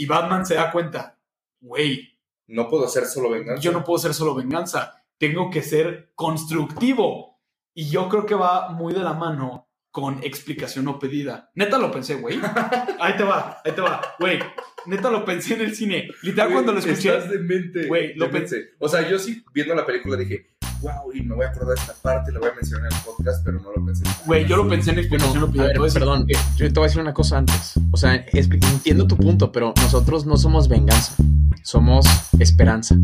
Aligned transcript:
Y 0.00 0.06
Batman 0.06 0.46
se 0.46 0.54
da 0.54 0.72
cuenta, 0.72 1.18
güey. 1.60 2.18
No 2.46 2.70
puedo 2.70 2.88
ser 2.88 3.04
solo 3.04 3.28
venganza. 3.28 3.60
Yo 3.60 3.70
no 3.70 3.84
puedo 3.84 3.98
ser 3.98 4.14
solo 4.14 4.34
venganza. 4.34 5.04
Tengo 5.18 5.50
que 5.50 5.60
ser 5.60 6.12
constructivo. 6.14 7.38
Y 7.74 7.90
yo 7.90 8.08
creo 8.08 8.24
que 8.24 8.34
va 8.34 8.70
muy 8.70 8.94
de 8.94 9.00
la 9.00 9.12
mano 9.12 9.68
con 9.90 10.24
explicación 10.24 10.86
no 10.86 10.98
pedida. 10.98 11.50
Neta 11.54 11.76
lo 11.76 11.90
pensé, 11.90 12.14
güey. 12.14 12.40
Ahí 12.98 13.14
te 13.14 13.24
va, 13.24 13.60
ahí 13.62 13.72
te 13.72 13.82
va, 13.82 14.00
güey. 14.18 14.38
Neta 14.86 15.10
lo 15.10 15.22
pensé 15.22 15.52
en 15.52 15.60
el 15.60 15.76
cine. 15.76 16.08
Literal, 16.22 16.50
cuando 16.50 16.72
lo 16.72 16.78
escuché. 16.78 17.10
Estás 17.10 17.28
demente. 17.28 17.86
Güey, 17.86 18.14
lo 18.14 18.30
pensé. 18.30 18.70
O 18.78 18.88
sea, 18.88 19.06
yo 19.06 19.18
sí, 19.18 19.44
viendo 19.52 19.74
la 19.74 19.84
película, 19.84 20.16
dije, 20.16 20.56
wow, 20.80 21.12
y 21.12 21.22
me 21.22 21.34
voy 21.34 21.44
a 21.44 21.48
acordar 21.48 21.74
de 21.74 21.80
esta 21.80 21.94
parte, 21.94 22.32
la 22.32 22.40
voy 22.40 22.48
a 22.48 22.54
mencionar 22.54 22.90
en 22.90 22.96
el 22.96 23.02
podcast, 23.04 23.44
pero 23.44 23.60
no 23.60 23.70
lo 23.72 23.84
pensé. 23.84 24.04
Güey, 24.26 24.46
yo 24.46 24.56
lo 24.56 24.68
pensé 24.68 24.90
en 24.90 24.98
explicación 24.98 25.40
no 25.40 25.50
pedida. 25.50 25.72
perdón, 25.92 26.26
yo 26.56 26.66
te 26.66 26.72
voy 26.72 26.84
a 26.84 26.86
decir 26.86 27.00
una 27.00 27.14
cosa 27.14 27.38
antes. 27.38 27.74
O 27.90 27.96
sea, 27.96 28.14
entiendo 28.32 29.06
tu 29.06 29.16
punto, 29.16 29.52
pero 29.52 29.74
nosotros 29.76 30.26
no 30.26 30.36
somos 30.36 30.68
venganza. 30.68 31.14
Somos 31.62 32.06
esperanza. 32.38 32.96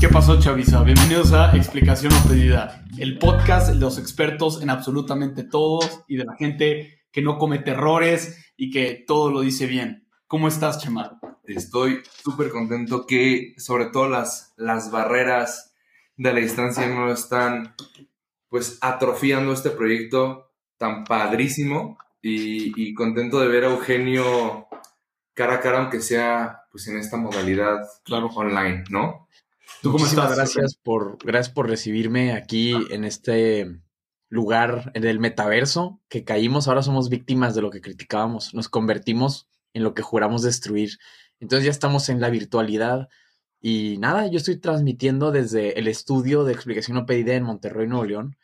¿Qué 0.00 0.08
pasó, 0.08 0.38
Chavisa? 0.40 0.82
Bienvenidos 0.82 1.32
a 1.32 1.56
Explicación 1.56 2.12
no 2.12 2.28
pedida, 2.28 2.84
el 2.98 3.18
podcast 3.18 3.68
de 3.68 3.76
los 3.76 3.98
expertos 3.98 4.60
en 4.62 4.70
absolutamente 4.70 5.44
todos 5.44 6.02
y 6.08 6.16
de 6.16 6.24
la 6.24 6.34
gente 6.36 7.04
que 7.10 7.22
no 7.22 7.38
comete 7.38 7.70
errores 7.70 8.52
y 8.56 8.70
que 8.70 9.04
todo 9.06 9.30
lo 9.30 9.40
dice 9.40 9.66
bien. 9.66 10.08
¿Cómo 10.26 10.48
estás, 10.48 10.78
Chema? 10.80 11.18
Estoy 11.46 12.02
súper 12.22 12.50
contento 12.50 13.06
que 13.06 13.54
sobre 13.58 13.86
todo 13.86 14.08
las, 14.08 14.54
las 14.56 14.90
barreras 14.90 15.74
de 16.16 16.32
la 16.32 16.40
distancia 16.40 16.86
no 16.88 17.12
están 17.12 17.74
pues 18.48 18.78
atrofiando 18.80 19.52
este 19.52 19.70
proyecto 19.70 20.52
tan 20.78 21.04
padrísimo 21.04 21.98
y, 22.22 22.72
y 22.80 22.94
contento 22.94 23.40
de 23.40 23.48
ver 23.48 23.64
a 23.64 23.70
Eugenio 23.70 24.68
cara 25.34 25.54
a 25.54 25.60
cara, 25.60 25.80
aunque 25.80 26.00
sea 26.00 26.62
pues 26.70 26.88
en 26.88 26.96
esta 26.96 27.16
modalidad 27.16 27.80
claro. 28.04 28.28
online, 28.34 28.84
¿no? 28.90 29.28
¿Tú 29.82 29.92
cómo 29.92 30.06
estás? 30.06 30.34
Gracias 30.34 30.76
por, 30.76 31.18
gracias 31.24 31.54
por 31.54 31.68
recibirme 31.68 32.32
aquí 32.32 32.74
en 32.90 33.04
este 33.04 33.80
lugar 34.28 34.90
en 34.94 35.04
el 35.04 35.20
metaverso 35.20 36.00
que 36.08 36.24
caímos. 36.24 36.66
Ahora 36.66 36.82
somos 36.82 37.10
víctimas 37.10 37.54
de 37.54 37.62
lo 37.62 37.70
que 37.70 37.80
criticábamos. 37.80 38.54
Nos 38.54 38.68
convertimos 38.68 39.48
en 39.74 39.82
lo 39.82 39.94
que 39.94 40.02
juramos 40.02 40.42
destruir. 40.42 40.98
Entonces 41.44 41.66
ya 41.66 41.70
estamos 41.70 42.08
en 42.08 42.22
la 42.22 42.30
virtualidad. 42.30 43.10
Y 43.60 43.98
nada, 43.98 44.28
yo 44.28 44.38
estoy 44.38 44.56
transmitiendo 44.56 45.30
desde 45.30 45.78
el 45.78 45.88
estudio 45.88 46.44
de 46.44 46.54
explicación 46.54 46.96
no 46.96 47.04
pedida 47.04 47.34
en 47.34 47.42
Monterrey, 47.42 47.86
Nuevo 47.86 48.06
León. 48.06 48.36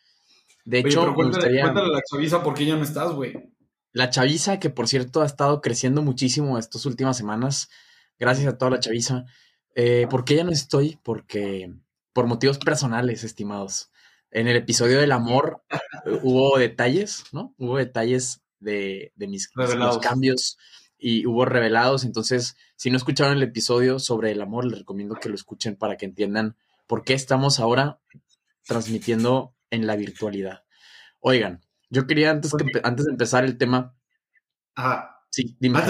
De 0.67 0.81
hecho, 0.81 1.15
cuéntale, 1.15 1.63
a 1.63 1.73
la 1.73 2.03
chaviza 2.03 2.43
por 2.43 2.53
qué 2.53 2.67
ya 2.67 2.77
no 2.77 2.83
estás, 2.83 3.13
güey. 3.13 3.51
La 3.93 4.11
chaviza, 4.11 4.61
que 4.61 4.69
por 4.69 4.87
cierto 4.87 5.23
ha 5.23 5.27
estado 5.27 5.63
creciendo 5.63 6.03
muchísimo 6.03 6.59
estas 6.59 6.85
últimas 6.85 7.17
semanas. 7.17 7.71
Gracias 8.19 8.47
a 8.53 8.59
toda 8.59 8.73
la 8.73 8.81
chaviza. 8.81 9.25
Eh, 9.75 10.07
¿Por 10.11 10.27
qué 10.27 10.37
ya 10.37 10.45
no 10.45 10.53
estoy? 10.53 10.99
Porque 11.03 11.73
por 12.13 12.27
motivos 12.27 12.59
personales, 12.59 13.25
estimados. 13.25 13.91
En 14.31 14.47
el 14.47 14.57
episodio 14.57 15.01
del 15.01 15.13
amor 15.13 15.63
eh, 15.71 16.21
hubo 16.23 16.59
detalles, 16.59 17.25
¿no? 17.33 17.55
Hubo 17.57 17.79
detalles 17.79 18.43
de, 18.59 19.11
mis 19.17 19.49
cambios 20.03 20.59
y 21.01 21.27
hubo 21.27 21.45
revelados. 21.45 22.05
Entonces, 22.05 22.57
si 22.77 22.91
no 22.91 22.97
escucharon 22.97 23.37
el 23.37 23.43
episodio 23.43 23.99
sobre 23.99 24.33
el 24.33 24.43
amor, 24.43 24.65
les 24.65 24.81
recomiendo 24.81 25.17
que 25.17 25.29
lo 25.29 25.35
escuchen 25.35 25.77
para 25.77 25.97
que 25.97 26.07
entiendan 26.07 26.57
por 26.87 27.05
qué 27.05 27.15
estamos 27.15 27.61
ahora 27.61 28.01
transmitiendo 28.65 29.55
en 29.71 29.87
la 29.87 29.97
virtualidad. 29.97 30.65
Oigan, 31.21 31.61
yo 31.89 32.07
quería 32.07 32.31
antes, 32.31 32.53
que, 32.53 32.81
antes 32.85 33.07
de 33.07 33.13
empezar 33.13 33.45
el 33.45 33.59
tema. 33.59 33.95
Ajá. 34.75 35.25
Sí, 35.31 35.57
dime. 35.61 35.81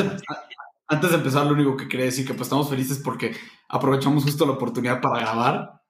Antes 0.88 1.10
de 1.10 1.16
empezar, 1.16 1.46
lo 1.46 1.52
único 1.52 1.76
que 1.76 1.88
quería 1.88 2.06
decir 2.06 2.26
que 2.26 2.34
pues 2.34 2.46
estamos 2.46 2.68
felices 2.68 3.00
porque 3.02 3.34
aprovechamos 3.68 4.24
justo 4.24 4.44
la 4.44 4.52
oportunidad 4.52 5.00
para 5.00 5.20
grabar. 5.20 5.82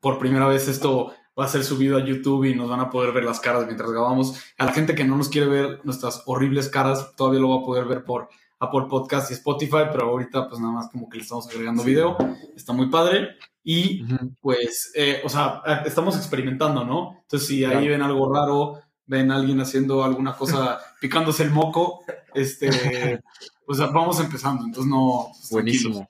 Por 0.00 0.18
primera 0.18 0.46
vez 0.46 0.66
esto 0.66 1.12
va 1.38 1.44
a 1.44 1.48
ser 1.48 1.62
subido 1.62 1.96
a 1.96 2.04
YouTube 2.04 2.44
y 2.44 2.54
nos 2.54 2.68
van 2.68 2.80
a 2.80 2.90
poder 2.90 3.12
ver 3.12 3.24
las 3.24 3.40
caras 3.40 3.66
mientras 3.66 3.90
grabamos. 3.90 4.42
A 4.58 4.64
la 4.64 4.72
gente 4.72 4.94
que 4.94 5.04
no 5.04 5.16
nos 5.16 5.28
quiere 5.28 5.46
ver 5.46 5.80
nuestras 5.84 6.22
horribles 6.26 6.68
caras, 6.68 7.14
todavía 7.16 7.40
lo 7.40 7.50
va 7.50 7.62
a 7.62 7.64
poder 7.64 7.84
ver 7.84 8.04
por 8.04 8.28
Apple 8.60 8.86
Podcast 8.88 9.30
y 9.30 9.34
Spotify, 9.34 9.88
pero 9.90 10.10
ahorita 10.10 10.48
pues 10.48 10.60
nada 10.60 10.74
más 10.74 10.90
como 10.90 11.08
que 11.08 11.16
le 11.16 11.24
estamos 11.24 11.48
agregando 11.48 11.82
video. 11.82 12.16
Está 12.54 12.72
muy 12.72 12.88
padre. 12.88 13.36
Y 13.64 14.04
pues, 14.40 14.92
eh, 14.94 15.20
o 15.24 15.28
sea, 15.28 15.62
estamos 15.84 16.16
experimentando, 16.16 16.84
¿no? 16.84 17.18
Entonces, 17.22 17.48
si 17.48 17.64
ahí 17.64 17.88
ven 17.88 18.02
algo 18.02 18.32
raro, 18.32 18.80
ven 19.06 19.30
a 19.30 19.36
alguien 19.36 19.60
haciendo 19.60 20.04
alguna 20.04 20.36
cosa, 20.36 20.78
picándose 21.00 21.42
el 21.42 21.50
moco, 21.50 22.04
este, 22.32 23.20
pues 23.66 23.78
vamos 23.80 24.20
empezando, 24.20 24.64
entonces 24.64 24.90
no. 24.90 25.26
Pues, 25.32 25.50
Buenísimo. 25.50 26.08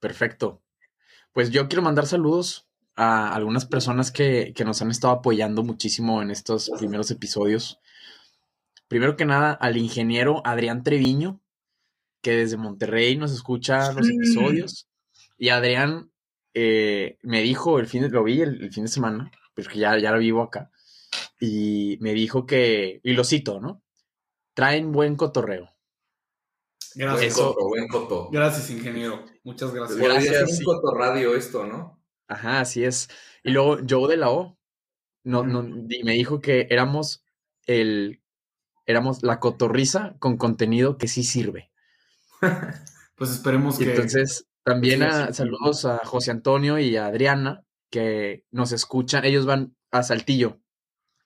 Perfecto. 0.00 0.62
Pues 1.32 1.50
yo 1.50 1.68
quiero 1.68 1.82
mandar 1.82 2.06
saludos 2.06 2.68
a 2.96 3.34
algunas 3.34 3.66
personas 3.66 4.10
que, 4.10 4.54
nos 4.64 4.82
han 4.82 4.90
estado 4.90 5.14
apoyando 5.14 5.62
muchísimo 5.62 6.22
en 6.22 6.30
estos 6.30 6.70
primeros 6.78 7.10
episodios. 7.10 7.80
Primero 8.88 9.16
que 9.16 9.24
nada, 9.24 9.52
al 9.52 9.76
ingeniero 9.76 10.42
Adrián 10.44 10.82
Treviño, 10.82 11.40
que 12.22 12.32
desde 12.32 12.56
Monterrey 12.56 13.16
nos 13.16 13.32
escucha 13.32 13.92
los 13.92 14.08
episodios. 14.08 14.88
Y 15.36 15.50
Adrián 15.50 16.10
eh, 16.54 17.18
me 17.22 17.42
dijo, 17.42 17.78
el 17.78 17.86
fin 17.86 18.02
de, 18.02 18.08
lo 18.08 18.24
vi 18.24 18.40
el, 18.40 18.72
fin 18.72 18.84
de 18.84 18.90
semana, 18.90 19.30
porque 19.54 19.78
ya, 19.78 19.98
ya 19.98 20.12
lo 20.12 20.18
vivo 20.18 20.42
acá, 20.42 20.70
y 21.40 21.98
me 22.00 22.12
dijo 22.14 22.46
que, 22.46 23.00
y 23.02 23.12
lo 23.12 23.24
cito, 23.24 23.60
¿no? 23.60 23.82
Traen 24.54 24.92
buen 24.92 25.16
cotorreo. 25.16 25.70
Gracias. 26.94 27.40
Buen 27.58 27.88
coto, 27.88 28.28
Gracias, 28.30 28.70
ingeniero. 28.70 29.24
Muchas 29.44 29.72
gracias. 29.72 29.98
Gracias. 29.98 30.58
un 30.58 30.64
coto 30.64 30.94
radio 30.94 31.34
esto, 31.34 31.66
¿no? 31.66 32.02
Ajá, 32.28 32.60
así 32.60 32.84
es. 32.84 33.08
Y 33.42 33.50
luego 33.50 33.78
Joe 33.88 34.08
de 34.08 34.18
la 34.18 34.30
O 34.30 34.58
no, 35.24 35.44
no, 35.44 35.62
me 35.62 36.12
dijo 36.12 36.40
que 36.40 36.66
éramos 36.70 37.24
el 37.66 38.20
éramos 38.86 39.22
la 39.22 39.40
cotorriza 39.40 40.16
con 40.18 40.36
contenido 40.36 40.98
que 40.98 41.08
sí 41.08 41.22
sirve. 41.22 41.71
pues 43.16 43.30
esperemos 43.30 43.78
que. 43.78 43.90
Entonces, 43.90 44.46
también 44.64 45.02
a, 45.02 45.32
saludos 45.32 45.84
a 45.84 45.98
José 46.04 46.30
Antonio 46.30 46.78
y 46.78 46.96
a 46.96 47.06
Adriana, 47.06 47.64
que 47.90 48.44
nos 48.50 48.72
escuchan. 48.72 49.24
Ellos 49.24 49.46
van 49.46 49.76
a 49.90 50.02
Saltillo 50.02 50.60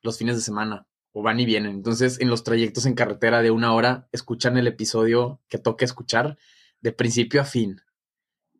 los 0.02 0.18
fines 0.18 0.36
de 0.36 0.42
semana 0.42 0.86
o 1.12 1.22
van 1.22 1.40
y 1.40 1.46
vienen. 1.46 1.72
Entonces, 1.72 2.20
en 2.20 2.28
los 2.28 2.44
trayectos 2.44 2.86
en 2.86 2.94
carretera 2.94 3.42
de 3.42 3.50
una 3.50 3.72
hora, 3.74 4.08
escuchan 4.12 4.56
el 4.56 4.66
episodio 4.66 5.40
que 5.48 5.58
toca 5.58 5.84
escuchar 5.84 6.36
de 6.80 6.92
principio 6.92 7.40
a 7.40 7.44
fin 7.44 7.80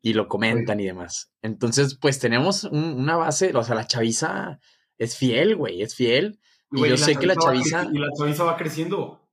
y 0.03 0.15
lo 0.15 0.29
comentan 0.29 0.81
y 0.81 0.87
demás. 0.87 1.33
Entonces, 1.43 1.99
pues 2.01 2.19
tenemos 2.19 2.65
una 2.65 3.17
base, 3.17 3.53
o 3.55 3.63
sea, 3.63 3.75
la 3.75 3.87
chaviza 3.87 4.61
es 4.99 5.17
fiel, 5.17 5.57
güey, 5.57 5.83
es 5.83 5.95
fiel. 5.95 6.39
Y 6.73 6.89
yo 6.89 6.97
sé 6.97 7.17
que 7.17 7.27
la 7.27 7.37
chaviza... 7.37 7.87
Y 7.93 7.99
la 7.99 8.09
chaviza 8.17 8.45
va 8.45 8.57
creciendo. 8.57 9.26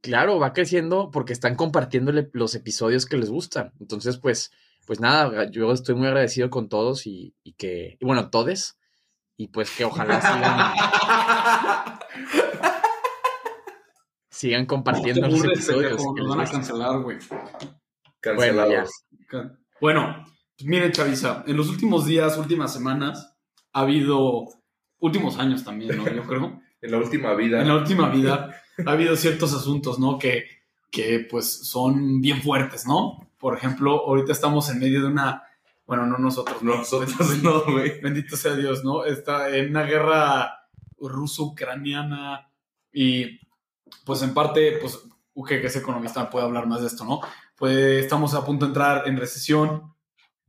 Claro, 0.00 0.38
va 0.38 0.52
creciendo 0.52 1.10
porque 1.10 1.32
están 1.32 1.56
compartiéndole 1.56 2.30
los 2.32 2.54
episodios 2.54 3.06
que 3.06 3.16
les 3.16 3.30
gustan. 3.30 3.72
Entonces, 3.80 4.18
pues, 4.18 4.50
pues 4.86 5.00
nada, 5.00 5.50
yo 5.50 5.72
estoy 5.72 5.94
muy 5.94 6.06
agradecido 6.06 6.50
con 6.50 6.68
todos 6.68 7.06
y, 7.06 7.34
y 7.42 7.52
que, 7.52 7.98
y 8.00 8.04
bueno, 8.04 8.30
todes, 8.30 8.78
y 9.36 9.48
pues 9.48 9.70
que 9.76 9.84
ojalá 9.84 10.20
sigan 10.20 11.98
sigan 14.40 14.66
compartiendo 14.66 15.28
los 15.28 15.44
episodios. 15.44 16.02
nos 16.16 16.28
van 16.28 16.40
a 16.40 16.50
cancelar, 16.50 17.00
güey. 17.00 17.18
Cancelados. 18.20 18.90
Bueno, 19.80 20.24
pues 20.56 20.68
miren, 20.68 20.92
Chavisa, 20.92 21.44
en 21.46 21.56
los 21.56 21.68
últimos 21.68 22.06
días, 22.06 22.38
últimas 22.38 22.72
semanas, 22.72 23.34
ha 23.72 23.80
habido, 23.80 24.46
últimos 24.98 25.38
años 25.38 25.64
también, 25.64 25.96
¿no? 25.96 26.08
Yo 26.10 26.22
creo. 26.24 26.60
En 26.82 26.90
la 26.90 26.98
última 26.98 27.34
vida. 27.34 27.60
En 27.60 27.68
la 27.68 27.76
última 27.76 28.08
vida 28.08 28.62
ha 28.84 28.90
habido 28.90 29.16
ciertos 29.16 29.52
asuntos, 29.54 29.98
¿no? 29.98 30.18
Que, 30.18 30.44
que 30.90 31.26
pues 31.30 31.68
son 31.68 32.20
bien 32.20 32.42
fuertes, 32.42 32.86
¿no? 32.86 33.28
Por 33.38 33.56
ejemplo, 33.56 34.06
ahorita 34.06 34.32
estamos 34.32 34.68
en 34.70 34.78
medio 34.78 35.00
de 35.00 35.08
una, 35.08 35.42
bueno, 35.86 36.06
no 36.06 36.18
nosotros, 36.18 36.62
no, 36.62 36.76
nosotros 36.76 37.42
no, 37.42 37.64
güey. 37.64 38.00
Bendito 38.00 38.36
sea 38.36 38.54
Dios, 38.54 38.84
¿no? 38.84 39.04
Está 39.04 39.54
en 39.56 39.70
una 39.70 39.84
guerra 39.84 40.68
ruso-ucraniana 40.98 42.50
y 42.92 43.40
pues 44.04 44.22
en 44.22 44.34
parte, 44.34 44.78
pues 44.80 45.00
Uge, 45.34 45.60
que 45.60 45.68
es 45.68 45.76
economista, 45.76 46.28
puede 46.28 46.44
hablar 46.44 46.66
más 46.66 46.80
de 46.80 46.88
esto, 46.88 47.04
¿no? 47.04 47.20
Pues 47.56 48.02
estamos 48.02 48.34
a 48.34 48.44
punto 48.44 48.66
de 48.66 48.70
entrar 48.70 49.06
en 49.06 49.16
recesión, 49.16 49.94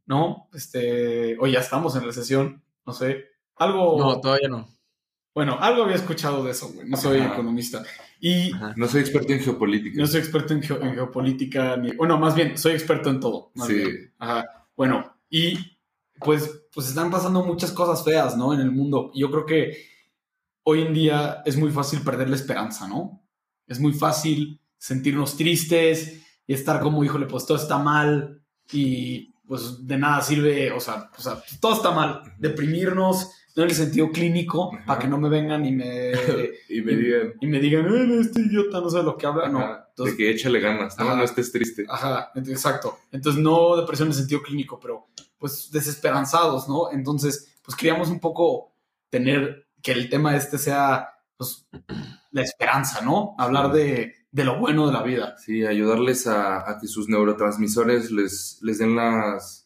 ¿no? 0.05 0.49
Este, 0.53 1.37
o 1.39 1.47
ya 1.47 1.59
estamos 1.59 1.95
en 1.95 2.03
recesión, 2.03 2.63
no 2.85 2.93
sé. 2.93 3.25
Algo. 3.55 3.97
No, 3.97 4.19
todavía 4.19 4.49
no. 4.49 4.67
Bueno, 5.33 5.57
algo 5.59 5.83
había 5.83 5.95
escuchado 5.95 6.43
de 6.43 6.51
eso, 6.51 6.69
güey. 6.73 6.89
No 6.89 6.97
soy 6.97 7.19
economista. 7.19 7.83
Y. 8.19 8.51
No 8.75 8.87
soy 8.87 9.01
experto 9.01 9.33
en 9.33 9.39
geopolítica. 9.39 9.99
No 9.99 10.07
soy 10.07 10.19
experto 10.19 10.53
en, 10.53 10.61
geopolítica, 10.61 11.77
ni. 11.77 11.91
Bueno, 11.95 12.17
más 12.17 12.35
bien, 12.35 12.57
soy 12.57 12.73
experto 12.73 13.09
en 13.09 13.19
todo. 13.19 13.51
sí. 13.67 13.83
Ajá. 14.19 14.45
Bueno, 14.75 15.15
y 15.29 15.77
pues, 16.19 16.63
pues 16.73 16.87
están 16.87 17.11
pasando 17.11 17.43
muchas 17.43 17.71
cosas 17.71 18.03
feas, 18.03 18.35
¿no? 18.37 18.53
En 18.53 18.61
el 18.61 18.71
mundo. 18.71 19.11
Yo 19.15 19.29
creo 19.29 19.45
que 19.45 19.77
hoy 20.63 20.81
en 20.81 20.93
día 20.93 21.41
es 21.45 21.57
muy 21.57 21.71
fácil 21.71 22.01
perder 22.01 22.29
la 22.29 22.35
esperanza, 22.35 22.87
¿no? 22.87 23.23
Es 23.67 23.79
muy 23.79 23.93
fácil 23.93 24.59
sentirnos 24.77 25.37
tristes 25.37 26.21
y 26.47 26.53
estar 26.53 26.81
como, 26.81 27.03
híjole, 27.03 27.25
pues 27.25 27.45
todo 27.45 27.57
está 27.57 27.77
mal 27.77 28.41
y 28.71 29.33
pues 29.47 29.85
de 29.85 29.97
nada 29.97 30.21
sirve, 30.21 30.71
o 30.71 30.79
sea, 30.79 31.09
o 31.17 31.21
sea 31.21 31.41
todo 31.59 31.75
está 31.75 31.91
mal, 31.91 32.21
deprimirnos, 32.39 33.19
no 33.19 33.29
en 33.55 33.63
el 33.63 33.75
sentido 33.75 34.11
clínico, 34.11 34.71
Ajá. 34.73 34.85
para 34.85 34.99
que 34.99 35.07
no 35.07 35.17
me 35.17 35.29
vengan 35.29 35.65
y 35.65 35.71
me, 35.71 36.11
y 36.69 36.81
me 36.81 36.95
digan, 36.95 37.33
y 37.41 37.47
me 37.47 37.59
digan, 37.59 37.85
"Eh, 37.93 38.19
este 38.21 38.41
idiota 38.41 38.79
no 38.81 38.89
sabe 38.89 39.03
lo 39.03 39.17
que 39.17 39.27
habla, 39.27 39.49
no. 39.49 39.59
Entonces, 39.89 40.17
de 40.17 40.23
que 40.23 40.31
échale 40.31 40.59
ganas, 40.59 40.97
¿no? 40.97 41.05
Ajá. 41.05 41.15
No 41.15 41.23
estés 41.23 41.51
triste. 41.51 41.85
Ajá, 41.89 42.31
exacto. 42.35 42.97
Entonces, 43.11 43.41
no 43.41 43.75
depresión 43.77 44.07
en 44.07 44.11
el 44.13 44.17
sentido 44.17 44.41
clínico, 44.41 44.79
pero 44.79 45.07
pues 45.37 45.69
desesperanzados, 45.71 46.69
¿no? 46.69 46.91
Entonces, 46.91 47.55
pues 47.63 47.75
queríamos 47.75 48.09
un 48.09 48.19
poco 48.19 48.73
tener 49.09 49.67
que 49.81 49.91
el 49.91 50.09
tema 50.09 50.35
este 50.35 50.57
sea, 50.57 51.09
pues, 51.37 51.67
la 52.31 52.41
esperanza, 52.43 53.01
¿no? 53.01 53.35
Hablar 53.37 53.71
de, 53.71 54.13
de 54.31 54.43
lo 54.45 54.59
bueno 54.59 54.87
de 54.87 54.93
la 54.93 55.01
vida. 55.03 55.35
Sí, 55.37 55.65
ayudarles 55.65 56.27
a, 56.27 56.69
a 56.69 56.79
que 56.79 56.87
sus 56.87 57.09
neurotransmisores 57.09 58.11
les, 58.11 58.59
les 58.61 58.77
den 58.77 58.95
las, 58.95 59.60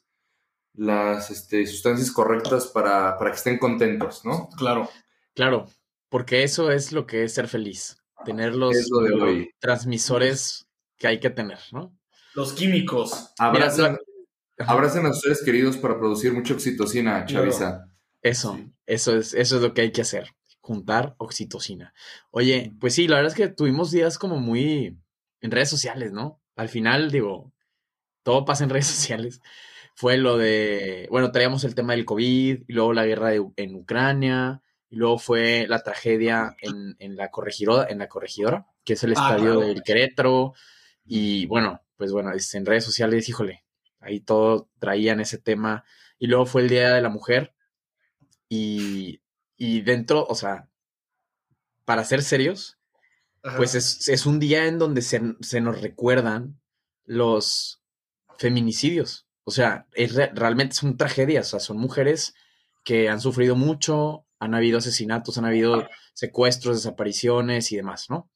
las 0.77 1.31
este, 1.31 1.65
sustancias 1.67 2.11
correctas 2.11 2.67
para, 2.67 3.17
para 3.17 3.31
que 3.31 3.37
estén 3.37 3.57
contentos, 3.57 4.23
¿no? 4.25 4.49
Claro. 4.57 4.89
Claro, 5.33 5.67
porque 6.09 6.43
eso 6.43 6.71
es 6.71 6.91
lo 6.91 7.05
que 7.05 7.23
es 7.23 7.33
ser 7.33 7.47
feliz. 7.47 7.97
Tener 8.23 8.55
los 8.55 8.75
Es 8.75 8.89
lo 8.89 9.01
de 9.01 9.13
hoy. 9.13 9.49
transmisores 9.59 10.67
que 10.97 11.07
hay 11.07 11.19
que 11.19 11.29
tener, 11.29 11.59
¿no? 11.71 11.97
Los 12.33 12.53
químicos. 12.53 13.33
Abracen, 13.37 13.91
Mira, 13.91 13.99
Ajá. 14.59 14.71
abracen 14.73 15.05
a 15.05 15.13
sus 15.13 15.21
seres 15.21 15.43
queridos 15.43 15.77
para 15.77 15.97
producir 15.99 16.33
mucha 16.33 16.53
oxitocina, 16.53 17.25
Chavisa. 17.25 17.89
Eso, 18.21 18.55
Sí. 18.55 18.71
eso 18.87 19.15
es, 19.17 19.33
eso 19.33 19.57
es 19.57 19.61
lo 19.61 19.73
que 19.73 19.81
hay 19.81 19.91
que 19.91 20.01
hacer. 20.01 20.29
Juntar 20.61 21.15
oxitocina. 21.19 21.93
Oye, 22.31 22.73
pues 22.79 22.95
sí, 22.95 23.07
la 23.07 23.17
verdad 23.17 23.31
es 23.31 23.37
que 23.37 23.47
tuvimos 23.49 23.91
días 23.91 24.17
como 24.17 24.37
muy 24.39 24.97
en 25.41 25.51
redes 25.51 25.69
sociales, 25.69 26.11
¿no? 26.11 26.41
Al 26.55 26.69
final, 26.69 27.11
digo, 27.11 27.53
todo 28.23 28.45
pasa 28.45 28.63
en 28.63 28.69
redes 28.71 28.87
sociales. 28.87 29.41
Fue 29.95 30.17
lo 30.17 30.37
de, 30.37 31.07
bueno, 31.09 31.31
traíamos 31.31 31.63
el 31.63 31.73
tema 31.73 31.93
del 31.93 32.05
COVID, 32.05 32.63
y 32.67 32.73
luego 32.73 32.93
la 32.93 33.05
guerra 33.05 33.29
de- 33.29 33.45
en 33.55 33.75
Ucrania, 33.75 34.61
y 34.89 34.97
luego 34.97 35.17
fue 35.17 35.65
la 35.69 35.81
tragedia 35.83 36.55
en, 36.61 36.95
en 36.99 37.15
la 37.15 37.31
corregidora, 37.31 37.87
en 37.89 37.99
la 37.99 38.07
corregidora, 38.09 38.67
que 38.83 38.93
es 38.93 39.03
el 39.03 39.11
Ah, 39.11 39.13
estadio 39.13 39.53
claro. 39.53 39.59
del 39.61 39.83
Querétaro. 39.83 40.53
Y 41.05 41.45
bueno, 41.47 41.81
pues 41.97 42.11
bueno, 42.11 42.31
es- 42.33 42.53
en 42.55 42.65
redes 42.65 42.83
sociales, 42.83 43.27
híjole, 43.29 43.63
ahí 43.99 44.19
todo 44.19 44.69
traían 44.79 45.19
ese 45.21 45.37
tema. 45.37 45.83
Y 46.19 46.27
luego 46.27 46.45
fue 46.45 46.61
el 46.61 46.69
Día 46.69 46.93
de 46.93 47.01
la 47.01 47.09
Mujer. 47.09 47.53
Y, 48.49 49.21
y 49.57 49.81
dentro, 49.81 50.25
o 50.27 50.35
sea, 50.35 50.69
para 51.85 52.03
ser 52.03 52.21
serios, 52.21 52.77
Ajá. 53.43 53.57
pues 53.57 53.75
es, 53.75 54.07
es 54.09 54.25
un 54.25 54.39
día 54.39 54.65
en 54.67 54.77
donde 54.79 55.01
se, 55.01 55.21
se 55.41 55.61
nos 55.61 55.81
recuerdan 55.81 56.59
los 57.05 57.81
feminicidios. 58.37 59.24
O 59.45 59.51
sea, 59.51 59.87
es 59.93 60.13
re- 60.15 60.31
realmente 60.33 60.75
son 60.75 60.97
tragedias. 60.97 61.47
O 61.47 61.49
sea, 61.51 61.59
son 61.59 61.77
mujeres 61.77 62.33
que 62.83 63.09
han 63.09 63.21
sufrido 63.21 63.55
mucho, 63.55 64.25
han 64.39 64.53
habido 64.53 64.77
asesinatos, 64.79 65.37
han 65.37 65.45
habido 65.45 65.87
secuestros, 66.13 66.77
desapariciones 66.77 67.71
y 67.71 67.77
demás, 67.77 68.09
¿no? 68.09 68.29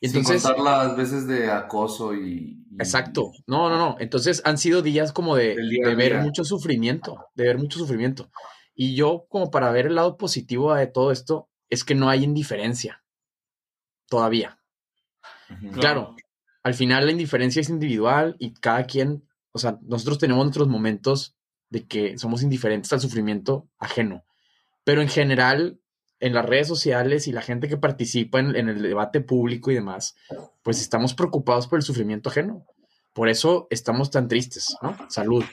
Y 0.00 0.06
entonces, 0.06 0.42
Sin 0.42 0.54
contar 0.54 0.64
las 0.64 0.96
veces 0.96 1.26
de 1.26 1.50
acoso 1.50 2.14
y... 2.14 2.64
y- 2.70 2.74
exacto. 2.78 3.32
No, 3.46 3.68
no, 3.68 3.76
no. 3.76 3.96
Entonces 4.00 4.40
han 4.44 4.56
sido 4.58 4.80
días 4.82 5.12
como 5.12 5.36
de, 5.36 5.56
día 5.56 5.94
ver 5.94 6.12
día. 6.12 6.22
mucho 6.22 6.42
sufrimiento, 6.44 7.26
de 7.34 7.44
ver 7.44 7.58
mucho 7.58 7.78
sufrimiento. 7.78 8.30
Y 8.74 8.94
yo, 8.96 9.26
como 9.28 9.50
para 9.50 9.70
ver 9.72 9.86
el 9.86 9.94
lado 9.96 10.16
positivo 10.16 10.74
de 10.74 10.86
todo 10.86 11.12
esto, 11.12 11.48
es 11.68 11.84
que 11.84 11.94
no 11.94 12.08
hay 12.08 12.24
indiferencia 12.24 13.02
todavía. 14.08 14.58
Ujú. 15.50 15.72
Claro, 15.80 16.16
al 16.62 16.74
final 16.74 17.04
la 17.06 17.12
indiferencia 17.12 17.60
es 17.60 17.68
individual 17.68 18.36
y 18.38 18.54
cada 18.54 18.84
quien, 18.84 19.28
o 19.52 19.58
sea, 19.58 19.78
nosotros 19.82 20.18
tenemos 20.18 20.44
nuestros 20.44 20.68
momentos 20.68 21.36
de 21.68 21.86
que 21.86 22.18
somos 22.18 22.42
indiferentes 22.42 22.92
al 22.92 23.00
sufrimiento 23.00 23.68
ajeno, 23.78 24.24
pero 24.84 25.02
en 25.02 25.08
general, 25.08 25.80
en 26.18 26.34
las 26.34 26.44
redes 26.44 26.68
sociales 26.68 27.26
y 27.26 27.32
la 27.32 27.42
gente 27.42 27.68
que 27.68 27.76
participa 27.76 28.40
en, 28.40 28.56
en 28.56 28.68
el 28.68 28.82
debate 28.82 29.20
público 29.20 29.70
y 29.70 29.74
demás, 29.74 30.16
pues 30.62 30.80
estamos 30.80 31.14
preocupados 31.14 31.66
por 31.66 31.78
el 31.78 31.84
sufrimiento 31.84 32.28
ajeno. 32.28 32.66
Por 33.12 33.28
eso 33.28 33.66
estamos 33.70 34.10
tan 34.10 34.28
tristes, 34.28 34.76
¿no? 34.82 34.96
Salud. 35.08 35.44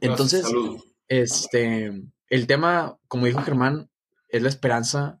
Entonces, 0.00 0.42
Salud. 0.42 0.80
este, 1.08 1.92
el 2.28 2.46
tema, 2.46 2.98
como 3.08 3.26
dijo 3.26 3.42
Germán, 3.42 3.90
es 4.28 4.42
la 4.42 4.48
esperanza 4.48 5.20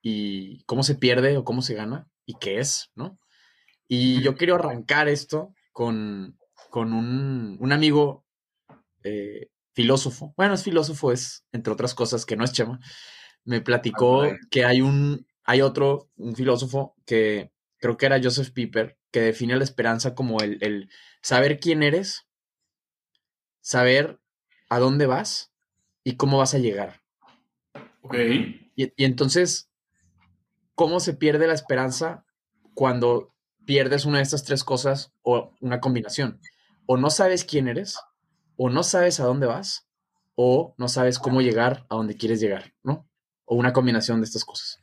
y 0.00 0.62
cómo 0.64 0.82
se 0.82 0.94
pierde 0.94 1.36
o 1.36 1.44
cómo 1.44 1.62
se 1.62 1.74
gana 1.74 2.08
y 2.24 2.34
qué 2.38 2.60
es, 2.60 2.90
¿no? 2.94 3.18
Y 3.88 4.22
yo 4.22 4.36
quiero 4.36 4.54
arrancar 4.56 5.08
esto 5.08 5.54
con, 5.72 6.38
con 6.76 6.92
un, 6.92 7.56
un 7.58 7.72
amigo 7.72 8.26
eh, 9.02 9.48
filósofo. 9.72 10.34
Bueno, 10.36 10.52
es 10.52 10.62
filósofo, 10.62 11.10
es 11.10 11.46
entre 11.50 11.72
otras 11.72 11.94
cosas 11.94 12.26
que 12.26 12.36
no 12.36 12.44
es 12.44 12.52
Chema. 12.52 12.80
Me 13.44 13.62
platicó 13.62 14.24
Ah, 14.24 14.26
caray. 14.26 14.40
que 14.50 14.66
hay 14.66 14.82
un, 14.82 15.26
hay 15.44 15.62
otro, 15.62 16.10
un 16.16 16.36
filósofo 16.36 16.94
que 17.06 17.50
creo 17.78 17.96
que 17.96 18.04
era 18.04 18.20
Joseph 18.22 18.50
Piper, 18.52 18.98
que 19.10 19.20
define 19.22 19.56
la 19.56 19.64
esperanza 19.64 20.14
como 20.14 20.40
el, 20.40 20.58
el 20.60 20.90
saber 21.22 21.60
quién 21.60 21.82
eres, 21.82 22.26
saber 23.62 24.20
a 24.68 24.78
dónde 24.78 25.06
vas 25.06 25.54
y 26.04 26.16
cómo 26.18 26.36
vas 26.36 26.52
a 26.52 26.58
llegar. 26.58 27.00
Ok. 28.02 28.16
Y, 28.76 28.92
y 28.96 29.04
entonces, 29.06 29.70
¿cómo 30.74 31.00
se 31.00 31.14
pierde 31.14 31.46
la 31.46 31.54
esperanza 31.54 32.26
cuando 32.74 33.34
pierdes 33.64 34.04
una 34.04 34.18
de 34.18 34.24
estas 34.24 34.44
tres 34.44 34.62
cosas 34.62 35.14
o 35.22 35.54
una 35.62 35.80
combinación? 35.80 36.38
O 36.86 36.96
no 36.96 37.10
sabes 37.10 37.44
quién 37.44 37.68
eres, 37.68 37.98
o 38.56 38.70
no 38.70 38.82
sabes 38.82 39.20
a 39.20 39.24
dónde 39.24 39.46
vas, 39.46 39.86
o 40.34 40.74
no 40.78 40.88
sabes 40.88 41.18
cómo 41.18 41.40
llegar 41.40 41.86
a 41.88 41.96
donde 41.96 42.16
quieres 42.16 42.40
llegar, 42.40 42.74
¿no? 42.82 43.08
O 43.44 43.56
una 43.56 43.72
combinación 43.72 44.20
de 44.20 44.26
estas 44.26 44.44
cosas. 44.44 44.80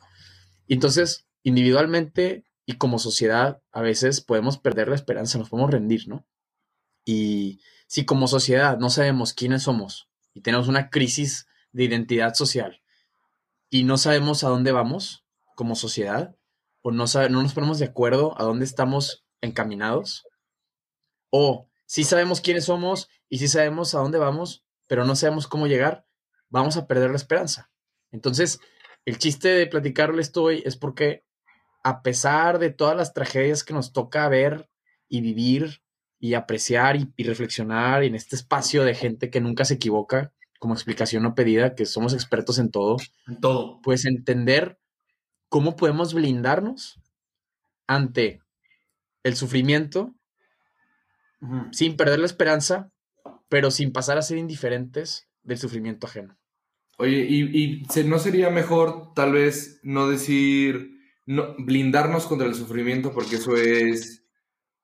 Entonces, 0.68 1.28
individualmente 1.44 2.46
y 2.66 2.74
como 2.78 2.98
sociedad, 3.00 3.62
a 3.72 3.82
veces 3.82 4.22
podemos 4.22 4.58
perder 4.58 4.88
la 4.88 4.96
esperanza, 4.96 5.38
nos 5.38 5.50
podemos 5.50 5.72
rendir, 5.72 6.08
¿no? 6.08 6.26
Y 7.06 7.60
si 7.88 8.06
como 8.06 8.28
sociedad 8.28 8.78
no 8.78 8.90
sabemos 8.90 9.34
quiénes 9.34 9.64
somos 9.64 10.10
y 10.34 10.42
tenemos 10.42 10.68
una 10.68 10.90
crisis 10.90 11.48
de 11.74 11.84
identidad 11.84 12.34
social 12.34 12.82
y 13.70 13.84
no 13.84 13.98
sabemos 13.98 14.44
a 14.44 14.50
dónde 14.50 14.72
vamos 14.72 15.26
como 15.56 15.76
sociedad, 15.76 16.36
o 16.82 16.92
no, 16.92 17.08
sabe- 17.08 17.30
no 17.30 17.42
nos 17.42 17.54
ponemos 17.54 17.80
de 17.80 17.86
acuerdo 17.86 18.40
a 18.40 18.44
dónde 18.44 18.66
estamos 18.66 19.26
encaminados, 19.42 20.26
o 21.30 21.70
sí 21.94 22.04
sabemos 22.04 22.42
quiénes 22.42 22.66
somos 22.66 23.08
y 23.30 23.38
sí 23.38 23.48
sabemos 23.48 23.94
a 23.94 24.00
dónde 24.00 24.18
vamos, 24.18 24.66
pero 24.88 25.06
no 25.06 25.16
sabemos 25.16 25.46
cómo 25.46 25.68
llegar, 25.68 26.08
vamos 26.50 26.76
a 26.76 26.88
perder 26.88 27.12
la 27.12 27.18
esperanza. 27.18 27.70
Entonces, 28.10 28.60
el 29.06 29.20
chiste 29.20 29.50
de 29.50 29.68
platicarles 29.68 30.30
esto 30.30 30.42
hoy 30.42 30.64
es 30.66 30.76
porque 30.76 31.24
a 31.84 32.02
pesar 32.02 32.58
de 32.58 32.72
todas 32.72 32.98
las 32.98 33.14
tragedias 33.14 33.64
que 33.64 33.76
nos 33.76 33.94
toca 33.94 34.28
ver 34.28 34.72
y 35.08 35.22
vivir 35.22 35.84
y 36.20 36.34
apreciar 36.34 36.96
y, 36.96 37.14
y 37.16 37.26
reflexionar 37.26 38.04
en 38.04 38.16
este 38.16 38.38
espacio 38.38 38.84
de 38.84 38.96
gente 38.96 39.30
que 39.30 39.40
nunca 39.40 39.64
se 39.64 39.76
equivoca, 39.76 40.34
como 40.58 40.74
explicación 40.74 41.22
no 41.22 41.36
pedida, 41.36 41.76
que 41.76 41.86
somos 41.86 42.16
expertos 42.16 42.58
en 42.58 42.72
todo, 42.72 42.98
En 43.28 43.40
todo. 43.40 43.82
pues 43.84 44.06
entender 44.06 44.80
cómo 45.48 45.76
podemos 45.76 46.16
blindarnos 46.16 47.00
ante 47.86 48.42
el 49.22 49.36
sufrimiento 49.36 50.16
Sin 51.72 51.96
perder 51.98 52.20
la 52.20 52.26
esperanza, 52.26 52.90
pero 53.50 53.70
sin 53.72 53.92
pasar 53.92 54.18
a 54.18 54.22
ser 54.22 54.38
indiferentes 54.38 55.28
del 55.44 55.58
sufrimiento 55.58 56.08
ajeno. 56.08 56.38
Oye, 56.98 57.26
¿y, 57.28 57.42
y 57.58 57.86
se- 57.90 58.04
no 58.04 58.20
sería 58.20 58.50
mejor 58.50 59.14
tal 59.14 59.34
vez 59.34 59.80
no 59.84 60.08
decir, 60.10 61.00
no, 61.26 61.56
blindarnos 61.58 62.26
contra 62.28 62.48
el 62.48 62.56
sufrimiento 62.56 63.14
porque 63.14 63.36
eso 63.38 63.56
es, 63.58 64.24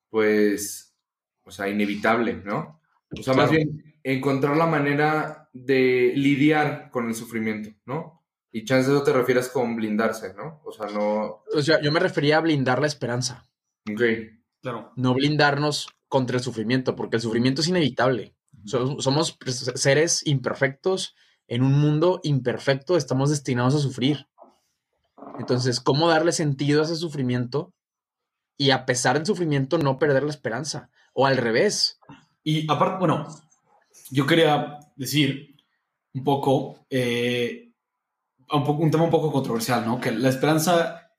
pues, 0.09 0.95
o 1.43 1.51
sea, 1.51 1.67
inevitable, 1.69 2.41
¿no? 2.43 2.81
O 3.17 3.23
sea, 3.23 3.33
más 3.33 3.51
bien 3.51 3.95
encontrar 4.03 4.57
la 4.57 4.65
manera 4.65 5.49
de 5.53 6.13
lidiar 6.15 6.89
con 6.91 7.07
el 7.07 7.15
sufrimiento, 7.15 7.69
¿no? 7.85 8.23
Y 8.51 8.65
chance 8.65 8.89
eso 8.89 9.03
te 9.03 9.13
refieres 9.13 9.49
con 9.49 9.75
blindarse, 9.75 10.33
¿no? 10.33 10.61
O 10.65 10.71
sea, 10.71 10.87
no... 10.87 11.43
O 11.53 11.61
sea, 11.61 11.79
yo 11.81 11.91
me 11.91 11.99
refería 11.99 12.37
a 12.37 12.41
blindar 12.41 12.81
la 12.81 12.87
esperanza, 12.87 13.45
Ok. 13.91 14.01
Claro. 14.61 14.91
no 14.97 15.13
blindarnos 15.13 15.87
contra 16.09 16.37
el 16.37 16.43
sufrimiento, 16.43 16.95
porque 16.95 17.15
el 17.15 17.21
sufrimiento 17.21 17.61
es 17.61 17.67
inevitable. 17.69 18.35
So- 18.65 18.99
Somos 18.99 19.37
pues, 19.37 19.71
seres 19.75 20.25
imperfectos 20.27 21.15
en 21.47 21.63
un 21.63 21.79
mundo 21.79 22.19
imperfecto, 22.23 22.97
estamos 22.97 23.29
destinados 23.29 23.75
a 23.75 23.79
sufrir. 23.79 24.27
Entonces, 25.39 25.79
¿cómo 25.79 26.09
darle 26.09 26.31
sentido 26.31 26.81
a 26.81 26.85
ese 26.85 26.95
sufrimiento 26.95 27.73
y 28.57 28.71
a 28.71 28.85
pesar 28.85 29.15
del 29.17 29.25
sufrimiento 29.25 29.77
no 29.77 29.97
perder 29.97 30.23
la 30.23 30.29
esperanza? 30.29 30.89
O 31.13 31.25
al 31.25 31.37
revés. 31.37 31.99
Y 32.43 32.69
aparte, 32.71 32.97
bueno, 32.99 33.27
yo 34.11 34.25
quería 34.27 34.79
decir 34.95 35.55
un 36.13 36.23
poco, 36.23 36.85
eh, 36.89 37.71
un, 38.51 38.63
poco, 38.63 38.83
un 38.83 38.91
tema 38.91 39.03
un 39.05 39.09
poco 39.11 39.31
controversial, 39.31 39.85
¿no? 39.85 39.99
Que 39.99 40.11
la 40.11 40.29
esperanza, 40.29 41.11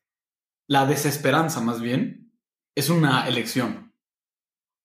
la 0.67 0.87
desesperanza 0.87 1.61
más 1.61 1.81
bien, 1.81 2.33
es 2.75 2.89
una 2.91 3.27
elección. 3.27 3.90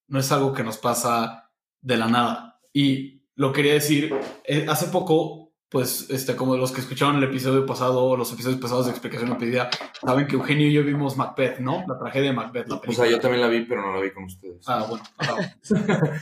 No 0.07 0.19
es 0.19 0.31
algo 0.31 0.53
que 0.53 0.63
nos 0.63 0.77
pasa 0.77 1.51
de 1.81 1.97
la 1.97 2.07
nada. 2.07 2.59
Y 2.73 3.23
lo 3.35 3.51
quería 3.51 3.73
decir, 3.73 4.13
eh, 4.43 4.65
hace 4.69 4.87
poco, 4.87 5.53
pues, 5.69 6.09
este, 6.09 6.35
como 6.35 6.55
los 6.55 6.71
que 6.71 6.81
escucharon 6.81 7.17
el 7.17 7.23
episodio 7.25 7.65
pasado, 7.65 8.03
o 8.05 8.15
los 8.17 8.31
episodios 8.31 8.59
pasados 8.59 8.85
de 8.85 8.91
Explicación 8.91 9.37
pedida, 9.37 9.69
saben 10.05 10.27
que 10.27 10.35
Eugenio 10.35 10.67
y 10.67 10.73
yo 10.73 10.83
vimos 10.83 11.17
Macbeth, 11.17 11.59
¿no? 11.59 11.83
La 11.87 11.97
tragedia 11.97 12.29
de 12.29 12.35
Macbeth, 12.35 12.67
la 12.69 12.75
O 12.75 12.91
sea, 12.91 13.07
yo 13.09 13.19
también 13.19 13.41
la 13.41 13.47
vi, 13.47 13.61
pero 13.65 13.81
no 13.81 13.93
la 13.93 14.01
vi 14.01 14.11
con 14.11 14.23
ustedes. 14.25 14.63
Ah, 14.67 14.85
bueno. 14.87 15.03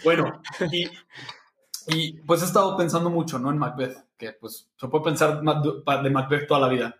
bueno, 0.03 0.41
y, 0.71 0.89
y, 1.87 2.13
pues 2.21 2.41
he 2.41 2.45
estado 2.45 2.75
pensando 2.77 3.09
mucho, 3.09 3.37
¿no? 3.39 3.51
En 3.51 3.57
Macbeth, 3.57 3.97
que 4.17 4.31
pues 4.33 4.69
se 4.75 4.87
puede 4.87 5.03
pensar 5.03 5.41
de 5.41 6.09
Macbeth 6.09 6.47
toda 6.47 6.61
la 6.61 6.69
vida, 6.69 6.95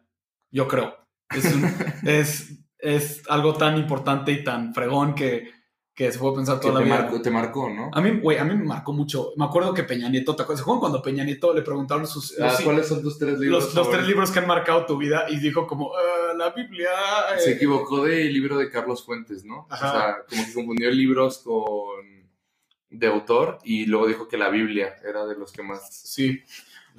yo 0.52 0.68
creo. 0.68 0.96
Es, 1.30 1.46
un- 1.46 1.66
es, 2.08 2.60
es 2.78 3.24
algo 3.30 3.54
tan 3.56 3.78
importante 3.78 4.32
y 4.32 4.44
tan 4.44 4.74
fregón 4.74 5.16
que, 5.16 5.50
que 5.96 6.12
se 6.12 6.18
puede 6.18 6.36
pensar 6.38 6.56
Que 6.60 6.68
toda 6.68 6.74
la 6.74 6.80
te 6.80 6.86
vida. 6.86 6.96
marcó, 7.02 7.22
te 7.22 7.30
marcó, 7.30 7.70
¿no? 7.70 7.92
A 7.94 8.02
mí, 8.02 8.20
güey, 8.20 8.38
a 8.40 8.44
mí 8.44 8.56
me 8.56 8.64
marcó 8.66 8.94
mucho. 8.94 9.32
Me 9.38 9.46
acuerdo 9.46 9.74
que 9.76 9.84
Peña 9.84 10.10
Nieto, 10.10 10.36
¿te 10.36 10.42
acuerdas? 10.42 10.60
¿Se 10.60 10.64
acuerdan 10.64 10.80
cuando 10.80 11.02
Peña 11.04 11.24
Nieto 11.24 11.54
le 11.54 11.62
preguntaron 11.62 12.08
sus, 12.08 12.40
Ah, 12.42 12.56
¿Cuáles 12.64 12.88
son 12.88 13.02
tus 13.04 13.20
tres 13.20 13.38
libros? 13.38 13.66
los- 13.66 13.76
los 13.76 13.90
tres 13.92 14.08
libros 14.08 14.32
que 14.32 14.40
han 14.40 14.48
marcado 14.48 14.86
tu 14.88 14.98
vida? 14.98 15.26
Y 15.30 15.38
dijo 15.40 15.68
como, 15.68 15.92
"Ah, 15.96 16.34
la 16.36 16.50
Biblia. 16.50 16.90
eh". 17.36 17.40
Se 17.42 17.52
equivocó 17.54 18.04
del 18.06 18.34
libro 18.34 18.58
de 18.58 18.70
Carlos 18.72 19.06
Fuentes, 19.06 19.46
¿no? 19.46 19.68
Ajá. 19.70 19.88
O 19.88 19.92
sea, 19.92 20.16
como 20.30 20.46
que 20.48 20.54
confundió 20.54 20.90
libros 20.90 21.38
con 21.40 22.24
de 22.90 23.08
autor 23.08 23.58
y 23.64 23.86
luego 23.86 24.08
dijo 24.08 24.28
que 24.28 24.38
la 24.38 24.50
Biblia 24.50 24.96
era 25.08 25.26
de 25.26 25.36
los 25.36 25.52
que 25.52 25.62
más 25.64 25.88
Sí. 25.92 26.42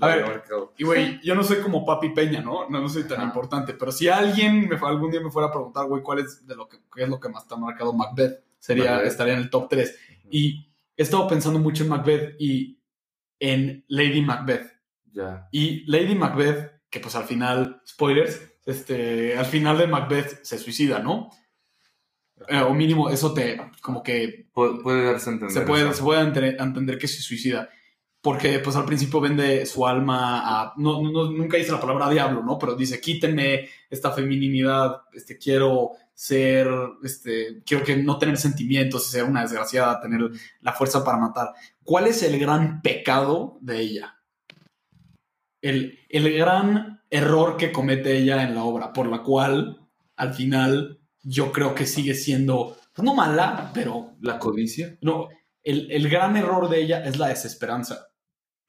A 0.00 0.08
ver. 0.08 0.26
marcado. 0.26 0.72
Y 0.76 0.82
güey, 0.84 1.20
yo 1.22 1.36
no 1.36 1.44
soy 1.44 1.58
como 1.58 1.84
Papi 1.86 2.08
Peña, 2.10 2.40
¿no? 2.40 2.68
No, 2.68 2.80
no 2.80 2.88
soy 2.88 3.04
tan 3.04 3.18
Ajá. 3.18 3.26
importante. 3.26 3.74
Pero 3.74 3.92
si 3.92 4.08
alguien 4.08 4.68
me, 4.68 4.76
algún 4.76 5.10
día 5.12 5.20
me 5.20 5.30
fuera 5.30 5.48
a 5.48 5.52
preguntar, 5.52 5.86
güey, 5.86 6.02
¿cuál 6.02 6.18
es, 6.18 6.44
de 6.46 6.56
lo 6.56 6.68
que, 6.68 6.78
qué 6.94 7.04
es 7.04 7.08
lo 7.08 7.20
que 7.20 7.28
más 7.28 7.46
te 7.46 7.54
ha 7.54 7.56
marcado 7.56 7.92
Macbeth? 7.92 8.42
Sería, 8.64 8.92
Macbeth. 8.92 9.08
estaría 9.08 9.34
en 9.34 9.40
el 9.40 9.50
top 9.50 9.68
3. 9.68 9.98
Y 10.30 10.72
he 10.96 11.02
estado 11.02 11.28
pensando 11.28 11.58
mucho 11.58 11.82
en 11.84 11.90
Macbeth 11.90 12.36
y 12.40 12.80
en 13.38 13.84
Lady 13.88 14.22
Macbeth. 14.22 14.72
Ya. 15.12 15.48
Y 15.52 15.84
Lady 15.90 16.14
Macbeth, 16.14 16.80
que 16.88 16.98
pues 17.00 17.14
al 17.14 17.24
final, 17.24 17.82
spoilers, 17.86 18.40
este, 18.64 19.36
al 19.36 19.44
final 19.44 19.76
de 19.76 19.86
Macbeth 19.86 20.42
se 20.42 20.58
suicida, 20.58 20.98
¿no? 21.00 21.28
Eh, 22.48 22.60
o 22.60 22.72
mínimo 22.74 23.10
eso 23.10 23.32
te, 23.34 23.60
como 23.82 24.02
que 24.02 24.48
Pu- 24.52 24.82
puede 24.82 25.04
darse 25.04 25.30
a 25.30 25.32
entender. 25.34 25.54
se 25.54 25.60
puede, 25.66 25.84
eso. 25.84 25.94
se 25.94 26.02
puede 26.02 26.22
ente- 26.22 26.56
entender 26.58 26.96
que 26.98 27.06
se 27.08 27.20
suicida. 27.22 27.68
Porque 28.22 28.58
pues 28.60 28.74
al 28.76 28.86
principio 28.86 29.20
vende 29.20 29.66
su 29.66 29.86
alma 29.86 30.40
a... 30.62 30.72
No, 30.78 31.02
no- 31.02 31.30
nunca 31.30 31.58
dice 31.58 31.70
la 31.72 31.80
palabra 31.80 32.08
diablo, 32.08 32.42
¿no? 32.42 32.58
Pero 32.58 32.74
dice, 32.74 32.98
quítenme 32.98 33.68
esta 33.90 34.10
feminidad, 34.12 35.02
este, 35.12 35.36
quiero 35.36 35.90
ser, 36.14 36.68
este, 37.02 37.62
quiero 37.66 37.84
que 37.84 37.96
no 37.96 38.18
tener 38.18 38.36
sentimientos 38.36 39.06
y 39.08 39.10
ser 39.12 39.24
una 39.24 39.42
desgraciada, 39.42 40.00
tener 40.00 40.30
la 40.60 40.72
fuerza 40.72 41.04
para 41.04 41.18
matar. 41.18 41.52
¿Cuál 41.82 42.06
es 42.06 42.22
el 42.22 42.38
gran 42.38 42.80
pecado 42.82 43.58
de 43.60 43.80
ella? 43.80 44.20
El, 45.60 45.98
el 46.08 46.36
gran 46.36 47.02
error 47.10 47.56
que 47.56 47.72
comete 47.72 48.16
ella 48.16 48.42
en 48.42 48.54
la 48.54 48.64
obra, 48.64 48.92
por 48.92 49.06
la 49.06 49.22
cual 49.22 49.80
al 50.16 50.34
final 50.34 51.00
yo 51.22 51.52
creo 51.52 51.74
que 51.74 51.86
sigue 51.86 52.14
siendo, 52.14 52.76
pues 52.92 53.04
no 53.04 53.14
mala, 53.14 53.70
pero 53.74 54.12
La 54.20 54.38
codicia. 54.38 54.96
no, 55.00 55.28
el, 55.62 55.90
el 55.90 56.08
gran 56.10 56.36
error 56.36 56.68
de 56.68 56.82
ella 56.82 57.02
es 57.04 57.18
la 57.18 57.28
desesperanza, 57.28 58.08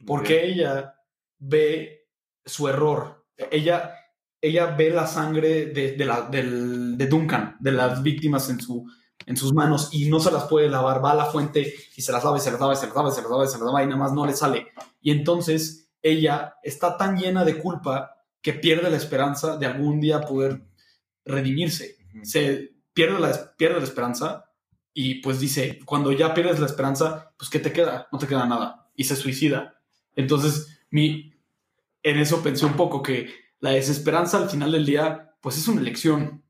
porque 0.06 0.46
ella 0.46 0.96
ve 1.38 2.08
su 2.46 2.70
error. 2.70 3.26
Ella, 3.52 3.94
ella 4.48 4.68
ve 4.78 4.90
la 4.90 5.08
sangre 5.08 5.68
de, 5.68 5.94
de 5.94 6.06
la, 6.06 6.22
del- 6.24 6.98
de 6.98 7.08
Duncan, 7.08 7.58
de 7.60 7.72
las 7.72 8.02
víctimas 8.04 8.50
en, 8.50 8.60
su, 8.60 8.86
en 9.26 9.38
sus 9.38 9.54
manos 9.54 9.90
y 9.92 10.10
no 10.10 10.20
se 10.20 10.32
las 10.32 10.46
puede 10.46 10.70
lavar. 10.70 11.04
Va 11.04 11.12
a 11.12 11.16
la 11.16 11.26
fuente 11.26 11.74
y 11.96 12.02
se 12.02 12.12
las 12.12 12.24
lava, 12.24 12.38
y 12.38 12.42
se 12.42 12.52
las 12.52 12.60
lava, 12.60 12.74
y 12.74 12.78
se 12.78 12.86
las 12.88 12.96
lava, 12.96 13.10
y 13.10 13.12
se 13.12 13.22
las 13.22 13.32
lava, 13.32 13.46
y 13.46 13.48
se 13.48 13.54
las 13.58 13.62
lava 13.66 13.84
y 13.84 13.88
nada 13.88 13.98
más 13.98 14.14
no 14.14 14.26
le 14.26 14.34
sale. 14.34 14.68
Y 15.02 15.12
entonces 15.12 15.90
ella 16.02 16.56
está 16.64 16.98
tan 16.98 17.18
llena 17.18 17.44
de 17.46 17.58
culpa 17.58 18.12
que 18.42 18.54
pierde 18.54 18.90
la 18.92 18.98
esperanza 18.98 19.58
de 19.58 19.66
algún 19.66 20.00
día 20.00 20.22
poder 20.22 20.62
redimirse 21.26 21.98
se 22.24 22.74
pierde 22.94 23.20
la, 23.20 23.56
pierde 23.58 23.80
la 23.80 23.84
esperanza 23.84 24.46
y 24.94 25.16
pues 25.16 25.40
dice, 25.40 25.80
cuando 25.84 26.12
ya 26.14 26.34
pierdes 26.34 26.60
la 26.60 26.68
esperanza, 26.68 27.34
pues 27.38 27.50
¿qué 27.50 27.60
te 27.60 27.74
queda? 27.74 28.08
No 28.12 28.18
te 28.20 28.28
queda 28.28 28.46
nada. 28.46 28.90
Y 28.96 29.04
se 29.04 29.18
suicida. 29.18 29.82
Entonces, 30.16 30.80
mi, 30.90 31.34
en 32.04 32.18
eso 32.20 32.42
pensé 32.42 32.66
un 32.66 32.76
poco 32.78 33.04
que 33.04 33.28
la 33.66 33.72
desesperanza 33.72 34.38
al 34.38 34.48
final 34.48 34.72
del 34.72 34.86
día, 34.86 35.36
pues 35.42 35.58
es 35.58 35.68
una 35.68 35.82
elección. 35.82 36.46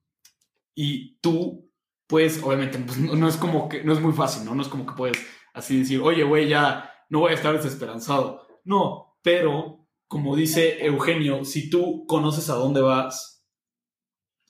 Y 0.75 1.17
tú, 1.19 1.71
pues, 2.07 2.43
obviamente, 2.43 2.77
pues, 2.79 2.97
no, 2.97 3.15
no 3.15 3.29
es 3.29 3.37
como 3.37 3.69
que, 3.69 3.85
no 3.85 3.93
es 3.93 4.01
muy 4.01 4.11
fácil, 4.11 4.43
¿no? 4.43 4.53
No 4.53 4.61
es 4.61 4.67
como 4.67 4.85
que 4.85 4.95
puedes 4.95 5.17
así 5.53 5.79
decir, 5.79 6.01
oye, 6.01 6.23
güey, 6.23 6.49
ya 6.49 6.91
no 7.09 7.21
voy 7.21 7.31
a 7.31 7.35
estar 7.35 7.55
desesperanzado. 7.55 8.45
No, 8.65 9.17
pero, 9.21 9.87
como 10.09 10.35
dice 10.35 10.85
Eugenio, 10.85 11.45
si 11.45 11.69
tú 11.69 12.05
conoces 12.05 12.49
a 12.49 12.55
dónde 12.55 12.81
vas 12.81 13.47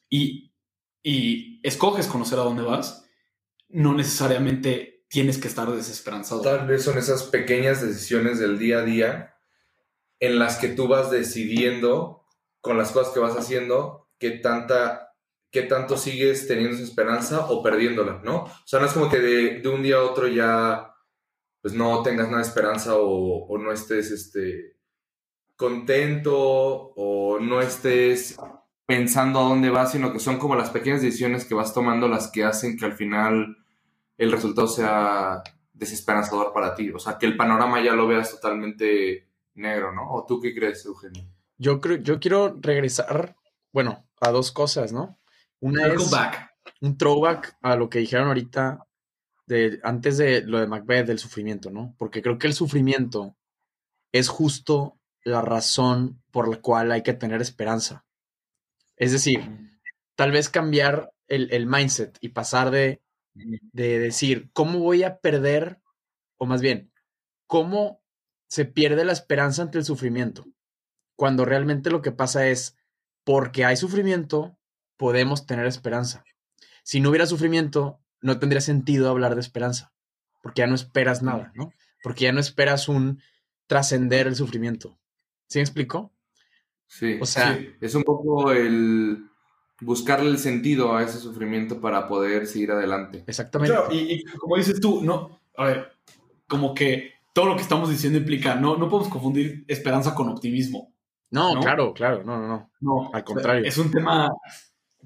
y, 0.10 0.52
y 1.04 1.60
escoges 1.62 2.08
conocer 2.08 2.40
a 2.40 2.44
dónde 2.44 2.64
vas, 2.64 3.08
no 3.70 3.94
necesariamente 3.94 5.06
tienes 5.08 5.38
que 5.38 5.48
estar 5.48 5.70
desesperanzado. 5.70 6.42
Tal 6.42 6.66
vez 6.66 6.84
son 6.84 6.98
esas 6.98 7.22
pequeñas 7.26 7.80
decisiones 7.80 8.40
del 8.40 8.58
día 8.58 8.80
a 8.80 8.86
día 8.86 9.36
en 10.20 10.40
las 10.40 10.58
que 10.58 10.70
tú 10.70 10.88
vas 10.88 11.12
decidiendo 11.12 12.25
con 12.66 12.80
las 12.80 12.92
cosas 12.92 13.14
que 13.14 13.20
vas 13.20 13.38
haciendo 13.38 14.10
qué 14.18 14.32
tanta 14.32 15.14
qué 15.52 15.62
tanto 15.62 15.98
sigues 15.98 16.48
teniendo 16.48 16.76
esa 16.76 16.84
esperanza 16.84 17.46
o 17.46 17.62
perdiéndola, 17.62 18.22
¿no? 18.24 18.46
O 18.46 18.64
sea, 18.66 18.80
no 18.80 18.88
es 18.88 18.94
como 18.94 19.08
que 19.08 19.20
de, 19.20 19.60
de 19.62 19.70
un 19.70 19.84
día 19.84 19.98
a 19.98 20.04
otro 20.04 20.28
ya 20.28 20.92
pues 21.62 21.76
no 21.76 22.02
tengas 22.02 22.26
nada 22.26 22.42
de 22.42 22.48
esperanza 22.48 22.96
o, 22.96 23.46
o 23.46 23.58
no 23.60 23.72
estés 23.72 24.10
este 24.10 24.78
contento 25.56 26.34
o 26.36 27.40
no 27.40 27.62
estés 27.62 28.36
pensando 28.88 29.40
a 29.40 29.44
dónde 29.44 29.70
vas, 29.70 29.92
sino 29.92 30.12
que 30.12 30.20
son 30.20 30.38
como 30.38 30.56
las 30.56 30.72
pequeñas 30.72 31.04
decisiones 31.04 31.46
que 31.46 31.54
vas 31.54 31.72
tomando 31.72 32.08
las 32.08 32.32
que 32.32 32.44
hacen 32.44 32.78
que 32.78 32.86
al 32.86 32.94
final 32.94 33.58
el 34.18 34.32
resultado 34.32 34.68
sea 34.68 35.44
desesperanzador 35.72 36.52
para 36.52 36.74
ti. 36.74 36.90
O 36.90 37.00
sea, 37.00 37.20
que 37.20 37.28
el 37.28 37.38
panorama 37.38 37.82
ya 37.84 37.94
lo 37.94 38.08
veas 38.08 38.32
totalmente 38.32 39.30
negro, 39.54 39.94
¿no? 39.94 40.12
¿O 40.12 40.26
tú 40.26 40.42
qué 40.42 40.54
crees, 40.54 40.84
Eugenio? 40.86 41.35
Yo 41.58 41.80
creo, 41.80 41.98
yo 41.98 42.20
quiero 42.20 42.58
regresar, 42.62 43.36
bueno, 43.72 44.08
a 44.20 44.32
dos 44.32 44.52
cosas, 44.52 44.92
¿no? 44.92 45.20
Una 45.60 45.88
es 45.88 46.12
back. 46.12 46.52
un 46.82 46.98
throwback 46.98 47.58
a 47.62 47.76
lo 47.76 47.90
que 47.90 48.00
dijeron 48.00 48.28
ahorita 48.28 48.86
de, 49.48 49.80
antes 49.84 50.18
de 50.18 50.42
lo 50.42 50.60
de 50.60 50.68
Macbeth, 50.68 51.08
del 51.08 51.20
sufrimiento, 51.20 51.70
¿no? 51.70 51.96
Porque 51.98 52.22
creo 52.22 52.38
que 52.38 52.48
el 52.48 52.54
sufrimiento 52.54 53.38
es 54.12 54.28
justo 54.28 55.00
la 55.24 55.42
razón 55.42 56.22
por 56.32 56.48
la 56.48 56.62
cual 56.62 56.92
hay 56.92 57.04
que 57.04 57.14
tener 57.14 57.42
esperanza. 57.42 58.06
Es 58.98 59.12
decir, 59.12 59.42
tal 60.16 60.32
vez 60.32 60.50
cambiar 60.50 61.12
el, 61.28 61.52
el 61.52 61.68
mindset 61.68 62.18
y 62.22 62.30
pasar 62.30 62.72
de, 62.72 63.02
de 63.34 64.00
decir, 64.00 64.50
¿cómo 64.54 64.80
voy 64.80 65.04
a 65.04 65.18
perder? 65.18 65.82
O 66.38 66.46
más 66.46 66.62
bien, 66.62 66.92
¿cómo 67.48 68.02
se 68.48 68.66
pierde 68.66 69.04
la 69.06 69.14
esperanza 69.14 69.64
ante 69.64 69.78
el 69.78 69.86
sufrimiento? 69.86 70.46
Cuando 71.16 71.46
realmente 71.46 71.90
lo 71.90 72.02
que 72.02 72.12
pasa 72.12 72.48
es, 72.48 72.76
porque 73.24 73.66
hay 73.66 73.78
sufrimiento, 73.78 74.58
podemos 74.98 75.46
tener 75.46 75.66
esperanza. 75.66 76.24
Si 76.84 77.00
no 77.00 77.10
hubiera 77.10 77.26
sufrimiento, 77.26 78.00
no 78.22 78.40
tendría 78.40 78.62
sentido 78.62 79.10
hablar 79.10 79.36
de 79.36 79.42
esperanza, 79.42 79.94
porque 80.42 80.60
ya 80.60 80.68
no 80.68 80.76
esperas 80.76 81.24
nada, 81.24 81.52
¿no? 81.56 81.72
Porque 82.04 82.26
ya 82.26 82.32
no 82.32 82.40
esperas 82.40 82.88
un 82.88 83.22
trascender 83.68 84.28
el 84.28 84.36
sufrimiento. 84.36 84.98
¿Sí 85.48 85.60
me 85.60 85.64
explico? 85.64 86.14
Sí. 86.88 87.18
O 87.22 87.26
sea, 87.26 87.56
Sí. 87.56 87.70
Es 87.82 87.96
un 87.96 88.04
poco 88.04 88.52
el 88.52 89.26
buscarle 89.82 90.30
el 90.30 90.38
sentido 90.38 90.96
a 90.96 91.04
ese 91.04 91.20
sufrimiento 91.20 91.82
para 91.82 92.08
poder 92.08 92.48
seguir 92.48 92.72
adelante. 92.72 93.24
exactamente. 93.28 93.76
Claro, 93.76 93.94
y, 93.94 94.14
y 94.14 94.24
como 94.24 94.56
dices 94.56 94.80
tú, 94.80 95.02
no, 95.04 95.42
a 95.58 95.66
ver, 95.66 95.92
como 96.48 96.74
que 96.74 97.14
todo 97.34 97.48
lo 97.48 97.56
que 97.56 97.62
estamos 97.64 97.90
diciendo 97.90 98.18
implica, 98.18 98.56
no, 98.56 98.78
no 98.78 98.88
podemos 98.88 99.12
confundir 99.12 99.66
esperanza 99.68 100.16
con 100.16 100.30
optimismo. 100.30 100.95
No, 101.32 101.56
¿no? 101.56 101.60
claro, 101.62 101.94
claro, 101.94 102.24
no, 102.24 102.38
no, 102.40 102.48
no. 102.48 102.72
No, 102.82 103.10
Al 103.14 103.24
contrario. 103.24 103.66
Es 103.66 103.78
un 103.78 103.92
tema 103.92 104.30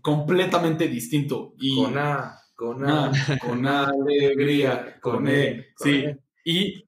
completamente 0.01 0.87
distinto. 0.87 1.53
Y 1.59 1.75
Con 1.83 1.97
A, 1.97 2.37
con 2.55 2.89
A. 2.89 3.11
con 3.45 3.65
alegría, 3.65 4.99
con 5.01 5.27
E. 5.27 5.67
Sí. 5.77 6.05
Y, 6.45 6.83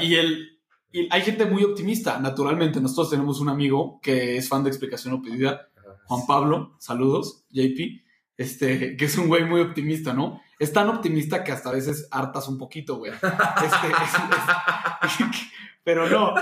y 0.00 0.14
el, 0.14 0.60
y 0.92 1.08
hay 1.10 1.22
gente 1.22 1.44
muy 1.46 1.64
optimista, 1.64 2.18
naturalmente. 2.18 2.80
Nosotros 2.80 3.10
tenemos 3.10 3.40
un 3.40 3.48
amigo 3.48 4.00
que 4.02 4.36
es 4.36 4.48
fan 4.48 4.62
de 4.64 4.70
Explicación 4.70 5.14
o 5.14 5.22
Pedida, 5.22 5.68
Juan 6.06 6.26
Pablo, 6.26 6.76
saludos, 6.78 7.44
JP, 7.50 8.02
este, 8.36 8.96
que 8.96 9.04
es 9.04 9.18
un 9.18 9.28
güey 9.28 9.44
muy 9.44 9.60
optimista, 9.60 10.12
¿no? 10.14 10.40
Es 10.58 10.72
tan 10.72 10.88
optimista 10.88 11.44
que 11.44 11.52
hasta 11.52 11.68
a 11.70 11.72
veces 11.74 12.08
hartas 12.10 12.48
un 12.48 12.56
poquito, 12.58 12.96
güey. 12.96 13.12
Este, 13.12 13.26
es- 13.88 15.20
es- 15.20 15.36
pero 15.84 16.08
no. 16.08 16.34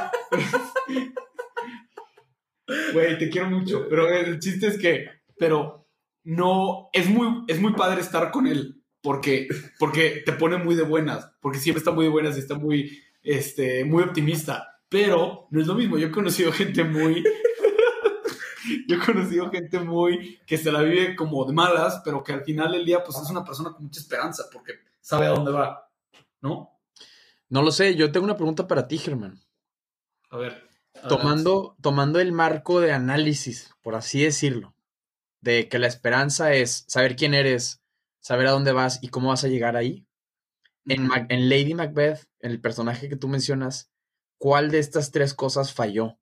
Güey, 2.93 3.19
te 3.19 3.31
quiero 3.31 3.49
mucho, 3.49 3.87
pero 3.89 4.09
el 4.09 4.39
chiste 4.41 4.67
es 4.67 4.79
que, 4.79 5.09
pero 5.39 5.89
no, 6.25 6.89
es 6.93 7.09
muy, 7.09 7.45
es 7.47 7.61
muy 7.61 7.73
padre 7.75 8.01
estar 8.01 8.31
con 8.31 8.47
él, 8.47 8.83
porque, 9.01 9.47
porque 9.79 10.23
te 10.25 10.33
pone 10.33 10.57
muy 10.57 10.75
de 10.75 10.83
buenas, 10.83 11.31
porque 11.41 11.59
siempre 11.59 11.79
está 11.79 11.93
muy 11.93 12.07
de 12.07 12.11
buenas 12.11 12.37
y 12.37 12.41
está 12.41 12.57
muy, 12.57 13.01
este, 13.23 13.85
muy 13.85 14.03
optimista. 14.03 14.73
Pero 14.89 15.49
no 15.51 15.61
es 15.61 15.67
lo 15.67 15.75
mismo. 15.75 15.99
Yo 15.99 16.09
he 16.09 16.13
conocido 16.13 16.53
gente 16.53 16.85
muy. 16.85 17.25
yo 18.89 18.97
he 18.97 18.99
conocido 18.99 19.51
gente 19.51 19.81
muy 19.81 20.39
que 20.47 20.57
se 20.57 20.71
la 20.71 20.83
vive 20.83 21.17
como 21.17 21.45
de 21.45 21.53
malas, 21.53 22.01
pero 22.05 22.23
que 22.23 22.33
al 22.33 22.45
final 22.45 22.73
del 22.73 22.85
día, 22.85 23.03
pues 23.03 23.19
es 23.19 23.31
una 23.31 23.45
persona 23.45 23.73
con 23.73 23.85
mucha 23.85 24.01
esperanza, 24.01 24.45
porque 24.53 24.75
sabe 25.01 25.27
a 25.27 25.31
dónde 25.31 25.53
va, 25.53 25.91
¿no? 26.41 26.71
No 27.49 27.63
lo 27.63 27.71
sé, 27.71 27.95
yo 27.95 28.11
tengo 28.11 28.25
una 28.25 28.37
pregunta 28.37 28.67
para 28.67 28.87
ti, 28.87 28.99
Germán. 28.99 29.41
A 30.31 30.37
ver. 30.37 30.66
Tomando, 31.09 31.77
tomando 31.81 32.21
el 32.21 32.33
marco 32.33 32.81
de 32.81 32.93
análisis, 32.93 33.75
por 33.83 33.95
así 33.95 34.23
decirlo, 34.23 34.75
de 35.41 35.69
que 35.69 35.79
la 35.79 35.87
esperanza 35.87 36.53
es 36.55 36.85
saber 36.89 37.17
quién 37.17 37.35
eres, 37.35 37.83
saber 38.21 38.47
a 38.49 38.53
dónde 38.53 38.73
vas 38.73 38.99
y 39.03 39.09
cómo 39.09 39.29
vas 39.29 39.45
a 39.45 39.49
llegar 39.49 39.77
ahí. 39.77 40.07
En, 40.89 41.09
en 41.29 41.49
Lady 41.49 41.75
Macbeth, 41.75 42.27
en 42.41 42.51
el 42.53 42.61
personaje 42.61 43.09
que 43.09 43.17
tú 43.17 43.29
mencionas, 43.29 43.91
¿cuál 44.39 44.71
de 44.71 44.79
estas 44.79 45.11
tres 45.11 45.35
cosas 45.35 45.73
falló? 45.73 46.19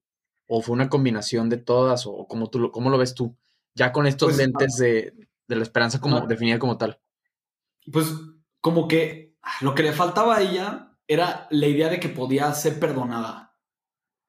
¿O 0.46 0.62
fue 0.62 0.74
una 0.74 0.88
combinación 0.88 1.48
de 1.48 1.58
todas? 1.58 2.06
¿O 2.06 2.26
cómo, 2.28 2.48
tú 2.50 2.58
lo, 2.58 2.72
cómo 2.72 2.90
lo 2.90 2.98
ves 2.98 3.14
tú? 3.14 3.36
Ya 3.74 3.92
con 3.92 4.06
estos 4.06 4.28
Pues, 4.28 4.38
lentes 4.38 4.76
de, 4.76 5.14
de 5.48 5.56
la 5.56 5.62
esperanza 5.62 6.00
como 6.00 6.20
no. 6.20 6.26
definida 6.26 6.58
como 6.58 6.78
tal. 6.78 7.00
Pues 7.92 8.06
como 8.60 8.88
que 8.88 9.36
lo 9.60 9.74
que 9.74 9.82
le 9.82 9.92
faltaba 9.92 10.36
a 10.36 10.42
ella 10.42 10.96
era 11.06 11.46
la 11.50 11.66
idea 11.66 11.88
de 11.88 12.00
que 12.00 12.08
podía 12.08 12.52
ser 12.54 12.80
perdonada. 12.80 13.43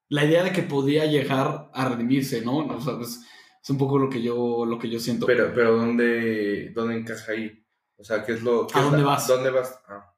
La 0.10 0.26
idea 0.26 0.44
de 0.44 0.52
que 0.52 0.62
podía 0.62 1.06
llegar 1.06 1.70
a 1.74 1.90
redimirse, 1.90 2.42
¿no? 2.42 2.58
O 2.58 2.82
sea, 2.82 2.96
pues, 2.98 3.22
es 3.62 3.70
un 3.70 3.78
poco 3.78 3.98
lo 3.98 4.10
que 4.10 4.22
yo, 4.22 4.66
lo 4.66 4.78
que 4.78 4.90
yo 4.90 5.00
siento. 5.00 5.26
Pero, 5.26 5.52
pero 5.54 5.76
¿dónde, 5.76 6.72
¿dónde 6.76 6.98
encaja 6.98 7.32
ahí? 7.32 7.66
O 7.98 8.04
sea, 8.04 8.24
¿qué 8.24 8.34
es 8.34 8.44
lo 8.44 8.68
qué 8.68 8.78
¿A 8.78 8.84
dónde 8.84 9.04
vas? 9.04 9.28
¿Dónde 9.28 9.50
vas? 9.50 9.80
Ah. 9.88 10.14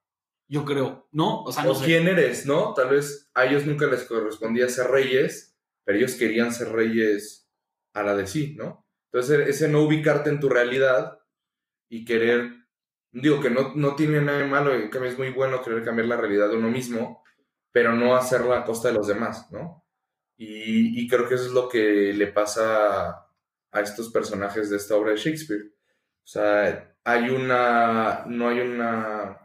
yo 0.50 0.66
creo, 0.66 1.08
¿no? 1.12 1.44
O 1.44 1.52
sea, 1.52 1.64
no 1.64 1.72
o 1.72 1.76
sé. 1.76 1.86
quién 1.86 2.08
eres, 2.08 2.46
¿no? 2.46 2.74
Tal 2.74 2.90
vez 2.90 3.30
a 3.34 3.46
ellos 3.46 3.66
nunca 3.66 3.86
les 3.86 4.04
correspondía 4.04 4.68
ser 4.68 4.88
reyes, 4.88 5.58
pero 5.84 5.98
ellos 5.98 6.16
querían 6.16 6.52
ser 6.52 6.74
reyes 6.74 7.50
a 7.94 8.04
la 8.04 8.16
de 8.16 8.28
sí, 8.28 8.56
¿no? 8.58 8.86
Entonces, 9.12 9.48
ese 9.48 9.70
no 9.70 9.84
ubicarte 9.84 10.30
en 10.30 10.40
tu 10.40 10.50
realidad 10.50 11.20
y 11.90 12.04
querer, 12.04 12.52
digo 13.12 13.40
que 13.40 13.50
no, 13.50 13.74
no 13.76 13.96
tiene 13.96 14.22
nada 14.22 14.40
de 14.40 14.48
malo, 14.48 14.72
cambio 14.90 15.12
es 15.12 15.18
muy 15.18 15.30
bueno 15.30 15.62
querer 15.62 15.84
cambiar 15.84 16.08
la 16.08 16.18
realidad 16.18 16.50
de 16.50 16.58
uno 16.58 16.70
mismo, 16.70 17.24
pero 17.78 17.96
no 17.96 18.16
hacerla 18.16 18.58
a 18.58 18.66
costa 18.66 18.88
de 18.88 18.96
los 18.96 19.06
demás, 19.06 19.52
¿no? 19.52 19.86
Y, 20.36 21.00
y 21.00 21.08
creo 21.08 21.30
que 21.30 21.36
eso 21.36 21.46
es 21.46 21.52
lo 21.52 21.70
que 21.70 22.12
le 22.12 22.26
pasa 22.26 23.28
a 23.72 23.82
estos 23.82 24.10
personajes 24.10 24.72
de 24.72 24.78
esta 24.78 24.96
obra 24.96 25.12
de 25.12 25.18
Shakespeare. 25.18 25.76
O 26.24 26.28
sea, 26.28 26.96
hay 27.04 27.30
una, 27.30 28.26
no 28.26 28.50
hay 28.50 28.62
una 28.62 29.38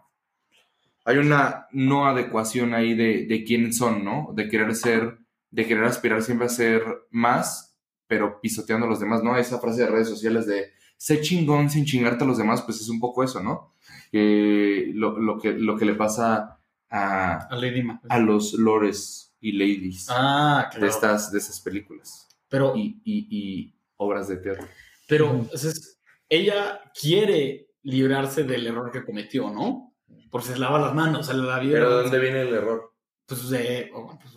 hay 1.05 1.19
una 1.19 1.67
no 1.73 2.07
adecuación 2.07 2.73
ahí 2.73 2.95
de, 2.95 3.27
de 3.27 3.45
quiénes 3.45 3.77
son, 3.77 4.03
¿no? 4.03 4.33
De 4.35 4.49
querer 4.49 4.75
ser, 4.75 5.19
de 5.51 5.67
querer 5.67 5.85
aspirar 5.85 6.23
siempre 6.23 6.47
a 6.47 6.49
ser 6.49 6.83
más, 7.11 7.79
pero 8.07 8.41
pisoteando 8.41 8.87
a 8.87 8.89
los 8.89 9.01
demás, 9.01 9.23
¿no? 9.23 9.37
Esa 9.37 9.59
frase 9.61 9.83
de 9.83 9.89
redes 9.89 10.09
sociales 10.09 10.47
de 10.47 10.73
sé 10.97 11.21
chingón 11.21 11.69
sin 11.69 11.85
chingarte 11.85 12.25
a 12.25 12.27
los 12.27 12.39
demás, 12.39 12.63
pues 12.63 12.81
es 12.81 12.89
un 12.89 12.99
poco 12.99 13.25
eso, 13.25 13.43
¿no? 13.43 13.75
Que 14.11 14.91
lo, 14.95 15.19
lo 15.19 15.39
que, 15.39 15.53
lo 15.53 15.77
que 15.77 15.85
le 15.85 15.97
pasa 15.97 16.62
a, 16.93 17.39
A 17.49 17.57
Lady 17.57 17.83
Macbeth. 17.83 18.11
a 18.13 18.19
los 18.19 18.53
lores 18.55 19.35
y 19.41 19.53
ladies 19.53 20.07
Ah, 20.11 20.71
de, 20.79 20.87
estas, 20.87 21.33
de 21.33 21.39
esas 21.39 21.61
películas 21.61 22.29
Pero, 22.49 22.77
y, 22.77 23.01
y, 23.05 23.27
y 23.31 23.75
obras 23.97 24.29
de 24.29 24.37
teatro. 24.37 24.67
pero 25.09 25.31
entonces, 25.31 25.99
ella 26.29 26.81
quiere 27.01 27.69
librarse 27.83 28.45
del 28.45 28.67
error 28.67 28.91
que 28.93 29.05
cometió, 29.05 29.51
¿no? 29.51 29.95
Porque 30.31 30.49
se 30.49 30.59
lava 30.59 30.79
las 30.79 30.95
manos, 30.95 31.27
se 31.27 31.35
la 31.35 31.59
vida. 31.59 31.75
Pero 31.75 31.97
¿de 31.97 32.03
dónde 32.05 32.19
viene 32.19 32.43
el 32.43 32.55
error? 32.55 32.95
Pues 33.27 33.49
de, 33.51 33.91
oh, 33.95 34.19
pues, 34.21 34.35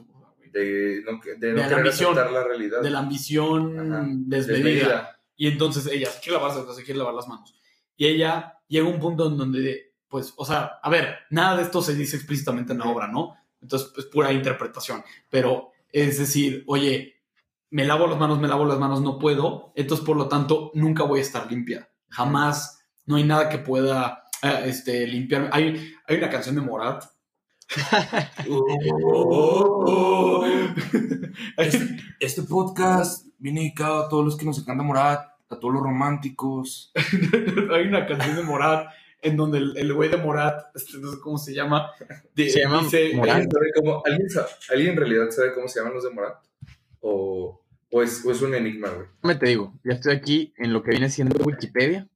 De 0.52 1.04
no, 1.06 1.20
que- 1.20 1.36
de 1.36 1.50
no 1.50 1.56
De 1.56 1.62
la 1.62 1.64
querer 1.68 1.78
ambición. 1.80 2.12
aceptar 2.14 2.32
la 2.32 2.44
realidad. 2.44 2.82
de 2.82 2.90
la 2.90 3.00
ambición 3.00 3.80
Ajá. 3.94 4.06
desmedida. 4.08 4.64
Desmedida. 4.64 5.20
Y 5.38 5.48
entonces 5.48 5.86
ella 5.88 6.10
se 6.10 6.22
quiere 6.22 6.38
lavar, 6.40 6.54
se 6.74 6.84
quiere 6.84 6.98
lavar 6.98 7.14
las 7.14 7.28
manos. 7.28 7.54
Y 7.98 8.08
ella 8.08 8.54
llega 8.68 8.86
a 8.88 8.90
un 8.90 9.00
punto 9.00 9.28
en 9.28 9.38
donde, 9.38 9.94
pues, 10.16 10.34
o 10.38 10.46
sea, 10.46 10.80
a 10.82 10.90
ver, 10.90 11.18
nada 11.30 11.58
de 11.58 11.64
esto 11.64 11.82
se 11.82 11.94
dice 11.94 12.16
explícitamente 12.16 12.72
en 12.72 12.80
la 12.80 12.86
obra, 12.86 13.10
¿no? 13.10 13.36
Entonces, 13.62 13.92
es 13.98 14.06
pura 14.06 14.32
interpretación. 14.32 15.04
Pero 15.30 15.72
es 15.92 16.18
decir, 16.18 16.64
oye, 16.68 17.16
me 17.70 17.84
lavo 17.84 18.08
las 18.08 18.18
manos, 18.18 18.40
me 18.40 18.48
lavo 18.48 18.64
las 18.64 18.80
manos, 18.80 19.02
no 19.02 19.20
puedo. 19.20 19.74
Entonces, 19.76 20.06
por 20.06 20.16
lo 20.16 20.30
tanto, 20.30 20.72
nunca 20.74 21.04
voy 21.04 21.20
a 21.20 21.24
estar 21.24 21.52
limpia. 21.52 21.90
Jamás, 22.08 22.82
no 23.06 23.18
hay 23.18 23.26
nada 23.26 23.50
que 23.50 23.58
pueda 23.58 24.24
eh, 24.42 24.62
este, 24.68 25.06
limpiarme. 25.06 25.50
Hay, 25.52 25.94
hay 26.08 26.16
una 26.16 26.30
canción 26.30 26.56
de 26.56 26.62
Morat. 26.62 27.04
Hay- 31.58 32.00
Este 32.22 32.42
podcast 32.44 33.28
viene 33.38 33.60
dedicado 33.60 34.06
a 34.06 34.08
todos 34.08 34.24
los 34.24 34.38
que 34.38 34.46
nos 34.46 34.58
encanta 34.60 34.82
Morat, 34.82 35.26
a 35.50 35.60
todos 35.60 35.74
los 35.74 35.84
románticos. 35.84 36.94
hay 37.74 37.88
una 37.88 38.08
canción 38.08 38.38
de 38.38 38.44
Morat 38.44 38.88
en 39.22 39.38
donde 39.38 39.58
el 39.58 39.94
güey 39.94 40.10
de 40.10 40.18
Morat, 40.18 40.76
este, 40.76 40.98
no 41.00 41.12
sé 41.12 41.20
cómo 41.20 41.38
se 41.38 41.54
llama, 41.54 41.92
de- 42.36 42.50
Se 42.50 42.60
llama 42.62 42.82
Morat. 42.82 43.36
¿Alguien, 43.36 43.52
sabe 43.52 43.72
cómo- 43.76 44.04
¿alguien, 44.70 44.90
en 44.92 44.98
realidad 44.98 45.30
sabe 45.32 45.54
cómo 45.54 45.68
se 45.68 45.80
llaman 45.80 45.94
los 45.96 46.04
de 46.04 46.10
Morat? 46.12 46.38
¿O, 47.00 47.62
o, 47.92 48.02
es, 48.04 48.26
o 48.26 48.32
es 48.32 48.42
un 48.42 48.54
enigma, 48.54 48.90
güey? 48.90 49.08
Déjame 49.22 49.36
te 49.40 49.46
digo, 49.48 49.74
ya 49.84 49.94
estoy 49.94 50.16
aquí 50.16 50.54
en 50.58 50.74
lo 50.74 50.84
que 50.84 50.92
viene 50.92 51.10
siendo 51.10 51.44
Wikipedia. 51.44 52.08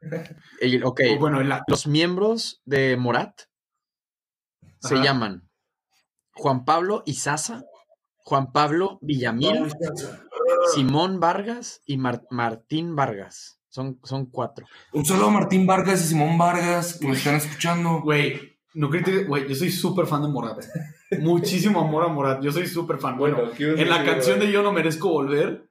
El- 0.60 0.84
ok, 0.84 1.00
o 1.14 1.18
bueno, 1.18 1.42
la, 1.42 1.62
los 1.66 1.86
miembros 1.86 2.60
de 2.64 2.96
Morat 2.96 3.42
se 4.80 4.96
llaman 4.96 5.48
Juan 6.34 6.64
Pablo 6.64 7.02
Izaza, 7.06 7.64
Juan 8.24 8.52
Pablo 8.52 8.98
Villamil, 9.00 9.72
Simón 10.74 11.20
Vargas 11.20 11.82
y 11.86 11.98
Mar- 11.98 12.24
Martín 12.30 12.96
Vargas. 12.96 13.60
Son, 13.72 13.98
son 14.02 14.26
cuatro. 14.26 14.66
Un 14.92 15.02
saludo 15.06 15.28
a 15.28 15.30
Martín 15.30 15.66
Vargas 15.66 16.04
y 16.04 16.08
Simón 16.08 16.36
Vargas 16.36 16.98
que 17.00 17.08
me 17.08 17.14
están 17.16 17.36
escuchando. 17.36 18.02
güey, 18.02 18.58
no 18.74 18.90
critiques, 18.90 19.26
güey, 19.26 19.48
yo 19.48 19.54
soy 19.54 19.70
súper 19.70 20.06
fan 20.06 20.20
de 20.22 20.28
Morat. 20.28 20.58
Muchísimo 21.20 21.80
amor 21.80 22.04
a 22.04 22.08
Morat, 22.08 22.42
yo 22.42 22.52
soy 22.52 22.66
súper 22.66 22.98
fan. 22.98 23.16
Bueno, 23.16 23.38
en 23.58 23.88
la 23.88 24.04
canción 24.04 24.38
de 24.40 24.52
Yo 24.52 24.62
no 24.62 24.72
merezco 24.72 25.08
volver, 25.08 25.70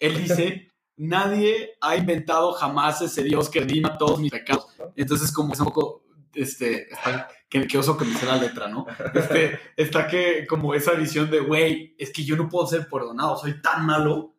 él 0.00 0.16
dice, 0.22 0.72
nadie 0.96 1.70
ha 1.80 1.96
inventado 1.96 2.52
jamás 2.52 3.00
ese 3.02 3.22
Dios 3.22 3.48
que 3.48 3.60
redima 3.60 3.96
todos 3.96 4.18
mis 4.18 4.32
pecados. 4.32 4.66
Entonces, 4.96 5.30
como 5.32 5.52
es 5.52 5.60
un 5.60 5.66
poco, 5.66 6.04
este, 6.34 6.90
está- 6.92 7.28
que, 7.48 7.64
que 7.68 7.78
oso 7.78 7.96
que 7.96 8.04
me 8.04 8.14
sé 8.16 8.26
la 8.26 8.38
letra, 8.38 8.66
¿no? 8.66 8.86
Este, 9.14 9.60
está 9.76 10.08
que 10.08 10.48
como 10.48 10.74
esa 10.74 10.92
visión 10.94 11.30
de, 11.30 11.38
güey, 11.38 11.94
es 11.96 12.12
que 12.12 12.24
yo 12.24 12.34
no 12.36 12.48
puedo 12.48 12.66
ser 12.66 12.88
perdonado, 12.88 13.36
soy 13.36 13.62
tan 13.62 13.86
malo. 13.86 14.32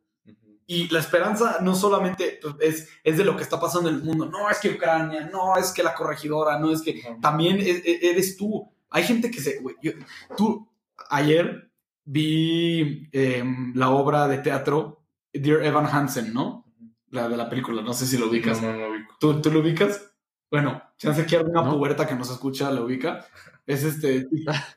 Y 0.69 0.89
la 0.89 0.99
esperanza 0.99 1.59
no 1.61 1.73
solamente 1.75 2.39
pues, 2.41 2.55
es, 2.59 2.89
es 3.03 3.17
de 3.17 3.23
lo 3.23 3.37
que 3.37 3.43
está 3.43 3.57
pasando 3.59 3.87
en 3.89 3.95
el 3.95 4.03
mundo, 4.03 4.25
no 4.25 4.49
es 4.49 4.59
que 4.59 4.69
Ucrania, 4.71 5.29
no 5.31 5.55
es 5.55 5.71
que 5.71 5.81
la 5.81 5.95
corregidora, 5.95 6.59
no 6.59 6.71
es 6.71 6.81
que 6.81 7.01
también 7.21 7.59
e- 7.61 7.69
e- 7.85 8.09
eres 8.11 8.35
tú. 8.35 8.69
Hay 8.89 9.03
gente 9.03 9.31
que 9.31 9.39
se. 9.41 9.59
güey, 9.61 9.75
yo- 9.81 9.93
tú, 10.35 10.67
ayer 11.09 11.69
vi 12.03 13.07
em, 13.11 13.73
la 13.75 13.89
obra 13.91 14.27
de 14.27 14.39
teatro 14.39 15.03
Dear 15.33 15.63
Evan 15.63 15.85
Hansen, 15.85 16.33
¿no? 16.33 16.65
La 17.11 17.29
de 17.29 17.37
la 17.37 17.49
película, 17.49 17.81
no 17.81 17.93
sé 17.93 18.05
si 18.05 18.17
lo 18.17 18.27
ubicas. 18.27 18.61
No, 18.61 18.71
no, 18.73 18.79
no 18.79 18.89
ubico. 18.89 19.15
¿Tú, 19.19 19.41
¿Tú 19.41 19.51
lo 19.51 19.59
ubicas? 19.59 20.01
Bueno, 20.49 20.81
chance 20.97 21.25
que 21.25 21.37
alguna 21.37 21.61
No. 21.63 21.71
puberta 21.77 22.07
que 22.07 22.15
nos 22.15 22.29
escucha 22.31 22.71
lo 22.71 22.85
ubica. 22.85 23.25
Es 23.67 23.83
este. 23.83 24.25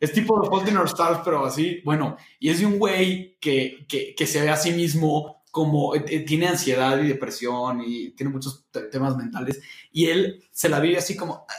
Es 0.01 0.13
tipo 0.13 0.41
The 0.43 0.49
Fault 0.49 0.69
in 0.69 0.77
Our 0.77 0.87
Stars, 0.89 1.21
pero 1.25 1.47
así. 1.47 1.81
Bueno, 1.85 2.17
y 2.41 2.51
es 2.51 2.59
de 2.59 2.67
un 2.67 2.77
güey 2.77 3.37
que, 3.41 3.87
que, 3.89 4.17
que 4.17 4.27
se 4.27 4.41
ve 4.43 4.49
a 4.51 4.57
sí 4.57 4.73
mismo 4.73 5.40
como. 5.51 5.95
eh, 5.95 6.05
eh, 6.09 6.21
tiene 6.21 6.49
ansiedad 6.49 6.99
y 7.03 7.09
depresión 7.09 7.83
y 7.85 8.11
tiene 8.13 8.33
muchos 8.33 8.67
te- 8.71 8.83
temas 8.83 9.17
mentales. 9.17 9.61
Y 9.93 10.07
él 10.07 10.43
se 10.53 10.69
la 10.69 10.81
vive 10.81 10.99
así 10.99 11.17
como. 11.17 11.47
ah, 11.49 11.55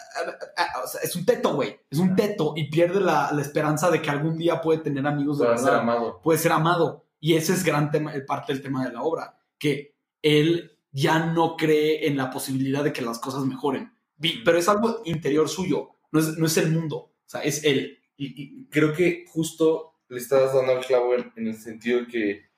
ah, 0.57 0.63
ah, 0.75 0.81
o 0.83 0.87
sea, 0.87 1.01
es 1.01 1.15
un 1.15 1.25
teto, 1.25 1.53
güey. 1.55 1.79
Es 1.89 1.99
un 1.99 2.15
teto 2.15 2.53
y 2.55 2.69
pierde 2.69 2.99
la, 3.01 3.31
la 3.31 3.41
esperanza 3.41 3.89
de 3.91 4.01
que 4.01 4.09
algún 4.09 4.37
día 4.37 4.61
puede 4.61 4.79
tener 4.79 5.05
amigos 5.05 5.39
de 5.39 5.45
ser 5.45 5.55
verdad 5.55 5.79
amado. 5.79 6.19
puede 6.23 6.39
ser 6.39 6.51
amado. 6.51 7.05
Y 7.19 7.35
ese 7.35 7.53
es 7.53 7.63
gran 7.63 7.91
tema, 7.91 8.13
parte 8.25 8.51
del 8.53 8.61
tema 8.63 8.83
de 8.85 8.93
la 8.93 9.03
obra, 9.03 9.37
que 9.59 9.95
él 10.23 10.77
ya 10.91 11.19
no 11.19 11.55
cree 11.55 12.07
en 12.07 12.17
la 12.17 12.31
posibilidad 12.31 12.83
de 12.83 12.91
que 12.93 13.01
las 13.03 13.19
cosas 13.19 13.43
mejoren. 13.45 13.93
Vi- 14.17 14.41
Pero 14.43 14.57
es 14.57 14.67
algo 14.67 15.01
interior 15.05 15.47
suyo, 15.47 15.91
no 16.11 16.19
es, 16.19 16.37
no 16.37 16.45
es 16.47 16.57
el 16.57 16.71
mundo, 16.71 16.97
o 16.97 17.13
sea, 17.25 17.41
es 17.41 17.63
él. 17.63 17.99
Y, 18.17 18.41
y 18.41 18.65
creo 18.69 18.93
que 18.93 19.25
justo 19.29 19.93
le 20.09 20.17
estás 20.17 20.53
dando 20.53 20.73
el 20.73 20.85
clavo 20.85 21.13
en, 21.15 21.31
en 21.35 21.47
el 21.47 21.55
sentido 21.55 22.05
que 22.07 22.49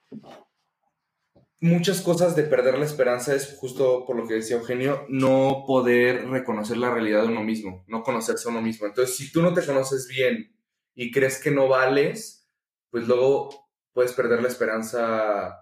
muchas 1.64 2.02
cosas 2.02 2.36
de 2.36 2.44
perder 2.44 2.78
la 2.78 2.86
esperanza 2.86 3.34
es 3.34 3.56
justo 3.58 4.06
por 4.06 4.16
lo 4.18 4.28
que 4.28 4.36
decía 4.36 4.58
Eugenio, 4.58 5.06
no 5.10 5.64
poder 5.66 6.28
reconocer 6.30 6.78
la 6.78 6.92
realidad 6.94 7.22
de 7.24 7.30
uno 7.30 7.42
mismo, 7.44 7.84
no 7.88 8.04
conocerse 8.04 8.48
a 8.48 8.52
uno 8.52 8.62
mismo. 8.62 8.86
Entonces, 8.86 9.16
si 9.16 9.32
tú 9.32 9.42
no 9.42 9.54
te 9.54 9.66
conoces 9.66 10.08
bien 10.08 10.56
y 10.94 11.10
crees 11.12 11.42
que 11.42 11.52
no 11.52 11.68
vales, 11.68 12.50
pues 12.90 13.08
luego 13.08 13.50
puedes 13.94 14.14
perder 14.14 14.42
la 14.42 14.50
esperanza 14.50 15.58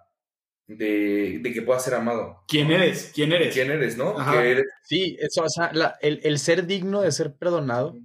de, 0.68 1.40
de 1.42 1.54
que 1.54 1.62
puedas 1.62 1.84
ser 1.84 1.96
amado. 1.96 2.44
¿Quién 2.48 2.72
eres? 2.72 3.12
¿Quién 3.14 3.32
eres? 3.32 3.54
¿Quién 3.54 3.70
eres, 3.72 3.98
no? 3.98 4.16
Eres- 4.34 4.66
Sí, 4.84 5.18
eso, 5.20 5.44
o 5.44 5.50
sea, 5.50 5.72
la- 5.74 5.96
el, 6.02 6.20
el 6.24 6.40
ser 6.40 6.66
digno 6.66 7.02
de 7.02 7.12
ser 7.12 7.36
perdonado 7.36 7.96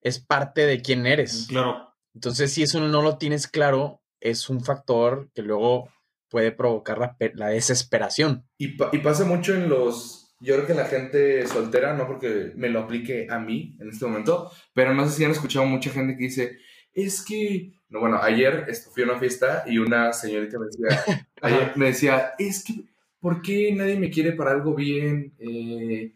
es 0.00 0.18
parte 0.20 0.64
de 0.66 0.80
quién 0.80 1.06
eres. 1.06 1.46
Claro. 1.48 1.94
Entonces, 2.14 2.52
si 2.52 2.62
eso 2.62 2.80
no 2.80 3.02
lo 3.02 3.18
tienes 3.18 3.46
claro, 3.48 4.00
es 4.20 4.48
un 4.48 4.62
factor 4.64 5.30
que 5.34 5.42
luego 5.42 5.88
puede 6.28 6.52
provocar 6.52 6.98
la, 6.98 7.16
la 7.34 7.48
desesperación. 7.48 8.44
Y, 8.58 8.68
pa- 8.76 8.90
y 8.92 8.98
pasa 8.98 9.24
mucho 9.24 9.54
en 9.54 9.68
los. 9.68 10.34
Yo 10.40 10.54
creo 10.54 10.66
que 10.68 10.74
la 10.74 10.84
gente 10.84 11.46
soltera, 11.48 11.94
no 11.94 12.06
porque 12.06 12.52
me 12.54 12.68
lo 12.68 12.80
aplique 12.80 13.26
a 13.28 13.38
mí 13.40 13.76
en 13.80 13.88
este 13.90 14.06
momento, 14.06 14.50
pero 14.72 14.94
no 14.94 15.08
sé 15.08 15.16
si 15.16 15.24
han 15.24 15.32
escuchado 15.32 15.66
mucha 15.66 15.90
gente 15.90 16.16
que 16.16 16.24
dice: 16.24 16.58
Es 16.94 17.24
que. 17.24 17.72
No, 17.88 18.00
bueno, 18.00 18.18
ayer 18.22 18.66
fui 18.92 19.02
a 19.02 19.06
una 19.06 19.18
fiesta 19.18 19.64
y 19.66 19.78
una 19.78 20.12
señorita 20.12 20.58
me 20.58 20.66
decía: 20.66 21.26
ayer 21.42 21.72
me 21.76 21.86
decía, 21.86 22.32
es 22.38 22.62
que, 22.62 22.84
¿por 23.18 23.40
qué 23.42 23.72
nadie 23.74 23.98
me 23.98 24.10
quiere 24.10 24.32
para 24.32 24.50
algo 24.52 24.74
bien? 24.74 25.34
Eh, 25.38 26.12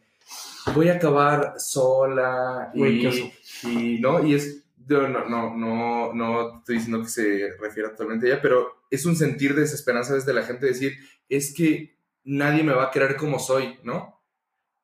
voy 0.75 0.89
a 0.89 0.95
acabar 0.95 1.55
sola 1.59 2.71
y, 2.75 2.81
y 3.65 3.99
no, 4.01 4.25
y 4.25 4.35
es, 4.35 4.65
no, 4.87 5.09
no, 5.29 5.57
no, 5.57 6.13
no 6.15 6.59
estoy 6.59 6.77
diciendo 6.77 7.03
que 7.03 7.09
se 7.09 7.51
refiera 7.59 7.91
totalmente 7.91 8.27
a 8.27 8.35
ella, 8.35 8.43
pero 8.43 8.82
es 8.93 9.07
un 9.07 9.17
sentir 9.17 9.55
de 9.55 9.63
desesperanza 9.63 10.15
desde 10.15 10.35
la 10.35 10.43
gente 10.43 10.67
decir, 10.67 10.93
es 11.29 11.55
que 11.55 11.97
nadie 12.25 12.63
me 12.63 12.75
va 12.75 12.85
a 12.85 12.91
querer 12.91 13.17
como 13.17 13.39
soy, 13.39 13.79
¿no? 13.83 14.23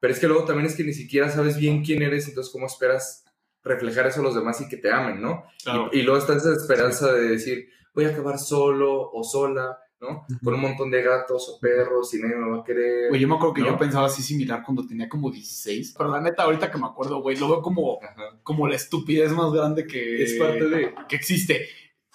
Pero 0.01 0.15
es 0.15 0.19
que 0.19 0.27
luego 0.29 0.45
también 0.45 0.67
es 0.67 0.75
que 0.75 0.83
ni 0.83 0.95
siquiera 0.95 1.31
sabes 1.31 1.59
bien 1.59 1.85
quién 1.85 2.03
eres, 2.03 2.27
entonces 2.27 2.51
cómo 2.53 2.67
esperas 2.67 3.25
reflejar 3.63 4.07
eso 4.07 4.21
a 4.21 4.23
los 4.25 4.35
demás 4.35 4.61
y 4.63 4.69
que 4.69 4.79
te 4.79 4.91
amen, 4.91 5.21
¿no? 5.21 5.45
Claro. 5.63 5.91
Y, 5.93 5.99
y 5.99 6.03
luego 6.03 6.19
está 6.19 6.35
esa 6.35 6.53
esperanza 6.55 7.13
de 7.13 7.29
decir, 7.29 7.69
voy 7.95 8.07
a 8.07 8.09
acabar 8.09 8.39
solo 8.39 9.11
o 9.11 9.23
sola, 9.23 9.79
¿no? 10.01 10.25
Con 10.43 10.55
un 10.55 10.61
montón 10.61 10.91
de 10.91 11.03
gatos 11.03 11.49
o 11.49 11.61
perros 11.61 12.15
y 12.15 12.19
nadie 12.19 12.37
me 12.37 12.49
va 12.49 12.61
a 12.61 12.65
querer. 12.65 13.09
Güey, 13.11 13.21
yo 13.21 13.29
me 13.29 13.35
acuerdo 13.35 13.55
que 13.55 13.61
¿No? 13.63 13.69
yo 13.69 13.79
pensaba 13.79 14.07
así 14.07 14.23
similar 14.23 14.63
cuando 14.65 14.87
tenía 14.87 15.09
como 15.09 15.31
16. 15.31 15.95
Pero 15.99 16.11
la 16.11 16.21
neta, 16.21 16.45
ahorita 16.45 16.71
que 16.71 16.79
me 16.79 16.87
acuerdo, 16.87 17.21
güey, 17.21 17.37
lo 17.37 17.49
veo 17.49 17.61
como, 17.61 17.99
Ajá. 18.03 18.39
como 18.43 18.69
la 18.69 18.77
estupidez 18.77 19.33
más 19.33 19.53
grande 19.53 19.87
que, 19.87 20.23
Es 20.23 20.35
parte 20.35 20.65
de... 20.65 20.95
que 21.09 21.17
existe. 21.17 21.69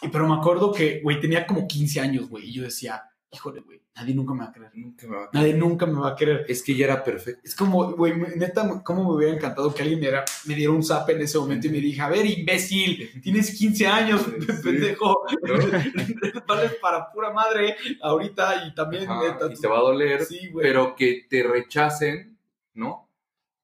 Y, 0.04 0.10
pero 0.10 0.28
me 0.28 0.36
acuerdo 0.36 0.72
que, 0.72 1.00
güey, 1.02 1.20
tenía 1.20 1.46
como 1.48 1.68
15 1.68 2.00
años, 2.00 2.30
güey. 2.30 2.50
Y 2.50 2.54
yo 2.54 2.64
decía, 2.64 3.02
híjole, 3.32 3.62
güey, 3.62 3.82
nadie 3.96 4.14
nunca 4.14 4.34
me 4.34 4.42
va 4.44 4.50
a 4.50 4.52
querer. 4.54 4.72
Nunca 4.76 5.08
me 5.08 5.16
va 5.18 5.24
a- 5.26 5.30
Nadie 5.34 5.54
nunca 5.54 5.86
me 5.86 6.00
va 6.00 6.10
a 6.10 6.16
querer. 6.16 6.46
Es 6.48 6.62
que 6.64 6.76
ya 6.76 6.86
era 6.86 7.04
perfecto. 7.04 7.42
Es 7.44 7.56
como, 7.56 7.92
güey, 7.94 8.14
neta, 8.36 8.82
cómo 8.84 9.04
me 9.04 9.16
hubiera 9.16 9.34
encantado 9.36 9.74
que 9.74 9.82
alguien 9.82 10.00
me, 10.00 10.08
diera- 10.08 10.26
me 10.46 10.56
diera 10.56 10.72
un 10.72 10.84
zap 10.84 11.10
en 11.10 11.22
ese 11.22 11.38
momento 11.40 11.68
y 11.68 11.70
me 11.72 11.78
dijera, 11.80 12.06
a 12.08 12.10
ver, 12.10 12.26
imbécil, 12.26 13.22
tienes 13.22 13.56
15 13.58 13.88
años, 13.88 14.22
Sí. 14.24 14.54
pendejo. 14.64 15.24
Vales 16.48 16.76
para 16.82 17.12
pura 17.12 17.32
madre 17.32 17.76
ahorita 18.02 18.68
y 18.68 18.76
también, 18.76 19.10
Ajá, 19.10 19.22
neta, 19.34 19.52
y 19.52 19.60
te 19.60 19.68
va 19.68 19.78
a 19.78 19.82
doler, 19.82 20.26
Sí, 20.26 20.48
güey. 20.50 20.66
pero 20.66 20.96
que 20.96 21.26
te 21.30 21.44
rechacen, 21.44 22.38
¿no? 22.76 23.10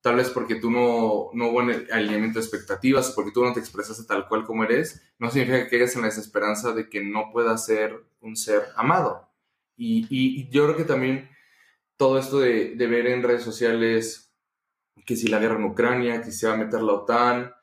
Tal 0.01 0.15
vez 0.15 0.29
porque 0.29 0.55
tú 0.55 0.71
no, 0.71 1.29
no 1.33 1.49
hubo 1.49 1.59
alineamiento 1.59 2.39
de 2.39 2.45
expectativas, 2.45 3.11
porque 3.11 3.31
tú 3.31 3.43
no 3.43 3.53
te 3.53 3.59
expresaste 3.59 4.05
tal 4.05 4.27
cual 4.27 4.45
como 4.45 4.63
eres, 4.63 5.01
no 5.19 5.29
significa 5.29 5.63
que 5.63 5.69
caigas 5.69 5.95
en 5.95 6.01
la 6.01 6.07
desesperanza 6.07 6.71
de 6.73 6.89
que 6.89 7.03
no 7.03 7.31
puedas 7.33 7.65
ser 7.65 8.05
un 8.21 8.35
ser 8.37 8.63
amado. 8.75 9.29
Y, 9.75 10.01
y- 10.09 10.41
y 10.41 10.49
yo 10.49 10.65
creo 10.65 10.77
que 10.77 10.85
también 10.85 11.29
todo 11.97 12.19
esto 12.19 12.39
de, 12.39 12.75
de 12.75 12.87
ver 12.87 13.07
en 13.07 13.23
redes 13.23 13.43
sociales 13.43 14.33
que 15.05 15.15
si 15.15 15.27
la 15.27 15.39
guerra 15.39 15.55
en 15.57 15.65
Ucrania, 15.65 16.21
que 16.21 16.31
si 16.31 16.39
se 16.39 16.47
va 16.47 16.53
a 16.53 16.57
meter 16.57 16.81
la 16.81 16.93
OTAN, 16.93 17.53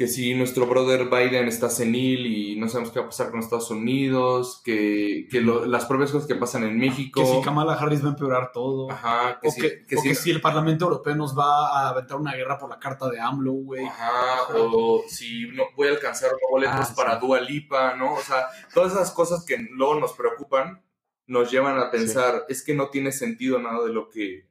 que 0.00 0.06
si 0.08 0.32
nuestro 0.32 0.64
brother 0.66 1.10
Biden 1.10 1.46
está 1.46 1.68
senil 1.68 2.24
y 2.24 2.56
no 2.56 2.70
sabemos 2.70 2.90
qué 2.90 3.00
va 3.00 3.04
a 3.04 3.08
pasar 3.10 3.30
con 3.30 3.40
Estados 3.40 3.70
Unidos, 3.70 4.62
que, 4.64 5.28
que 5.30 5.42
lo- 5.42 5.66
las 5.66 5.84
propias 5.84 6.10
cosas 6.10 6.26
que 6.26 6.36
pasan 6.36 6.64
en 6.64 6.78
México. 6.78 7.20
que 7.20 7.26
si 7.26 7.42
Kamala 7.42 7.74
Harris 7.74 8.02
va 8.02 8.06
a 8.06 8.12
empeorar 8.12 8.50
todo. 8.50 8.90
Ajá, 8.90 9.38
que 9.42 9.48
o 9.48 9.50
si, 9.50 9.60
que, 9.60 9.84
que 9.84 9.96
o 9.96 10.00
si- 10.14 10.30
el 10.30 10.40
Parlamento 10.40 10.86
Europeo 10.86 11.14
nos 11.16 11.38
va 11.38 11.68
a 11.68 11.90
aventar 11.90 12.16
una 12.16 12.34
guerra 12.34 12.56
por 12.58 12.70
la 12.70 12.78
carta 12.78 13.10
de 13.10 13.20
AMLO, 13.20 13.52
güey. 13.52 13.84
Ajá, 13.84 14.44
o 14.56 15.02
si 15.06 15.48
no 15.48 15.64
voy 15.76 15.88
a 15.88 15.90
alcanzar 15.90 16.30
unos 16.30 16.50
boletos 16.50 16.76
Ah, 16.80 16.84
sí. 16.86 16.94
para 16.96 17.16
Dua 17.16 17.38
Lipa, 17.42 17.94
¿no? 17.94 18.14
O 18.14 18.20
sea, 18.22 18.46
todas 18.72 18.92
esas 18.92 19.10
cosas 19.10 19.44
que 19.44 19.58
luego 19.58 19.96
nos 20.00 20.14
preocupan 20.14 20.82
nos 21.26 21.50
llevan 21.50 21.78
a 21.78 21.90
pensar, 21.90 22.46
es 22.48 22.64
que 22.64 22.72
no 22.74 22.88
tiene 22.88 23.12
sentido 23.12 23.58
nada 23.58 23.84
de 23.84 23.92
lo 23.92 24.08
que 24.08 24.48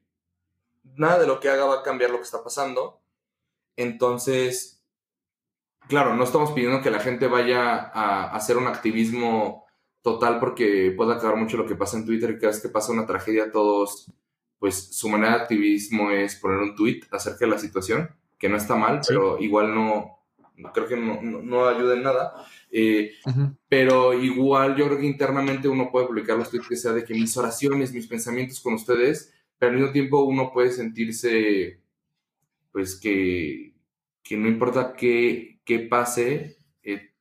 nada 0.95 1.17
de 1.17 1.25
lo 1.25 1.39
que 1.39 1.49
haga 1.49 1.65
va 1.65 1.79
a 1.79 1.83
cambiar 1.83 2.11
lo 2.11 2.17
que 2.17 2.23
está 2.25 2.43
pasando. 2.43 3.01
Entonces, 3.77 4.78
claro, 5.89 6.15
no 6.15 6.23
estamos 6.23 6.51
pidiendo 6.53 6.81
que 6.81 6.91
la 6.91 6.99
gente 6.99 7.27
vaya 7.27 7.75
a 7.93 8.33
hacer 8.33 8.55
un 8.57 8.67
activismo 8.67 9.65
total 10.01 10.39
porque 10.39 10.93
puede 10.95 11.13
acabar 11.13 11.35
mucho 11.35 11.57
lo 11.57 11.65
que 11.65 11.75
pasa 11.75 11.97
en 11.97 12.05
Twitter, 12.05 12.35
que 12.35 12.39
cada 12.39 12.53
vez 12.53 12.61
que 12.61 12.69
pasa 12.69 12.93
una 12.93 13.05
tragedia 13.05 13.51
todos, 13.51 14.09
pues 14.59 14.95
su 14.95 15.09
manera 15.09 15.35
de 15.35 15.41
activismo 15.41 16.11
es 16.11 16.35
poner 16.35 16.59
un 16.59 16.75
tweet 16.75 17.01
acerca 17.11 17.39
de 17.45 17.51
la 17.51 17.57
situación, 17.59 18.09
que 18.37 18.47
no 18.47 18.55
está 18.55 18.75
mal, 18.75 19.03
Sí. 19.03 19.09
pero 19.13 19.37
igual 19.39 19.73
no, 19.75 20.19
creo 20.73 20.87
que 20.87 20.95
no, 20.95 21.21
no, 21.21 21.41
no 21.41 21.67
ayuda 21.67 21.95
en 21.95 22.03
nada. 22.03 22.45
Eh, 22.71 23.13
pero 23.67 24.13
igual 24.13 24.75
yo 24.75 24.85
creo 24.85 24.99
que 24.99 25.05
internamente 25.07 25.67
uno 25.67 25.89
puede 25.91 26.05
publicar 26.07 26.37
los 26.37 26.49
tweets 26.51 26.67
que 26.67 26.75
sea 26.75 26.91
de 26.93 27.03
que 27.03 27.15
mis 27.15 27.35
oraciones, 27.35 27.91
mis 27.93 28.07
pensamientos 28.07 28.61
con 28.61 28.75
ustedes, 28.75 29.33
pero 29.57 29.71
al 29.71 29.77
mismo 29.79 29.91
tiempo 29.91 30.23
uno 30.23 30.51
puede 30.53 30.71
sentirse, 30.71 31.81
pues 32.71 32.97
que, 32.99 33.73
que 34.23 34.37
no 34.37 34.47
importa 34.47 34.93
qué, 34.93 35.61
qué 35.65 35.79
pase, 35.79 36.57
eh, 36.83 37.13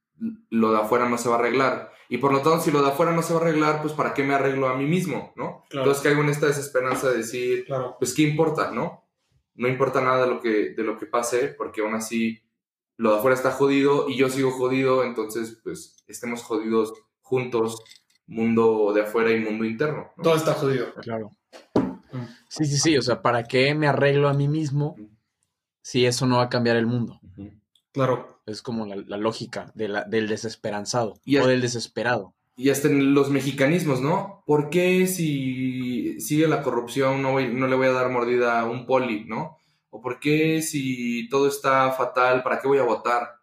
lo 0.50 0.72
de 0.72 0.78
afuera 0.78 1.08
no 1.08 1.18
se 1.18 1.28
va 1.28 1.36
a 1.36 1.38
arreglar. 1.38 1.92
Y 2.10 2.18
por 2.18 2.32
lo 2.32 2.38
tanto, 2.40 2.60
si 2.60 2.70
lo 2.70 2.80
de 2.82 2.88
afuera 2.88 3.12
no 3.12 3.22
se 3.22 3.34
va 3.34 3.40
a 3.40 3.42
arreglar, 3.42 3.82
pues 3.82 3.92
¿para 3.92 4.14
qué 4.14 4.22
me 4.24 4.34
arreglo 4.34 4.68
a 4.68 4.76
mí 4.76 4.86
mismo? 4.86 5.32
¿no? 5.36 5.64
Claro. 5.68 5.84
Entonces 5.84 6.02
caigo 6.02 6.22
en 6.22 6.30
esta 6.30 6.46
desesperanza 6.46 7.10
de 7.10 7.18
decir, 7.18 7.64
Claro. 7.66 7.96
pues 7.98 8.14
¿qué 8.14 8.22
importa? 8.22 8.70
¿no? 8.72 9.04
No 9.54 9.68
importa 9.68 10.00
nada 10.00 10.24
de 10.24 10.30
lo 10.30 10.40
que, 10.40 10.70
de 10.70 10.82
lo 10.84 10.96
que 10.96 11.06
pase, 11.06 11.48
porque 11.48 11.82
aún 11.82 11.94
así 11.94 12.40
lo 12.96 13.12
de 13.12 13.18
afuera 13.18 13.36
está 13.36 13.50
jodido 13.50 14.08
y 14.08 14.16
yo 14.16 14.28
sigo 14.28 14.50
jodido, 14.52 15.04
entonces 15.04 15.60
pues 15.62 15.96
estemos 16.06 16.42
jodidos 16.42 16.94
juntos, 17.20 17.82
mundo 18.26 18.92
de 18.94 19.02
afuera 19.02 19.30
y 19.32 19.40
mundo 19.40 19.64
interno. 19.64 20.10
¿no? 20.16 20.22
Todo 20.22 20.34
está 20.36 20.54
jodido. 20.54 20.94
Claro. 21.02 21.30
Mm. 21.74 22.24
Sí, 22.48 22.64
sí, 22.64 22.78
sí. 22.78 22.96
O 22.96 23.02
sea, 23.02 23.20
¿para 23.20 23.44
qué 23.44 23.74
me 23.74 23.86
arreglo 23.86 24.28
a 24.28 24.34
mí 24.34 24.48
mismo 24.48 24.96
si 25.90 26.04
eso 26.04 26.26
no 26.26 26.36
va 26.36 26.44
a 26.44 26.48
cambiar 26.50 26.76
el 26.76 26.86
mundo? 26.86 27.18
Claro. 27.92 28.42
Es 28.46 28.60
como 28.60 28.84
la, 28.84 28.96
la 28.96 29.16
lógica 29.16 29.72
de 29.74 29.88
la- 29.88 30.04
del 30.04 30.28
desesperanzado 30.28 31.18
Y 31.24 31.38
o 31.38 31.46
del 31.46 31.62
desesperado. 31.62 32.34
Y 32.56 32.68
hasta 32.70 32.88
en 32.88 33.14
los 33.14 33.30
mexicanismos, 33.30 34.00
¿no? 34.02 34.42
¿Por 34.46 34.68
qué 34.68 35.06
si 35.06 36.20
sigue 36.20 36.46
la 36.48 36.62
corrupción 36.62 37.22
no, 37.22 37.32
voy- 37.32 37.52
no 37.54 37.66
le 37.68 37.76
voy 37.76 37.86
a 37.86 37.92
dar 37.92 38.10
mordida 38.10 38.60
a 38.60 38.64
un 38.68 38.84
poli, 38.84 39.24
¿no? 39.24 39.56
¿O 39.90 40.02
por 40.02 40.20
qué 40.20 40.60
si 40.60 41.26
todo 41.30 41.48
está 41.48 41.90
fatal, 41.92 42.42
para 42.42 42.60
qué 42.60 42.68
voy 42.68 42.78
a 42.78 42.82
votar? 42.82 43.36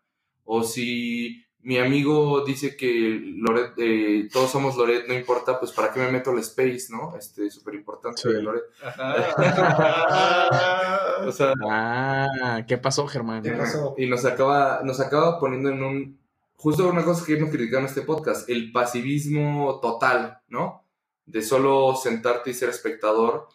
O 0.43 0.63
si 0.63 1.44
mi 1.65 1.77
amigo 1.79 2.43
dice 2.45 2.77
que 2.77 3.19
Loret, 3.37 3.73
eh, 3.77 4.29
todos 4.31 4.51
somos 4.51 4.77
Loret, 4.77 5.07
no 5.07 5.13
importa, 5.13 5.59
pues 5.59 5.71
para 5.71 5.91
qué 5.91 5.99
me 5.99 6.11
meto 6.11 6.31
al 6.31 6.39
space, 6.39 6.87
¿no? 6.91 7.15
Este, 7.17 7.49
súper 7.49 7.75
importante 7.75 8.21
Sí. 8.21 8.29
de 8.29 8.41
Loret. 8.41 8.63
O 11.27 11.31
sea, 11.31 11.53
Ah, 11.67 12.61
¿qué 12.67 12.77
pasó, 12.77 13.07
Germán? 13.07 13.41
¿Qué 13.41 13.51
pasó? 13.51 13.95
y 13.97 14.07
nos 14.07 14.25
acaba, 14.25 14.81
nos 14.83 14.99
acaba 14.99 15.39
poniendo 15.39 15.69
en 15.69 15.83
un, 15.83 16.19
justo 16.55 16.87
una 16.87 17.03
cosa 17.03 17.25
que 17.25 17.33
hemos 17.35 17.49
criticado 17.49 17.79
en 17.81 17.85
este 17.87 18.01
podcast, 18.01 18.49
el 18.49 18.71
pasivismo 18.71 19.79
total, 19.81 20.39
¿no? 20.49 20.83
De 21.25 21.41
solo 21.41 21.95
sentarte 21.95 22.51
y 22.51 22.53
ser 22.53 22.69
espectador, 22.69 23.47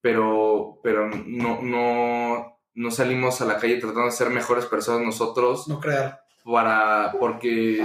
pero, 0.00 0.80
pero 0.82 1.08
no, 1.08 1.60
no, 1.62 2.58
no 2.74 2.90
salimos 2.90 3.40
a 3.40 3.46
la 3.46 3.58
calle 3.58 3.76
tratando 3.78 4.04
de 4.04 4.10
ser 4.12 4.30
mejores 4.30 4.66
personas 4.66 5.02
nosotros 5.02 5.66
No 5.68 5.80
crear. 5.80 6.22
Para, 6.50 7.12
porque, 7.18 7.84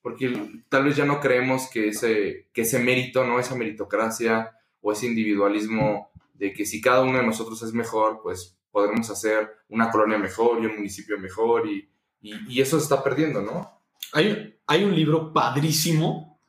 porque 0.00 0.62
tal 0.70 0.84
vez 0.84 0.96
ya 0.96 1.04
no 1.04 1.20
creemos 1.20 1.68
que 1.70 1.88
ese, 1.88 2.48
que 2.52 2.62
ese 2.62 2.78
mérito, 2.78 3.24
¿no? 3.24 3.38
Esa 3.38 3.54
meritocracia 3.54 4.52
o 4.80 4.92
ese 4.92 5.06
individualismo 5.06 6.10
de 6.32 6.54
que 6.54 6.64
si 6.64 6.80
cada 6.80 7.02
uno 7.02 7.18
de 7.18 7.26
nosotros 7.26 7.62
es 7.62 7.74
mejor, 7.74 8.20
pues 8.22 8.56
podremos 8.70 9.10
hacer 9.10 9.50
una 9.68 9.90
colonia 9.90 10.16
mejor 10.16 10.62
y 10.62 10.66
un 10.66 10.76
municipio 10.76 11.18
mejor 11.18 11.68
y, 11.68 11.90
y, 12.22 12.32
y 12.48 12.60
eso 12.62 12.78
se 12.78 12.84
está 12.84 13.04
perdiendo, 13.04 13.42
¿no? 13.42 13.70
Hay, 14.12 14.58
hay 14.66 14.84
un 14.84 14.94
libro 14.94 15.32
padrísimo 15.32 16.40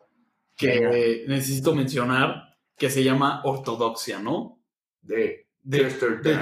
que 0.55 1.25
necesito 1.27 1.75
mencionar 1.75 2.55
que 2.77 2.89
se 2.89 3.03
llama 3.03 3.41
Ortodoxia, 3.43 4.19
¿no? 4.19 4.59
De, 5.01 5.47
De, 5.63 5.77
Chesterton. 5.89 6.23
de 6.23 6.41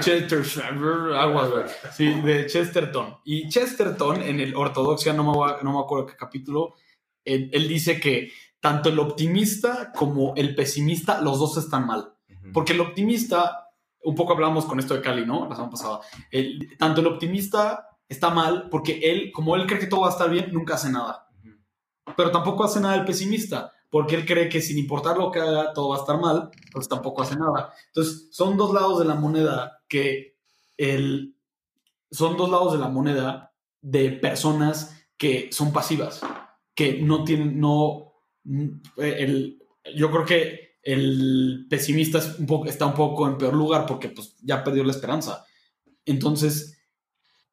Sí, 1.92 2.20
de 2.22 2.46
Chesterton. 2.46 3.18
Y 3.24 3.48
Chesterton, 3.48 4.22
en 4.22 4.40
el 4.40 4.54
Ortodoxia, 4.54 5.12
no 5.12 5.24
me, 5.24 5.30
voy 5.32 5.50
a- 5.50 5.62
no 5.62 5.72
me 5.72 5.78
acuerdo 5.80 6.06
qué 6.06 6.16
capítulo, 6.16 6.74
él, 7.24 7.50
él 7.52 7.68
dice 7.68 8.00
que 8.00 8.32
tanto 8.60 8.88
el 8.88 8.98
optimista 8.98 9.92
como 9.94 10.34
el 10.36 10.54
pesimista, 10.54 11.20
los 11.20 11.38
dos 11.38 11.56
están 11.58 11.86
mal. 11.86 12.12
Porque 12.52 12.72
el 12.72 12.80
optimista, 12.80 13.68
un 14.02 14.14
poco 14.14 14.32
hablamos 14.32 14.64
con 14.64 14.78
esto 14.78 14.94
de 14.94 15.02
Cali, 15.02 15.26
¿no? 15.26 15.46
La 15.48 15.54
semana 15.54 15.70
pasada. 15.70 16.00
El- 16.30 16.76
tanto 16.78 17.00
el 17.02 17.06
optimista 17.06 17.86
está 18.08 18.30
mal 18.30 18.68
porque 18.70 18.98
él, 19.02 19.30
como 19.32 19.54
él 19.54 19.66
cree 19.66 19.78
que 19.78 19.86
todo 19.86 20.00
va 20.00 20.08
a 20.08 20.12
estar 20.12 20.30
bien, 20.30 20.48
nunca 20.52 20.74
hace 20.74 20.90
nada. 20.90 21.26
Pero 22.16 22.30
tampoco 22.30 22.64
hace 22.64 22.80
nada 22.80 22.96
el 22.96 23.04
pesimista, 23.04 23.72
porque 23.90 24.14
él 24.14 24.24
cree 24.24 24.48
que 24.48 24.60
sin 24.60 24.78
importar 24.78 25.18
lo 25.18 25.30
que 25.30 25.40
haga, 25.40 25.72
todo 25.72 25.90
va 25.90 25.96
a 25.96 26.00
estar 26.00 26.18
mal, 26.18 26.50
pues 26.72 26.88
tampoco 26.88 27.22
hace 27.22 27.36
nada. 27.36 27.74
Entonces, 27.88 28.28
son 28.30 28.56
dos 28.56 28.72
lados 28.72 29.00
de 29.00 29.04
la 29.04 29.16
moneda 29.16 29.82
que 29.88 30.36
el, 30.76 31.36
son 32.10 32.36
dos 32.36 32.50
lados 32.50 32.72
de 32.72 32.78
la 32.78 32.88
moneda 32.88 33.52
de 33.80 34.12
personas 34.12 34.96
que 35.18 35.50
son 35.52 35.72
pasivas, 35.72 36.20
que 36.74 37.02
no 37.02 37.24
tienen, 37.24 37.60
no, 37.60 38.12
el, 38.96 39.60
yo 39.94 40.10
creo 40.10 40.24
que 40.24 40.70
el 40.82 41.66
pesimista 41.68 42.18
es 42.18 42.38
un 42.38 42.46
poco, 42.46 42.66
está 42.66 42.86
un 42.86 42.94
poco 42.94 43.28
en 43.28 43.36
peor 43.36 43.54
lugar 43.54 43.86
porque 43.86 44.08
pues 44.08 44.36
ya 44.40 44.64
perdió 44.64 44.84
la 44.84 44.92
esperanza. 44.92 45.44
Entonces, 46.06 46.79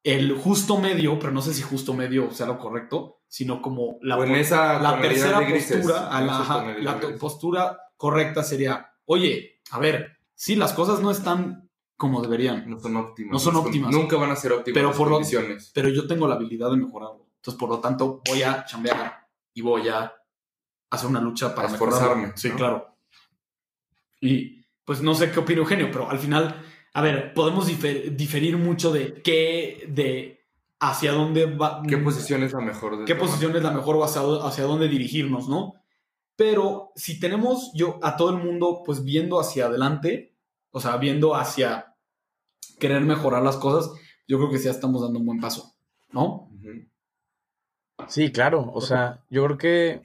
el 0.02 0.36
justo 0.36 0.78
medio, 0.78 1.18
pero 1.18 1.32
no 1.32 1.42
sé 1.42 1.54
si 1.54 1.62
justo 1.62 1.94
medio 1.94 2.30
sea 2.30 2.46
lo 2.46 2.58
correcto, 2.58 3.20
sino 3.26 3.60
como 3.60 3.98
la, 4.02 4.16
la 4.16 5.00
tercera 5.00 5.40
postura, 5.46 6.20
la, 6.20 7.00
postura 7.18 7.78
correcta 7.96 8.42
sería, 8.42 8.90
oye, 9.04 9.60
a 9.70 9.78
ver, 9.78 10.18
sí, 10.34 10.56
las 10.56 10.72
cosas 10.72 11.00
no 11.00 11.10
están 11.10 11.68
como 11.96 12.22
deberían. 12.22 12.70
No 12.70 12.78
son 12.78 12.96
óptimas. 12.96 13.32
No 13.32 13.38
son 13.38 13.56
óptimas. 13.56 13.90
Nunca 13.90 14.16
van 14.16 14.30
a 14.30 14.36
ser 14.36 14.52
óptimas 14.52 14.74
pero 14.74 14.92
por 14.92 15.10
condiciones. 15.10 15.72
pero 15.74 15.88
yo 15.88 16.06
tengo 16.06 16.28
la 16.28 16.36
habilidad 16.36 16.70
de 16.70 16.76
mejorarlo. 16.76 17.26
Entonces, 17.36 17.58
por 17.58 17.68
lo 17.68 17.80
tanto, 17.80 18.22
voy 18.26 18.42
a 18.42 18.64
chambear 18.64 19.26
y 19.52 19.60
voy 19.60 19.88
a 19.88 20.12
hacer 20.90 21.08
una 21.08 21.20
lucha 21.20 21.54
para 21.54 21.68
esforzarme. 21.68 22.32
Sí, 22.36 22.50
claro. 22.50 22.96
Y 24.20 24.64
pues 24.84 25.02
no 25.02 25.14
sé 25.14 25.30
qué 25.30 25.40
opina 25.40 25.60
Eugenio, 25.60 25.90
pero 25.92 26.08
al 26.08 26.18
final, 26.18 26.64
a 26.98 27.00
ver, 27.00 27.32
podemos 27.32 27.64
diferir 27.68 28.56
mucho 28.56 28.90
de 28.92 29.22
qué, 29.22 29.86
de 29.88 30.44
hacia 30.80 31.12
dónde 31.12 31.46
va. 31.46 31.80
¿Qué 31.88 31.96
posición 31.96 32.42
es 32.42 32.52
la 32.52 32.60
mejor? 32.60 33.04
¿Qué 33.04 33.14
posición 33.14 33.54
es 33.54 33.62
la 33.62 33.70
mejor 33.70 33.94
o 33.94 34.02
hacia, 34.02 34.22
hacia 34.42 34.64
dónde 34.64 34.88
dirigirnos, 34.88 35.48
no? 35.48 35.74
Pero 36.34 36.90
si 36.96 37.20
tenemos 37.20 37.70
yo 37.72 38.00
a 38.02 38.16
todo 38.16 38.30
el 38.30 38.42
mundo 38.42 38.82
pues 38.84 39.04
viendo 39.04 39.38
hacia 39.38 39.66
adelante, 39.66 40.34
o 40.72 40.80
sea, 40.80 40.96
viendo 40.96 41.36
hacia 41.36 41.94
querer 42.80 43.02
mejorar 43.02 43.44
las 43.44 43.58
cosas, 43.58 43.92
yo 44.26 44.38
creo 44.38 44.50
que 44.50 44.58
ya 44.58 44.72
estamos 44.72 45.00
dando 45.00 45.20
un 45.20 45.26
buen 45.26 45.40
paso, 45.40 45.76
¿no? 46.10 46.50
Sí, 48.08 48.32
claro. 48.32 48.72
O 48.74 48.80
sea, 48.80 49.24
yo 49.30 49.44
creo 49.44 49.56
que, 49.56 50.02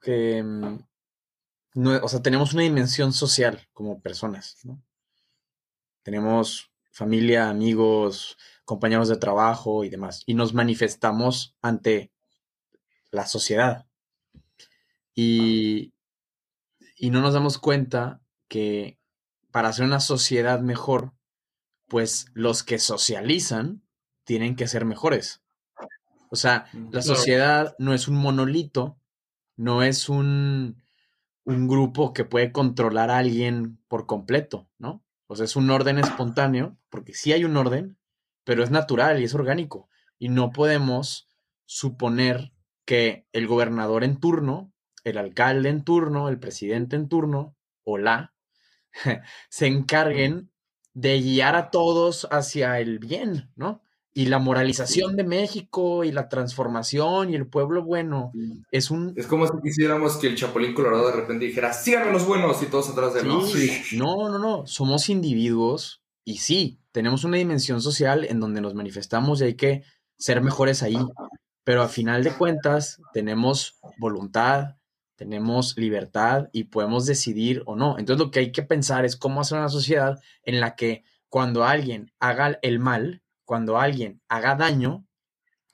que 0.00 0.44
mm, 0.44 1.88
o 2.04 2.08
sea, 2.08 2.22
tenemos 2.22 2.52
una 2.52 2.62
dimensión 2.62 3.12
social 3.12 3.66
como 3.72 4.00
personas, 4.00 4.58
¿no? 4.62 4.80
Tenemos 6.06 6.70
familia, 6.92 7.50
amigos, 7.50 8.38
compañeros 8.64 9.08
de 9.08 9.16
trabajo 9.16 9.82
y 9.82 9.88
demás, 9.88 10.22
y 10.24 10.34
nos 10.34 10.54
manifestamos 10.54 11.56
ante 11.62 12.12
la 13.10 13.26
sociedad. 13.26 13.88
Y, 15.16 15.94
y 16.96 17.10
no 17.10 17.20
nos 17.22 17.34
damos 17.34 17.58
cuenta 17.58 18.22
que 18.46 19.00
para 19.50 19.70
hacer 19.70 19.84
una 19.84 19.98
sociedad 19.98 20.60
mejor, 20.60 21.12
pues 21.88 22.26
los 22.34 22.62
que 22.62 22.78
socializan 22.78 23.82
tienen 24.22 24.54
que 24.54 24.68
ser 24.68 24.84
mejores. 24.84 25.42
O 26.30 26.36
sea, 26.36 26.66
la 26.92 27.02
sociedad 27.02 27.74
no 27.80 27.94
es 27.94 28.06
un 28.06 28.14
monolito, 28.14 28.96
no 29.56 29.82
es 29.82 30.08
un, 30.08 30.84
un 31.42 31.66
grupo 31.66 32.12
que 32.12 32.24
puede 32.24 32.52
controlar 32.52 33.10
a 33.10 33.18
alguien 33.18 33.82
por 33.88 34.06
completo, 34.06 34.70
¿no? 34.78 35.02
O 35.26 35.36
sea, 35.36 35.44
es 35.44 35.56
un 35.56 35.70
orden 35.70 35.98
espontáneo, 35.98 36.76
porque 36.88 37.14
sí 37.14 37.32
hay 37.32 37.44
un 37.44 37.56
orden, 37.56 37.98
pero 38.44 38.62
es 38.62 38.70
natural 38.70 39.20
y 39.20 39.24
es 39.24 39.34
orgánico. 39.34 39.88
Y 40.18 40.28
no 40.28 40.50
podemos 40.50 41.28
suponer 41.64 42.52
que 42.84 43.26
el 43.32 43.46
gobernador 43.46 44.04
en 44.04 44.18
turno, 44.20 44.72
el 45.04 45.18
alcalde 45.18 45.68
en 45.68 45.84
turno, 45.84 46.28
el 46.28 46.38
presidente 46.38 46.96
en 46.96 47.08
turno, 47.08 47.56
o 47.84 47.98
la, 47.98 48.34
se 49.50 49.66
encarguen 49.66 50.50
de 50.94 51.20
guiar 51.20 51.56
a 51.56 51.70
todos 51.70 52.26
hacia 52.30 52.80
el 52.80 52.98
bien, 52.98 53.52
¿no? 53.56 53.82
Y 54.16 54.24
la 54.24 54.38
moralización 54.38 55.14
de 55.14 55.24
México 55.24 56.02
y 56.02 56.10
la 56.10 56.30
transformación 56.30 57.28
y 57.28 57.34
el 57.34 57.46
pueblo 57.46 57.84
bueno 57.84 58.32
es 58.70 58.90
un... 58.90 59.12
Es 59.14 59.26
como 59.26 59.46
si 59.46 59.52
quisiéramos 59.62 60.16
que 60.16 60.28
el 60.28 60.36
Chapulín 60.36 60.72
Colorado 60.72 61.08
de 61.08 61.16
repente 61.16 61.44
dijera, 61.44 61.74
síganme 61.74 62.12
los 62.12 62.26
buenos 62.26 62.62
y 62.62 62.66
todos 62.66 62.88
atrás 62.88 63.12
de 63.12 63.20
él. 63.20 63.30
Sí. 63.44 63.98
¿no? 63.98 64.30
no, 64.30 64.38
no, 64.38 64.66
somos 64.66 65.10
individuos 65.10 66.02
y 66.24 66.38
sí, 66.38 66.80
tenemos 66.92 67.24
una 67.24 67.36
dimensión 67.36 67.82
social 67.82 68.24
en 68.24 68.40
donde 68.40 68.62
nos 68.62 68.74
manifestamos 68.74 69.42
y 69.42 69.44
hay 69.44 69.54
que 69.54 69.82
ser 70.16 70.40
mejores 70.40 70.82
ahí, 70.82 70.96
pero 71.62 71.82
a 71.82 71.88
final 71.88 72.24
de 72.24 72.32
cuentas 72.32 73.02
tenemos 73.12 73.78
voluntad, 73.98 74.76
tenemos 75.16 75.76
libertad 75.76 76.48
y 76.52 76.64
podemos 76.64 77.04
decidir 77.04 77.62
o 77.66 77.76
no. 77.76 77.98
Entonces 77.98 78.24
lo 78.24 78.30
que 78.30 78.38
hay 78.38 78.50
que 78.50 78.62
pensar 78.62 79.04
es 79.04 79.14
cómo 79.14 79.42
hacer 79.42 79.58
una 79.58 79.68
sociedad 79.68 80.18
en 80.42 80.60
la 80.60 80.74
que 80.74 81.04
cuando 81.28 81.64
alguien 81.64 82.12
haga 82.18 82.58
el 82.62 82.78
mal, 82.78 83.20
cuando 83.46 83.78
alguien 83.78 84.20
haga 84.28 84.56
daño, 84.56 85.06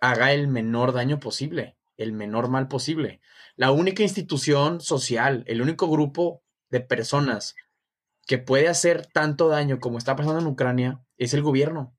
haga 0.00 0.32
el 0.32 0.46
menor 0.46 0.92
daño 0.92 1.18
posible, 1.18 1.76
el 1.96 2.12
menor 2.12 2.48
mal 2.48 2.68
posible. 2.68 3.20
La 3.56 3.72
única 3.72 4.04
institución 4.04 4.80
social, 4.80 5.42
el 5.48 5.60
único 5.60 5.88
grupo 5.88 6.44
de 6.70 6.80
personas 6.80 7.56
que 8.26 8.38
puede 8.38 8.68
hacer 8.68 9.06
tanto 9.06 9.48
daño 9.48 9.80
como 9.80 9.98
está 9.98 10.14
pasando 10.14 10.40
en 10.40 10.46
Ucrania 10.46 11.02
es 11.16 11.34
el 11.34 11.42
gobierno. 11.42 11.96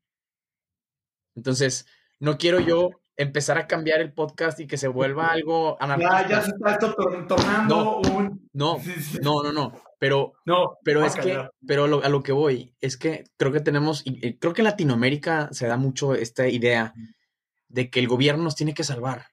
Entonces, 1.36 1.88
no 2.19 2.38
quiero 2.38 2.59
yo 2.59 2.91
empezar 3.15 3.58
a 3.58 3.67
cambiar 3.67 4.02
el 4.02 4.13
podcast 4.13 4.60
y 4.60 4.67
que 4.67 4.78
se 4.78 4.88
vuelva 4.88 5.28
algo 5.28 5.82
anarquista. 5.82 6.21
Ya, 6.23 6.30
ya 6.30 6.41
se 6.41 6.52
está 6.52 6.71
esto 6.71 6.95
tornando 7.28 7.99
un... 7.99 8.49
No, 8.54 8.78
no, 9.21 9.43
no, 9.43 9.52
no. 9.52 9.73
Pero, 9.99 10.34
no, 10.45 10.78
pero 10.84 11.06
es 11.06 11.15
que, 11.15 11.47
pero 11.65 11.86
a 12.04 12.10
lo 12.10 12.23
que 12.23 12.34
voy, 12.34 12.76
es 12.82 12.97
que 12.97 13.23
creo 13.38 13.54
que 13.54 13.62
tenemos, 13.62 14.02
y 14.06 14.38
creo 14.38 14.54
que 14.54 14.62
en 14.62 14.65
Latinoamérica 14.65 15.47
se 15.54 15.67
da 15.67 15.78
mucho 15.78 16.13
esta 16.13 16.47
idea 16.49 16.93
de 17.69 17.89
que 17.89 18.02
el 18.02 18.10
gobierno 18.10 18.43
nos 18.43 18.56
tiene 18.56 18.73
que 18.73 18.84
salvar. 18.84 19.28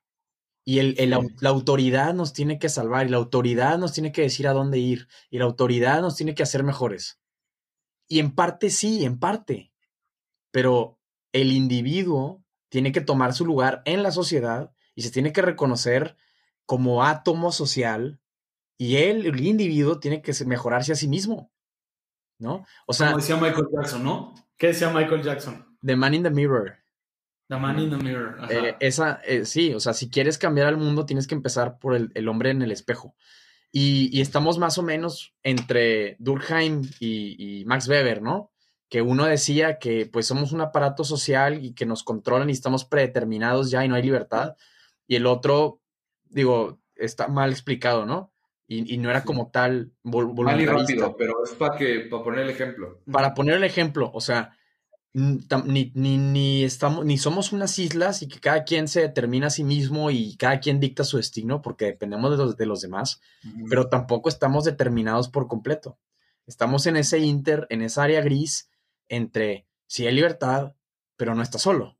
Y 0.65 0.79
el, 0.79 1.11
la 1.11 1.49
autoridad 1.49 2.15
nos 2.15 2.33
tiene 2.33 2.61
que 2.61 2.69
salvar, 2.69 3.07
y 3.07 3.11
la 3.11 3.17
autoridad 3.17 3.79
nos 3.79 3.93
tiene 3.93 4.13
que 4.13 4.23
decir 4.23 4.47
a 4.47 4.53
dónde 4.53 4.79
ir, 4.79 5.09
y 5.29 5.39
la 5.39 5.47
autoridad 5.47 6.03
nos 6.03 6.15
tiene 6.15 6.37
que 6.37 6.45
hacer 6.45 6.63
mejores. 6.63 7.19
Y 8.07 8.21
en 8.21 8.33
parte 8.35 8.71
sí, 8.71 9.05
en 9.05 9.19
parte. 9.19 9.73
Pero 10.53 11.01
el 11.33 11.51
individuo 11.51 12.45
tiene 12.71 12.93
que 12.93 13.03
tomar 13.03 13.35
su 13.35 13.45
lugar 13.45 13.83
en 13.85 14.03
la 14.03 14.11
sociedad 14.11 14.73
y 14.95 15.03
se 15.03 15.11
tiene 15.11 15.33
que 15.33 15.43
reconocer 15.43 16.17
como 16.65 17.05
átomo 17.05 17.53
social 17.53 18.19
y 18.79 18.97
él, 18.97 19.27
el 19.27 19.47
individuo, 19.47 20.01
tiene 20.01 20.23
que 20.23 20.33
mejorarse 20.47 20.93
a 20.93 20.95
sí 20.95 21.07
mismo, 21.07 21.53
¿no? 22.39 22.65
O 22.87 22.95
sea... 22.95 23.09
Como 23.09 23.19
decía 23.19 23.37
Michael 23.37 23.67
Jackson, 23.71 24.03
¿no? 24.03 24.35
¿Qué 24.57 24.69
decía 24.69 24.89
Michael 24.89 25.23
Jackson? 25.23 25.77
The 25.83 25.97
Man 25.97 26.15
in 26.15 26.23
the 26.23 26.31
Mirror. 26.31 26.79
The 27.51 27.57
Man 27.59 27.79
in 27.79 27.91
the 27.91 27.97
Mirror. 27.97 28.51
Eh, 28.51 28.77
esa, 28.81 29.21
eh, 29.27 29.45
sí, 29.45 29.75
o 29.75 29.81
sea, 29.81 29.93
si 29.93 30.09
quieres 30.09 30.39
cambiar 30.39 30.67
al 30.67 30.79
mundo, 30.79 31.05
tienes 31.05 31.27
que 31.27 31.35
empezar 31.35 31.79
por 31.79 31.95
el, 31.95 32.29
hombre 32.29 32.53
en 32.53 32.63
el 32.63 32.73
espejo. 32.73 33.15
Y, 33.71 34.19
estamos 34.21 34.59
más 34.59 34.79
o 34.79 34.83
menos 34.83 35.35
entre 35.43 36.17
Durkheim 36.19 36.83
y, 37.01 37.65
Max 37.67 37.87
Weber, 37.87 38.23
¿no? 38.23 38.51
Que 38.91 39.01
uno 39.01 39.25
decía 39.25 39.79
que 39.79 40.05
pues 40.05 40.27
somos 40.27 40.53
un 40.53 40.61
aparato 40.61 41.05
social 41.05 41.65
y 41.65 41.73
que 41.73 41.87
nos 41.87 42.03
controlan 42.03 42.51
y 42.51 42.53
estamos 42.53 42.85
predeterminados 42.85 43.71
ya 43.71 43.83
y 43.83 43.89
no 43.89 43.95
hay 43.95 44.03
libertad. 44.03 44.57
Y 45.07 45.17
el 45.17 45.25
otro, 45.25 45.81
digo, 46.29 46.79
está 46.97 47.29
mal 47.29 47.51
explicado, 47.51 48.05
¿no? 48.05 48.31
y, 48.73 48.99
no 48.99 49.11
era 49.11 49.25
como 49.25 49.51
tal 49.51 49.91
Mal 50.05 50.61
y 50.61 50.67
rápido, 50.67 51.17
pero 51.17 51.43
es 51.45 51.51
para 51.51 51.77
que 51.77 52.07
para 52.09 52.23
poner 52.23 52.41
el 52.45 52.51
ejemplo. 52.51 53.01
Para 53.11 53.35
poner 53.35 53.57
el 53.57 53.65
ejemplo, 53.65 54.13
o 54.15 54.21
sea, 54.21 54.57
ni, 55.13 55.91
ni, 55.95 56.19
ni, 56.19 56.63
estamos, 56.63 57.05
ni 57.05 57.19
somos 57.19 57.53
unas 57.53 57.77
islas 57.81 58.23
y 58.23 58.29
que 58.29 58.39
cada 58.39 58.63
quien 58.63 58.87
se 58.87 59.01
determina 59.01 59.49
a 59.49 59.51
sí 59.51 59.65
mismo 59.65 60.13
y 60.13 60.37
cada 60.37 60.61
quien 60.61 60.79
dicta 60.79 61.03
su 61.03 61.17
destino 61.17 61.63
porque 61.63 61.87
dependemos 61.87 62.31
de 62.31 62.37
los, 62.37 62.57
de 62.57 62.67
los 62.67 62.81
demás, 62.81 63.21
pero 63.69 63.89
tampoco 63.89 64.29
estamos 64.29 64.65
determinados 64.65 65.29
por 65.29 65.49
completo. 65.49 65.99
Estamos 66.47 66.87
en 66.87 66.97
ese 66.97 67.19
inter, 67.19 67.67
en 67.71 67.83
esa 67.83 68.05
área 68.05 68.21
gris 68.21 68.70
entre 69.11 69.67
si 69.87 70.07
hay 70.07 70.15
libertad, 70.15 70.75
pero 71.17 71.35
no 71.35 71.43
está 71.43 71.59
solo. 71.59 71.99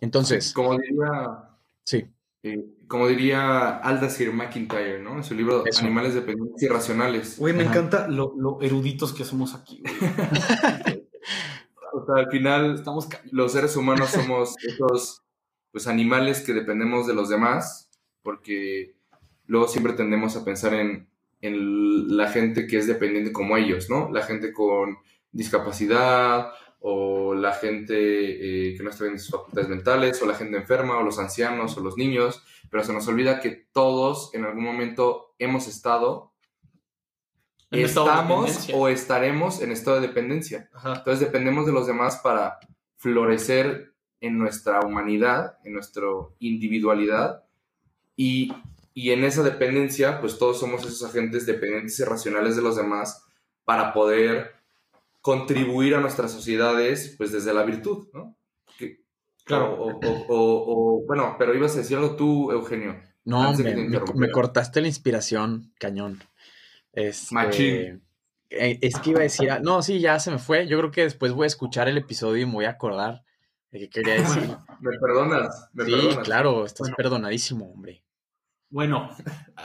Entonces. 0.00 0.52
Como 0.52 0.76
diría. 0.76 1.50
Sí. 1.84 2.06
Eh, 2.42 2.64
como 2.88 3.06
diría 3.08 3.78
Aldacir 3.78 4.32
McIntyre, 4.32 5.00
¿no? 5.00 5.16
En 5.16 5.24
su 5.24 5.34
libro 5.34 5.64
Animales 5.78 6.14
Dependientes 6.14 6.62
y 6.62 6.68
Racionales. 6.68 7.38
Güey, 7.38 7.54
me 7.54 7.62
encanta 7.62 8.08
lo, 8.08 8.60
eruditos 8.60 9.14
que 9.14 9.24
somos 9.24 9.54
aquí, 9.54 9.82
o 11.94 12.04
sea, 12.04 12.16
al 12.16 12.30
final, 12.30 12.74
Estamos 12.74 13.08
los 13.30 13.52
seres 13.52 13.76
humanos 13.76 14.10
somos 14.14 14.54
esos 14.62 15.22
pues, 15.72 15.86
animales 15.86 16.42
que 16.42 16.52
dependemos 16.52 17.06
de 17.06 17.14
los 17.14 17.30
demás, 17.30 17.88
porque 18.22 18.94
luego 19.46 19.66
siempre 19.66 19.94
tendemos 19.94 20.36
a 20.36 20.44
pensar 20.44 20.74
en, 20.74 21.08
en 21.40 22.14
la 22.16 22.28
gente 22.28 22.66
que 22.66 22.76
es 22.76 22.86
dependiente 22.86 23.32
como 23.32 23.56
ellos, 23.56 23.88
¿no? 23.88 24.10
La 24.12 24.20
gente 24.22 24.52
con 24.52 24.98
discapacidad 25.34 26.52
o 26.86 27.34
la 27.34 27.52
gente 27.52 27.94
eh, 27.94 28.76
que 28.76 28.82
no 28.82 28.90
está 28.90 29.06
en 29.06 29.18
sus 29.18 29.30
facultades 29.30 29.68
mentales, 29.68 30.20
o 30.20 30.26
la 30.26 30.34
gente 30.34 30.58
enferma, 30.58 30.98
o 30.98 31.02
los 31.02 31.18
ancianos, 31.18 31.76
o 31.76 31.80
los 31.80 31.96
niños, 31.96 32.42
pero 32.70 32.84
se 32.84 32.92
nos 32.92 33.08
olvida 33.08 33.40
que 33.40 33.68
todos 33.72 34.34
en 34.34 34.44
algún 34.44 34.64
momento 34.64 35.34
hemos 35.38 35.66
estado, 35.66 36.32
En 37.70 37.80
estamos 37.80 38.68
o 38.74 38.88
estaremos 38.88 39.62
en 39.62 39.72
estado 39.72 40.00
de 40.00 40.08
dependencia. 40.08 40.68
Ajá. 40.74 40.96
Entonces 40.96 41.20
dependemos 41.20 41.64
de 41.64 41.72
los 41.72 41.86
demás 41.86 42.20
para 42.22 42.58
florecer 42.96 43.94
en 44.20 44.38
nuestra 44.38 44.80
humanidad, 44.80 45.58
en 45.64 45.72
nuestra 45.72 46.04
individualidad 46.38 47.44
y, 48.14 48.52
y 48.92 49.10
en 49.10 49.24
esa 49.24 49.42
dependencia, 49.42 50.20
pues 50.20 50.38
todos 50.38 50.60
somos 50.60 50.84
esos 50.84 51.02
agentes 51.02 51.46
dependientes 51.46 51.98
y 51.98 52.04
racionales 52.04 52.56
de 52.56 52.62
los 52.62 52.76
demás 52.76 53.24
para 53.64 53.94
poder 53.94 54.63
contribuir 55.24 55.94
a 55.94 56.00
nuestras 56.00 56.30
sociedades, 56.32 57.14
pues 57.16 57.32
desde 57.32 57.54
la 57.54 57.62
virtud, 57.62 58.08
¿no? 58.12 58.36
Que- 58.78 59.00
Claro. 59.44 59.74
O, 59.74 59.88
o- 59.88 60.26
o- 60.28 60.64
o- 60.98 61.06
bueno, 61.06 61.36
pero 61.38 61.54
ibas 61.54 61.74
a 61.74 61.78
decir 61.78 61.96
algo 61.96 62.14
tú, 62.14 62.52
Eugenio. 62.52 63.00
No, 63.24 63.54
me, 63.54 63.74
me 64.14 64.30
cortaste 64.30 64.82
la 64.82 64.86
inspiración, 64.86 65.72
cañón. 65.78 66.22
Este, 66.92 67.34
Machín. 67.34 68.02
eh, 68.50 68.78
Es 68.82 68.98
que 68.98 69.10
iba 69.10 69.20
a 69.20 69.22
decir, 69.22 69.48
no, 69.62 69.82
sí, 69.82 69.98
ya 69.98 70.20
se 70.20 70.30
me 70.30 70.38
fue. 70.38 70.66
Yo 70.68 70.76
creo 70.78 70.90
que 70.90 71.04
después 71.04 71.32
voy 71.32 71.44
a 71.44 71.46
escuchar 71.46 71.88
el 71.88 71.96
episodio 71.96 72.42
y 72.42 72.46
me 72.46 72.52
voy 72.52 72.64
a 72.66 72.70
acordar 72.72 73.24
de 73.70 73.78
qué 73.80 73.88
quería 73.88 74.14
decir. 74.16 74.42
¿Me 74.80 74.98
perdonas? 74.98 75.70
¿Me 75.72 75.86
sí, 75.86 75.90
perdonas? 75.92 76.18
claro, 76.18 76.66
estás 76.66 76.80
Bueno. 76.80 76.96
perdonadísimo, 76.96 77.72
hombre. 77.72 78.04
Bueno, 78.68 79.08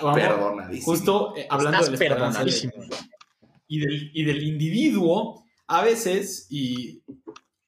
vamos, 0.02 0.20
Perdonadísimo. 0.20 0.86
justo 0.86 1.34
eh, 1.36 1.48
hablando 1.50 1.80
estás 1.80 1.92
de 1.92 1.98
la 1.98 2.04
esperanza 2.16 2.40
perdonadísimo. 2.40 2.74
y 3.68 3.80
del, 3.82 4.12
y 4.14 4.24
del 4.24 4.44
individuo, 4.44 5.44
a 5.70 5.84
veces, 5.84 6.48
y 6.50 7.04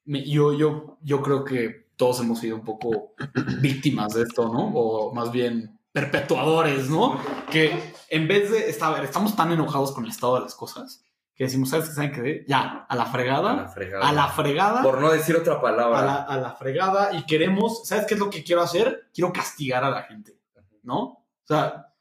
yo, 0.06 0.54
yo, 0.54 0.98
yo 1.02 1.22
creo 1.22 1.46
que 1.46 1.88
todos 1.96 2.20
hemos 2.20 2.40
sido 2.40 2.56
un 2.56 2.66
poco 2.66 3.14
víctimas 3.62 4.16
de 4.16 4.24
esto, 4.24 4.46
¿no? 4.52 4.72
O 4.74 5.14
más 5.14 5.32
bien 5.32 5.80
perpetuadores, 5.92 6.90
¿no? 6.90 7.20
Que 7.52 7.94
en 8.10 8.28
vez 8.28 8.50
de, 8.50 8.76
ver, 8.92 9.04
estamos 9.04 9.36
tan 9.36 9.52
enojados 9.52 9.92
con 9.92 10.04
el 10.04 10.10
estado 10.10 10.36
de 10.36 10.42
las 10.42 10.56
cosas 10.56 11.06
que 11.36 11.44
decimos, 11.44 11.70
¿sabes 11.70 11.90
qué? 11.90 11.96
¿Saben 11.96 12.12
qué? 12.12 12.46
Ya, 12.48 12.88
a 12.90 12.96
la 12.96 13.06
fregada, 13.06 13.52
A 13.52 13.56
la 13.56 13.68
fregada. 13.68 14.10
a 14.10 14.12
la 14.14 14.28
fregada, 14.30 14.82
Por 14.82 15.00
no 15.00 15.12
decir 15.12 15.36
otra 15.36 15.62
palabra. 15.62 16.00
a 16.00 16.06
la, 16.06 16.16
a 16.24 16.38
la 16.38 16.52
fregada 16.54 17.14
y 17.16 17.24
queremos, 17.26 17.88
¿sabes 17.88 18.06
qué 18.08 18.16
es 18.16 18.20
lo 18.20 18.32
que 18.32 18.44
quiero 18.44 18.64
hacer? 18.64 19.10
Quiero 19.14 19.32
castigar 19.32 19.84
a 19.84 19.92
la 19.92 20.04
gente, 20.04 20.40
¿no? 20.82 20.98
O 21.04 21.26
sea, 21.46 21.94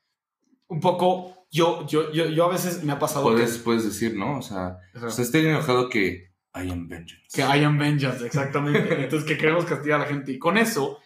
un 0.68 0.80
poco, 0.80 1.39
yo, 1.50 1.86
yo, 1.86 2.12
yo, 2.12 2.26
yo 2.26 2.44
a 2.44 2.48
veces 2.48 2.82
me 2.84 2.92
ha 2.92 2.98
pasado 2.98 3.24
Puedes, 3.24 3.58
puedes 3.58 3.84
decir, 3.84 4.16
¿no? 4.16 4.38
O 4.38 4.42
sea, 4.42 4.78
o 4.94 5.10
sea, 5.10 5.24
estoy 5.24 5.46
enojado 5.46 5.88
que 5.88 6.30
I 6.54 6.70
am 6.70 6.88
vengeance. 6.88 7.26
que 7.32 7.42
hayan 7.42 7.78
vengeance, 7.78 8.24
exactamente. 8.26 9.02
Entonces, 9.04 9.26
que 9.28 9.36
queremos 9.38 9.64
castigar 9.64 10.00
a 10.00 10.04
la 10.04 10.08
gente. 10.08 10.32
Y 10.32 10.38
con 10.38 10.56
eso, 10.58 10.98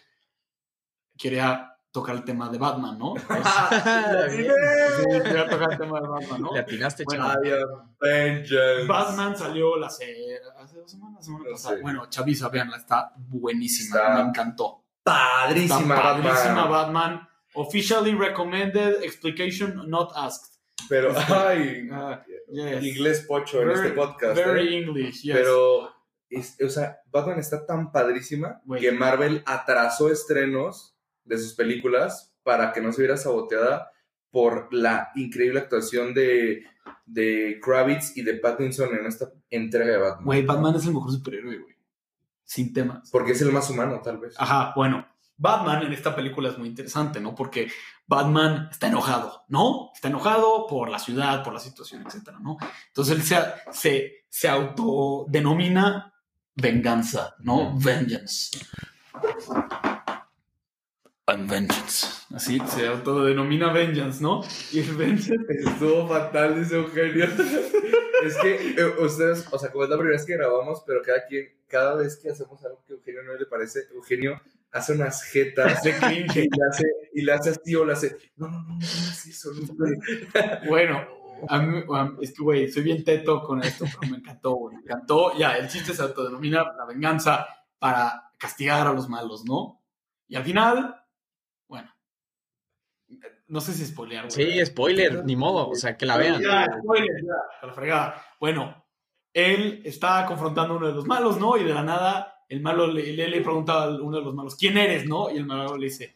quería 1.17 1.71
tocar 1.91 2.15
el 2.15 2.23
tema 2.23 2.49
de 2.49 2.57
Batman, 2.57 2.97
¿no? 2.97 3.13
Sí, 4.29 5.03
quería 5.23 5.47
tocar 5.49 5.71
el 5.71 5.77
tema 5.77 6.01
de 6.01 6.07
Batman, 6.07 6.41
¿no? 6.41 6.53
Le 6.53 6.59
atinaste, 6.59 7.03
Bueno. 7.05 7.27
I 7.43 7.51
am 7.51 7.95
vengeance. 7.99 8.87
Batman 8.87 9.37
salió 9.37 9.77
la 9.77 9.89
se- 9.89 10.39
hace 10.59 10.77
dos 10.77 10.91
semanas, 10.91 11.17
la 11.19 11.23
semana 11.23 11.45
pasada. 11.51 11.77
Bueno, 11.81 12.05
Chavisa, 12.09 12.49
veanla, 12.49 12.77
está 12.77 13.13
buenísima, 13.17 13.97
Está 13.99 14.15
me 14.15 14.29
encantó. 14.29 14.83
Padrísima, 15.03 15.95
Está 15.95 16.01
padrísima 16.01 16.65
Batman. 16.65 16.69
Batman. 16.69 17.29
Officially 17.55 18.13
recommended, 18.13 19.03
explication 19.03 19.89
not 19.89 20.11
asked. 20.15 20.51
Pero, 20.89 21.13
ay, 21.17 21.87
Ah, 21.91 22.23
yes. 22.51 22.83
inglés 22.83 23.25
pocho 23.27 23.61
en 23.61 23.71
este 23.71 23.89
podcast. 23.91 24.35
Very 24.35 24.75
¿eh? 24.75 24.79
English, 24.79 25.21
yes. 25.23 25.35
Pero, 25.35 25.89
es- 26.29 26.57
o 26.63 26.69
sea, 26.69 26.99
Batman 27.11 27.39
está 27.39 27.65
tan 27.65 27.91
padrísima 27.91 28.61
que 28.79 28.91
Marvel 28.91 29.41
atrasó 29.45 30.11
estrenos 30.11 30.95
de 31.23 31.37
sus 31.37 31.53
películas 31.55 32.35
para 32.43 32.71
que 32.73 32.81
no 32.81 32.91
se 32.91 33.01
viera 33.01 33.17
saboteada 33.17 33.91
por 34.29 34.71
la 34.73 35.09
increíble 35.15 35.59
actuación 35.59 36.13
de, 36.13 36.63
de 37.05 37.59
Kravitz 37.63 38.15
y 38.17 38.21
de 38.23 38.35
Pattinson 38.35 38.93
en 38.95 39.05
esta 39.05 39.31
entrega 39.49 39.93
de 39.93 39.97
Batman. 39.97 40.25
Güey, 40.25 40.45
Batman 40.45 40.75
es 40.75 40.85
el 40.85 40.93
mejor 40.93 41.11
superhéroe, 41.11 41.57
güey. 41.57 41.75
Sin 42.43 42.73
temas. 42.73 43.09
Porque 43.11 43.31
es 43.31 43.41
el 43.41 43.51
más 43.51 43.69
humano, 43.71 44.01
tal 44.03 44.19
vez. 44.19 44.35
Ajá, 44.37 44.73
bueno. 44.75 45.07
Batman 45.37 45.83
en 45.83 45.93
esta 45.93 46.15
película 46.15 46.49
es 46.49 46.57
muy 46.57 46.67
interesante, 46.67 47.19
¿no? 47.19 47.35
Porque 47.35 47.69
Batman 48.07 48.69
está 48.71 48.87
enojado, 48.87 49.43
¿no? 49.49 49.91
Está 49.93 50.07
enojado 50.07 50.67
por 50.67 50.89
la 50.89 50.99
ciudad, 50.99 51.43
por 51.43 51.53
la 51.53 51.59
situación, 51.59 52.03
etcétera, 52.05 52.39
¿no? 52.39 52.57
Entonces 52.87 53.15
él 53.15 53.23
se, 53.23 53.37
se, 53.71 54.25
se 54.29 54.47
autodenomina 54.47 56.13
venganza, 56.55 57.35
¿no? 57.39 57.77
Vengeance. 57.77 58.57
I'm 61.27 61.47
vengeance. 61.47 62.05
Así 62.35 62.61
se 62.67 62.85
autodenomina 62.85 63.73
vengeance, 63.73 64.21
¿no? 64.21 64.41
Y 64.71 64.79
el 64.79 64.95
vengeance. 64.95 65.35
Estuvo 65.49 66.07
fatal, 66.07 66.59
dice 66.59 66.75
Eugenio. 66.75 67.25
es 68.23 68.37
que 68.37 68.75
eh, 68.77 68.85
ustedes, 68.99 69.47
o 69.51 69.57
sea, 69.57 69.71
como 69.71 69.83
es 69.83 69.89
la 69.89 69.97
primera 69.97 70.17
vez 70.17 70.25
que 70.25 70.37
grabamos, 70.37 70.83
pero 70.85 71.01
cada 71.01 71.25
quien, 71.25 71.49
cada 71.67 71.95
vez 71.95 72.17
que 72.17 72.29
hacemos 72.29 72.63
algo 72.63 72.83
que 72.85 72.93
a 72.93 72.95
Eugenio 72.97 73.23
no 73.23 73.33
le 73.33 73.45
parece, 73.47 73.87
Eugenio 73.93 74.39
hace 74.75 74.93
unas 74.93 75.23
jetas 75.23 75.83
de 75.83 75.93
cringe. 75.97 76.35
y 76.37 76.49
le 76.49 76.65
hace, 76.69 76.83
y 77.13 77.21
le 77.21 77.31
hace 77.31 77.49
así 77.51 77.75
o 77.75 77.85
le 77.85 77.93
hace, 77.93 78.17
no, 78.35 78.47
no, 78.47 78.61
no, 78.63 78.67
no 78.67 78.75
hagas 78.75 79.25
eso, 79.25 79.51
no, 79.53 79.61
no". 79.73 79.95
Bueno, 80.69 81.07
a 81.49 81.59
mí, 81.59 81.83
a 81.93 82.03
mí- 82.05 82.17
es 82.21 82.33
que, 82.33 82.43
güey, 82.43 82.71
soy 82.71 82.83
bien 82.83 83.03
teto 83.03 83.41
con 83.43 83.63
esto, 83.63 83.85
pero 83.99 84.11
me 84.11 84.17
encantó, 84.17 84.51
güey. 84.55 84.75
Me 84.77 84.81
encantó. 84.83 85.37
Ya, 85.37 85.57
el 85.57 85.67
chiste 85.67 85.93
se 85.93 86.01
autodenomina 86.01 86.63
la 86.77 86.85
venganza 86.85 87.45
para 87.79 88.31
castigar 88.37 88.85
a 88.87 88.93
los 88.93 89.09
malos, 89.09 89.43
¿no? 89.45 89.81
Y 90.27 90.35
al 90.35 90.43
final, 90.43 91.03
bueno, 91.67 91.89
no 93.47 93.61
sé 93.61 93.73
si 93.73 93.85
spoilear, 93.85 94.27
güey. 94.27 94.53
Sí, 94.53 94.65
spoiler, 94.65 95.23
ni 95.23 95.35
modo. 95.35 95.69
O 95.69 95.75
sea, 95.75 95.95
que 95.95 96.05
la 96.05 96.17
vean. 96.17 96.41
Ya, 96.41 96.65
spoiler, 96.81 97.23
ya, 97.23 97.33
a 97.61 97.67
la 97.67 97.73
fregada. 97.73 98.25
Bueno, 98.39 98.85
él 99.33 99.81
está 99.85 100.25
confrontando 100.25 100.73
a 100.73 100.77
uno 100.77 100.87
de 100.87 100.93
los 100.93 101.05
malos, 101.05 101.39
¿no? 101.39 101.57
Y 101.57 101.63
de 101.63 101.73
la 101.73 101.83
nada, 101.83 102.34
el 102.49 102.61
malo 102.61 102.87
le, 102.87 103.13
le, 103.13 103.27
le 103.27 103.41
pregunta 103.41 103.83
a 103.83 103.89
uno 103.89 104.17
de 104.17 104.23
los 104.23 104.33
malos, 104.33 104.55
¿quién 104.55 104.77
eres, 104.77 105.05
no? 105.07 105.29
Y 105.31 105.37
el 105.37 105.45
malo 105.45 105.77
le 105.77 105.85
dice, 105.87 106.13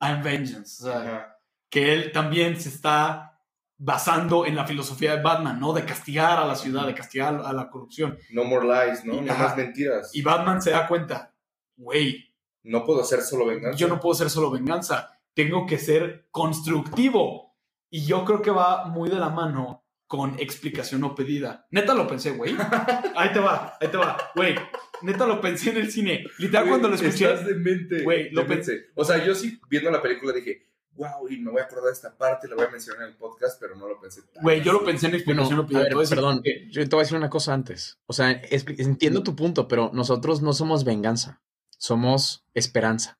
I'm 0.00 0.22
vengeance. 0.22 0.82
O 0.82 0.90
sea, 0.90 1.00
Ajá. 1.00 1.38
que 1.70 1.92
él 1.92 2.12
también 2.12 2.60
se 2.60 2.68
está 2.68 3.40
basando 3.76 4.44
en 4.46 4.56
la 4.56 4.66
filosofía 4.66 5.16
de 5.16 5.22
Batman, 5.22 5.60
¿no? 5.60 5.72
De 5.72 5.84
castigar 5.84 6.38
a 6.38 6.44
la 6.46 6.56
ciudad, 6.56 6.86
de 6.86 6.94
castigar 6.94 7.40
a 7.44 7.52
la 7.52 7.70
corrupción. 7.70 8.18
No 8.30 8.44
more 8.44 8.66
lies, 8.66 9.04
¿no? 9.04 9.14
Y- 9.14 9.20
No 9.20 9.34
más 9.36 9.56
mentiras. 9.56 10.10
Y 10.14 10.22
Batman 10.22 10.60
se 10.60 10.70
da 10.72 10.86
cuenta, 10.88 11.32
güey, 11.76 12.32
No 12.64 12.84
puedo 12.84 13.02
hacer 13.02 13.20
solo 13.22 13.46
venganza. 13.46 13.78
yo 13.78 13.86
no 13.88 14.00
puedo 14.00 14.14
ser 14.14 14.30
solo 14.30 14.50
venganza, 14.50 15.18
tengo 15.34 15.64
que 15.66 15.78
ser 15.78 16.26
constructivo. 16.30 17.54
Y 17.90 18.04
yo 18.04 18.24
creo 18.24 18.42
que 18.42 18.50
va 18.50 18.86
muy 18.86 19.08
de 19.08 19.16
la 19.16 19.28
mano 19.30 19.84
con 20.06 20.38
explicación 20.38 21.00
no 21.00 21.14
pedida. 21.14 21.66
Neta 21.70 21.94
lo 21.94 22.06
pensé, 22.06 22.32
güey. 22.32 22.54
Ahí 23.16 23.32
te 23.32 23.40
va, 23.40 23.76
ahí 23.80 23.88
te 23.88 23.96
va, 23.96 24.16
güey. 24.34 24.54
Neta 25.02 25.26
lo 25.26 25.40
pensé 25.40 25.70
en 25.70 25.76
el 25.78 25.90
cine. 25.90 26.24
Literal 26.38 26.68
cuando 26.68 26.88
lo 26.88 26.94
escuché. 26.94 27.24
Estás 27.32 27.46
demente. 27.46 28.02
Güey, 28.02 28.30
lo 28.30 28.42
demente. 28.42 28.90
O 28.94 29.04
sea, 29.04 29.24
yo 29.24 29.34
sí, 29.34 29.60
viendo 29.70 29.90
la 29.90 30.02
película, 30.02 30.32
dije, 30.32 30.66
wow, 30.98 31.28
y 31.30 31.38
me 31.38 31.52
voy 31.52 31.60
a 31.60 31.64
acordar 31.64 31.86
de 31.86 31.92
esta 31.92 32.16
parte, 32.16 32.48
la 32.48 32.56
voy 32.56 32.64
a 32.64 32.70
mencionar 32.70 33.04
en 33.04 33.10
el 33.10 33.16
podcast, 33.16 33.60
pero 33.60 33.76
no 33.76 33.86
lo 33.86 34.00
pensé 34.00 34.22
Güey, 34.42 34.62
yo 34.62 34.72
lo 34.72 34.84
pensé 34.84 35.06
en 35.06 35.12
Bueno, 35.12 35.42
explicación 35.42 35.56
no 35.70 35.78
a 35.78 36.00
decir 36.00 36.16
perdón, 36.16 36.42
que- 36.42 36.68
yo 36.70 36.82
te 36.88 36.96
voy 36.96 37.00
a 37.00 37.04
decir 37.04 37.16
una 37.16 37.30
cosa 37.30 37.54
antes. 37.54 37.98
O 38.06 38.12
sea, 38.12 38.32
es- 38.32 38.66
entiendo 38.78 39.22
tu 39.22 39.36
punto, 39.36 39.68
pero 39.68 39.90
nosotros 39.94 40.42
no 40.42 40.52
somos 40.52 40.84
venganza, 40.84 41.40
somos 41.76 42.44
esperanza. 42.52 43.18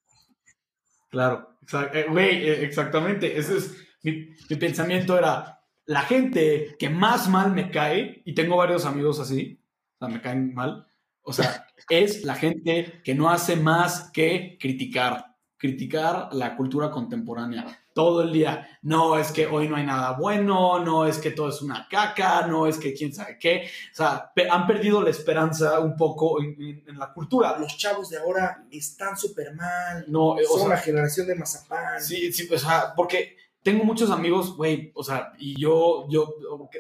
Claro, 1.11 1.57
eh, 1.95 2.07
güey, 2.11 2.49
eh, 2.49 2.65
exactamente. 2.65 3.39
Ese 3.39 3.59
es 3.59 3.77
mi, 4.03 4.31
mi 4.51 4.57
pensamiento 4.57 5.17
era 5.17 5.61
la 5.87 6.03
gente 6.03 6.75
que 6.79 6.91
más 6.91 7.29
mal 7.29 7.53
me 7.53 7.71
cae 7.71 8.23
y 8.25 8.35
tengo 8.35 8.57
varios 8.57 8.85
amigos 8.87 9.21
así, 9.21 9.61
o 9.95 9.99
sea, 10.07 10.09
me 10.15 10.21
caen 10.21 10.53
mal. 10.53 10.88
O 11.29 11.33
sea, 11.33 11.67
es 11.89 12.25
la 12.25 12.35
gente 12.35 13.01
que 13.05 13.15
no 13.15 13.31
hace 13.31 13.57
más 13.57 14.11
que 14.13 14.57
criticar, 14.61 15.37
criticar 15.57 16.29
la 16.33 16.57
cultura 16.57 16.91
contemporánea 16.91 17.67
todo 17.95 18.23
el 18.23 18.33
día. 18.33 18.69
No 18.83 19.19
es 19.19 19.33
que 19.33 19.47
hoy 19.47 19.69
no 19.69 19.75
hay 19.77 19.85
nada 19.85 20.13
bueno, 20.13 20.79
no 20.85 21.05
es 21.07 21.19
que 21.19 21.33
todo 21.33 21.49
es 21.49 21.61
una 21.63 21.87
caca, 21.91 22.47
no 22.47 22.67
es 22.67 22.79
que 22.79 22.95
quién 22.95 23.13
sabe 23.13 23.39
qué. 23.41 23.69
O 23.93 23.97
sea, 23.97 24.31
pe- 24.35 24.49
han 24.49 24.67
perdido 24.69 25.03
la 25.03 25.11
esperanza 25.11 25.81
un 25.81 25.97
poco 25.97 26.41
en, 26.41 26.51
en- 26.63 26.85
en 26.89 26.99
la 26.99 27.13
cultura. 27.13 27.59
Los 27.59 27.77
chavos 27.77 28.09
de 28.11 28.19
ahora 28.19 28.65
están 28.71 29.17
súper 29.19 29.53
mal. 29.55 30.05
No, 30.09 30.39
eh, 30.39 30.45
o 30.49 30.53
Son 30.53 30.61
sea, 30.61 30.69
la 30.71 30.77
generación 30.79 31.27
de 31.27 31.35
mazapán. 31.35 32.01
Sí, 32.01 32.33
sí, 32.33 32.49
o 32.53 32.59
sea, 32.59 32.93
porque 32.97 33.37
tengo 33.65 33.83
muchos 33.85 34.11
amigos, 34.13 34.57
güey, 34.57 34.93
o 34.95 35.03
sea, 35.03 35.33
y 35.39 35.61
yo, 35.61 36.07
yo, 36.09 36.33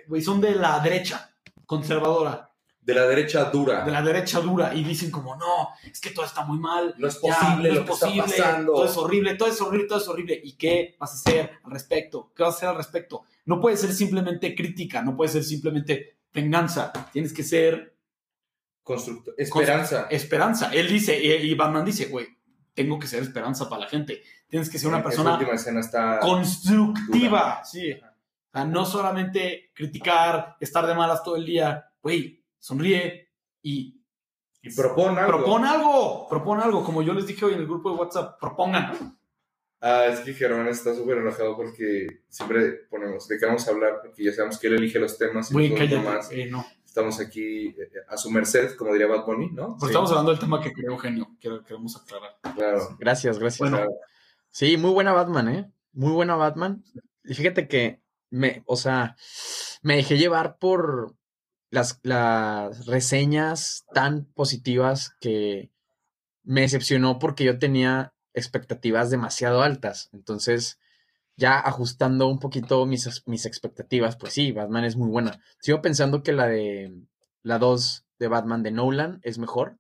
güey, 0.07 0.23
son 0.23 0.41
de 0.41 0.53
la 0.55 0.79
derecha 0.81 1.35
conservadora, 1.67 2.51
De 2.89 2.95
la 2.95 3.07
derecha 3.07 3.45
dura. 3.51 3.85
de 3.85 3.93
la 3.93 4.01
derecha 4.01 4.41
dura, 4.41 4.75
y 4.75 4.83
dicen 4.83 5.11
como, 5.11 5.37
no, 5.37 5.69
es 5.85 6.01
que 6.01 6.09
todo 6.09 6.25
está 6.25 6.47
muy 6.47 6.59
mal, 6.59 6.95
No 6.97 7.07
es 7.07 7.21
ya, 7.21 7.21
posible 7.21 7.69
no 7.69 7.75
lo 7.75 7.81
es 7.81 7.81
que 7.81 7.85
posible, 7.87 8.25
está 8.25 8.45
pasando. 8.45 8.73
todo 8.73 8.85
es 8.87 8.97
horrible, 8.97 9.35
todo 9.35 9.49
es 9.51 9.61
horrible, 9.61 9.87
todo 9.87 9.99
es 9.99 10.09
horrible, 10.09 10.41
¿y 10.43 10.53
qué 10.53 10.97
vas 10.99 11.11
a 11.11 11.15
hacer 11.17 11.51
al 11.65 11.71
respecto? 11.71 12.33
¿Qué 12.35 12.43
vas 12.43 12.55
a 12.55 12.57
hacer 12.57 12.69
al 12.71 12.77
respecto? 12.77 13.25
No 13.45 13.61
puede 13.61 13.77
ser 13.77 13.93
simplemente 13.93 14.55
crítica, 14.55 15.03
no 15.03 15.15
puede 15.15 15.31
ser 15.31 15.45
simplemente 15.45 16.17
venganza, 16.33 16.91
tienes 17.13 17.35
que 17.35 17.43
ser 17.43 17.95
constructor. 18.83 19.35
Esperanza. 19.37 20.07
Esperanza. 20.11 20.71
Él 20.73 20.89
dice, 20.89 21.23
y, 21.23 21.55
Batman 21.55 21.85
dice, 21.85 22.07
güey, 22.07 22.27
tengo 22.73 22.99
que 22.99 23.07
ser 23.07 23.23
esperanza 23.23 23.69
para 23.69 23.83
la 23.83 23.89
gente. 23.89 24.23
Tienes 24.49 24.71
que 24.71 24.79
ser 24.79 24.89
una 24.89 25.03
persona 25.03 25.39
está. 25.79 26.21
constructiva. 26.21 27.63
Sí. 27.65 27.93
O 27.93 28.51
sea, 28.51 28.65
no 28.65 28.87
solamente 28.87 29.73
criticar, 29.75 30.57
estar 30.59 30.87
de 30.87 30.95
malas 30.95 31.23
todo 31.23 31.37
el 31.37 31.45
día. 31.45 31.85
Güey, 32.03 32.38
sonríe 32.59 33.29
y 33.63 34.01
Y 34.63 34.75
propone 34.75 35.21
algo. 35.21 35.39
propon 35.39 35.65
algo. 35.65 36.27
Propon 36.29 36.61
algo. 36.61 36.85
Como 36.85 37.03
yo 37.03 37.15
les 37.15 37.27
dije 37.27 37.45
hoy 37.45 37.55
en 37.55 37.61
el 37.61 37.67
grupo 37.67 37.91
de 37.91 37.97
WhatsApp, 37.97 38.39
propongan. 38.41 39.19
Ah, 39.81 40.07
es 40.07 40.21
que 40.21 40.35
Germán 40.35 40.67
está 40.67 40.93
súper 40.95 41.19
enojado 41.19 41.57
porque 41.57 42.23
siempre 42.29 42.73
ponemos 42.91 43.29
de 43.29 43.39
qué 43.39 43.47
vamos 43.47 43.67
a 43.67 43.71
hablar, 43.71 44.01
porque 44.03 44.25
ya 44.25 44.33
sabemos 44.33 44.59
que 44.59 44.67
él 44.67 44.75
elige 44.75 44.99
los 44.99 45.17
temas 45.17 45.53
y 45.53 45.75
cállate. 45.75 45.97
nomás 45.97 46.33
Eh, 46.33 46.49
no. 46.51 46.67
estamos 46.85 47.21
aquí 47.21 47.69
eh, 47.69 47.91
a 48.09 48.17
su 48.17 48.29
merced, 48.31 48.75
como 48.75 48.93
diría 48.93 49.07
Bad 49.07 49.25
Bunny, 49.25 49.51
¿no? 49.53 49.77
Pues 49.79 49.91
estamos 49.91 50.11
hablando 50.11 50.33
del 50.33 50.41
tema 50.41 50.61
que 50.61 50.73
creó 50.73 50.93
Eugenio. 50.95 51.29
Quiero, 51.41 51.63
queremos 51.63 51.97
aclarar. 51.97 52.37
Claro. 52.57 52.97
Gracias, 52.99 53.39
gracias. 53.39 53.61
Bueno, 53.61 53.77
claro. 53.77 53.93
Sí, 54.51 54.77
muy 54.77 54.91
buena 54.91 55.13
Batman, 55.13 55.49
¿eh? 55.49 55.73
Muy 55.93 56.11
buena 56.11 56.35
Batman. 56.35 56.83
Y 57.23 57.35
fíjate 57.35 57.69
que 57.69 58.01
me, 58.31 58.65
o 58.67 58.75
sea, 58.75 59.15
me 59.83 59.95
dejé 59.95 60.19
llevar 60.19 60.59
por 60.59 61.15
las, 61.71 62.01
las 62.03 62.87
reseñas 62.87 63.85
tan 63.93 64.25
positivas 64.25 65.15
que 65.21 65.71
me 66.43 66.63
decepcionó 66.63 67.19
porque 67.19 67.45
yo 67.45 67.59
tenía 67.59 68.15
expectativas 68.35 69.11
demasiado 69.11 69.63
altas. 69.63 70.09
Entonces, 70.13 70.79
ya 71.37 71.59
ajustando 71.59 72.27
un 72.27 72.39
poquito 72.39 72.85
mis, 72.87 73.23
mis 73.27 73.47
expectativas, 73.47 74.17
pues 74.17 74.33
sí, 74.33 74.53
Batman 74.53 74.85
es 74.85 74.97
muy 74.97 75.09
buena. 75.09 75.41
Sigo 75.61 75.83
pensando 75.83 76.23
que 76.23 76.33
la 76.33 76.47
de 76.47 76.93
la 77.43 77.59
2 77.59 78.05
de 78.19 78.29
Batman 78.29 78.63
de 78.63 78.73
Nolan 78.73 79.21
es 79.23 79.39
mejor. 79.39 79.79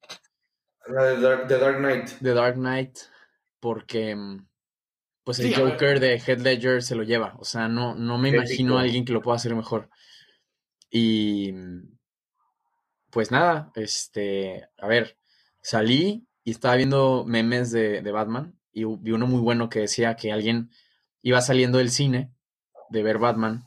La 0.86 1.04
de 1.04 1.20
Dark, 1.20 1.48
The 1.48 1.58
Dark 1.58 1.78
Knight. 1.78 2.10
The 2.22 2.34
Dark 2.34 2.54
Knight, 2.54 2.98
porque 3.60 4.14
mm, 4.14 4.46
pues 5.24 5.40
el 5.40 5.52
Sí. 5.52 5.60
Joker 5.60 6.00
de 6.00 6.14
Heath 6.18 6.40
Ledger 6.40 6.82
se 6.82 6.94
lo 6.94 7.02
lleva. 7.02 7.34
O 7.38 7.44
sea, 7.44 7.68
no, 7.68 7.94
no 7.94 8.18
me 8.18 8.30
imagino 8.30 8.78
a 8.78 8.82
alguien 8.82 9.04
que 9.04 9.12
lo 9.12 9.20
pueda 9.20 9.36
hacer 9.36 9.54
mejor. 9.54 9.90
Y 10.90 11.52
pues 13.10 13.30
nada, 13.30 13.72
este, 13.74 14.68
a 14.78 14.86
ver, 14.86 15.16
salí 15.62 16.26
y 16.44 16.50
estaba 16.50 16.76
viendo 16.76 17.24
memes 17.26 17.70
de, 17.72 18.02
de 18.02 18.12
Batman 18.12 18.58
y 18.72 18.84
vi 18.84 19.12
uno 19.12 19.26
muy 19.26 19.40
bueno 19.40 19.68
que 19.68 19.80
decía 19.80 20.16
que 20.16 20.32
alguien 20.32 20.70
iba 21.22 21.40
saliendo 21.40 21.78
del 21.78 21.90
cine 21.90 22.32
de 22.90 23.02
ver 23.02 23.18
Batman 23.18 23.64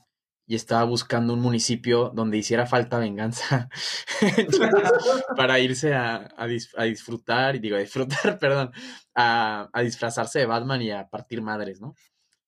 y 0.47 0.55
estaba 0.55 0.83
buscando 0.83 1.33
un 1.33 1.39
municipio 1.41 2.11
donde 2.13 2.37
hiciera 2.37 2.65
falta 2.67 2.99
venganza 2.99 3.69
Entonces, 4.37 4.91
para 5.37 5.59
irse 5.59 5.93
a, 5.93 6.29
a 6.37 6.47
dis- 6.47 6.73
a 6.77 6.83
disfrutar, 6.83 7.55
y 7.55 7.59
digo, 7.59 7.77
a 7.77 7.79
disfrutar, 7.79 8.37
perdón, 8.39 8.71
a, 9.15 9.69
a 9.71 9.81
disfrazarse 9.81 10.39
de 10.39 10.45
Batman 10.45 10.81
y 10.81 10.91
a 10.91 11.09
partir 11.09 11.41
madres, 11.41 11.81
¿no? 11.81 11.95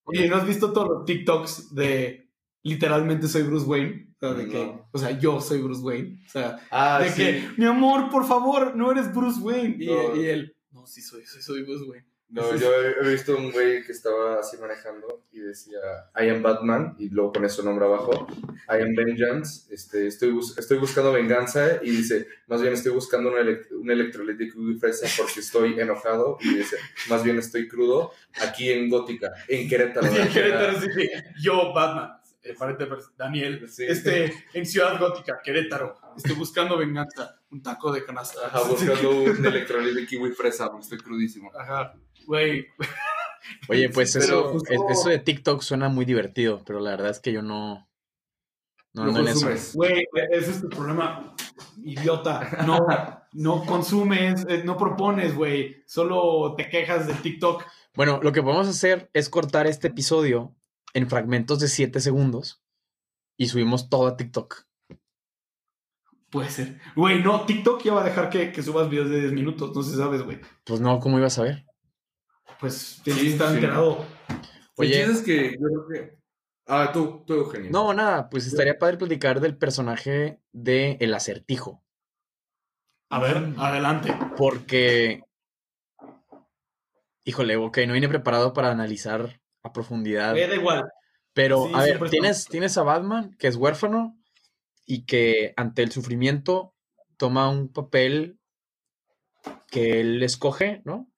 Oye, 0.04 0.28
¿no 0.28 0.36
has 0.36 0.46
visto 0.46 0.72
todos 0.72 0.88
los 0.88 1.04
TikToks 1.06 1.74
de 1.74 2.23
literalmente 2.64 3.28
soy 3.28 3.42
Bruce 3.42 3.66
Wayne? 3.66 4.08
O 4.20 4.26
sea, 4.26 4.34
de 4.34 4.48
que, 4.48 4.64
No. 4.64 4.88
o 4.90 4.98
sea, 4.98 5.10
yo 5.18 5.40
soy 5.40 5.60
Bruce 5.62 5.82
Wayne. 5.82 6.18
O 6.26 6.30
sea, 6.30 6.58
Ah, 6.70 6.98
de 7.00 7.10
sí. 7.10 7.16
que, 7.22 7.48
mi 7.56 7.66
amor, 7.66 8.10
por 8.10 8.26
favor, 8.26 8.74
no 8.74 8.90
eres 8.90 9.14
Bruce 9.14 9.40
Wayne. 9.40 9.76
Y, 9.78 9.86
No. 9.86 10.16
y 10.16 10.26
él, 10.26 10.56
no, 10.72 10.86
sí 10.86 11.00
soy, 11.02 11.24
soy, 11.26 11.42
soy 11.42 11.62
Bruce 11.62 11.84
Wayne. 11.84 12.06
No, 12.30 12.56
yo 12.56 12.68
he 12.74 13.08
visto 13.12 13.36
un 13.36 13.52
güey 13.52 13.84
que 13.84 13.92
estaba 13.92 14.40
así 14.40 14.56
manejando 14.56 15.24
y 15.30 15.38
decía 15.38 15.78
I 16.20 16.30
am 16.30 16.42
Batman 16.42 16.96
y 16.98 17.08
luego 17.10 17.32
pone 17.34 17.48
su 17.48 17.62
nombre 17.62 17.84
abajo. 17.84 18.26
I 18.68 18.82
am 18.82 18.94
Vengeance. 18.96 19.72
Este, 19.72 20.08
estoy, 20.08 20.32
bus- 20.32 20.58
estoy 20.58 20.78
buscando 20.78 21.12
venganza 21.12 21.78
y 21.80 21.90
dice, 21.90 22.26
más 22.48 22.60
bien 22.60 22.72
estoy 22.72 22.90
buscando 22.90 23.30
un, 23.30 23.36
elec- 23.36 23.70
un 23.70 23.88
electrolítico 23.88 24.58
y 24.68 24.74
fresa 24.80 25.06
porque 25.16 25.40
estoy 25.40 25.78
enojado. 25.78 26.38
Y 26.40 26.54
dice, 26.56 26.76
más 27.08 27.22
bien 27.22 27.38
estoy 27.38 27.68
crudo 27.68 28.12
aquí 28.42 28.68
en 28.72 28.88
Gótica, 28.88 29.30
en 29.46 29.68
Querétaro. 29.68 30.08
Sí, 30.10 30.16
en 30.18 30.28
Querétaro, 30.28 30.80
sí. 30.80 30.88
Yo, 31.40 31.72
Batman. 31.72 32.18
Eh, 32.44 32.54
Daniel, 33.16 33.68
Sí. 33.68 33.84
este, 33.88 34.32
en 34.52 34.66
Ciudad 34.66 34.98
Gótica, 35.00 35.40
Querétaro, 35.42 35.96
estoy 36.16 36.34
buscando 36.34 36.76
venganza, 36.76 37.40
un 37.50 37.62
taco 37.62 37.90
de 37.90 38.04
canasta. 38.04 38.46
Ajá, 38.46 38.60
buscando 38.68 39.10
un 39.10 39.46
electrolito 39.46 39.94
de 39.98 40.06
kiwi 40.06 40.30
fresa 40.32 40.66
porque 40.70 40.82
estoy 40.84 40.98
crudísimo. 40.98 41.50
Ajá, 41.58 41.94
güey, 42.26 42.66
Oye, 43.68 43.90
pues 43.90 44.12
Pero 44.14 44.24
eso, 44.24 44.48
justo- 44.52 44.72
es- 44.72 44.98
eso 44.98 45.08
de 45.10 45.18
TikTok 45.18 45.60
suena 45.62 45.88
muy 45.90 46.04
divertido, 46.06 46.62
pero 46.66 46.80
la 46.80 46.90
verdad 46.92 47.10
es 47.10 47.20
que 47.20 47.30
yo 47.32 47.42
no, 47.42 47.86
no 48.94 49.04
en 49.10 49.16
eso. 49.16 49.24
consumes. 49.46 49.74
güey, 49.74 50.06
ese 50.30 50.50
es 50.50 50.60
tu 50.62 50.68
problema, 50.70 51.34
idiota. 51.82 52.64
No, 52.66 52.78
no 53.32 53.64
consumes, 53.66 54.46
eh, 54.48 54.62
no 54.64 54.76
propones, 54.78 55.34
güey, 55.34 55.82
solo 55.86 56.54
te 56.56 56.68
quejas 56.70 57.06
de 57.06 57.12
TikTok. 57.14 57.64
Bueno, 57.94 58.18
lo 58.22 58.32
que 58.32 58.42
podemos 58.42 58.66
hacer 58.68 59.10
es 59.12 59.28
cortar 59.28 59.66
este 59.66 59.88
episodio 59.88 60.54
en 60.94 61.08
fragmentos 61.08 61.58
de 61.58 61.68
7 61.68 62.00
segundos 62.00 62.62
y 63.36 63.48
subimos 63.48 63.90
todo 63.90 64.06
a 64.06 64.16
TikTok. 64.16 64.64
Puede 66.30 66.50
ser. 66.50 66.80
Güey, 66.96 67.22
no, 67.22 67.46
TikTok 67.46 67.82
ya 67.82 67.94
va 67.94 68.00
a 68.02 68.04
dejar 68.04 68.30
que, 68.30 68.50
que 68.50 68.62
subas 68.62 68.88
videos 68.88 69.10
de 69.10 69.20
10 69.20 69.32
minutos, 69.32 69.74
no 69.74 69.82
sé 69.82 69.90
si 69.92 69.96
sabes, 69.96 70.22
güey. 70.22 70.40
Pues 70.64 70.80
no, 70.80 70.98
¿cómo 70.98 71.18
ibas 71.18 71.38
a 71.38 71.42
ver? 71.44 71.64
Pues 72.58 73.00
tienes 73.04 73.22
Sí, 73.22 73.38
sí. 73.38 73.44
enterado. 73.44 74.04
Oye. 74.76 75.02
es 75.02 75.22
que 75.22 75.52
yo 75.52 75.58
creo 75.58 75.88
que... 75.88 76.18
Ah, 76.66 76.90
tú, 76.92 77.22
tú, 77.26 77.34
Eugenio. 77.34 77.70
No, 77.70 77.92
nada, 77.92 78.28
pues 78.30 78.46
estaría 78.46 78.78
padre 78.78 78.96
platicar 78.96 79.40
del 79.40 79.56
personaje 79.56 80.40
de 80.52 80.96
El 81.00 81.12
Acertijo. 81.14 81.84
A 83.10 83.20
ver, 83.20 83.52
adelante. 83.58 84.16
Porque, 84.36 85.22
híjole, 87.24 87.56
ok, 87.56 87.78
no 87.86 87.92
vine 87.92 88.08
preparado 88.08 88.54
para 88.54 88.70
analizar 88.70 89.40
a 89.64 89.72
profundidad. 89.72 90.32
Güey, 90.32 90.46
da 90.46 90.54
igual. 90.54 90.84
Pero, 91.32 91.66
Sí, 91.66 91.72
a 91.74 91.80
ver, 91.80 92.10
tienes, 92.10 92.46
tienes 92.46 92.78
a 92.78 92.84
Batman, 92.84 93.34
que 93.38 93.48
es 93.48 93.56
huérfano, 93.56 94.16
y 94.86 95.04
que 95.04 95.52
ante 95.56 95.82
el 95.82 95.90
sufrimiento 95.90 96.74
toma 97.16 97.50
un 97.50 97.72
papel 97.72 98.38
que 99.66 100.00
él 100.00 100.22
escoge, 100.22 100.82
¿no? 100.84 101.10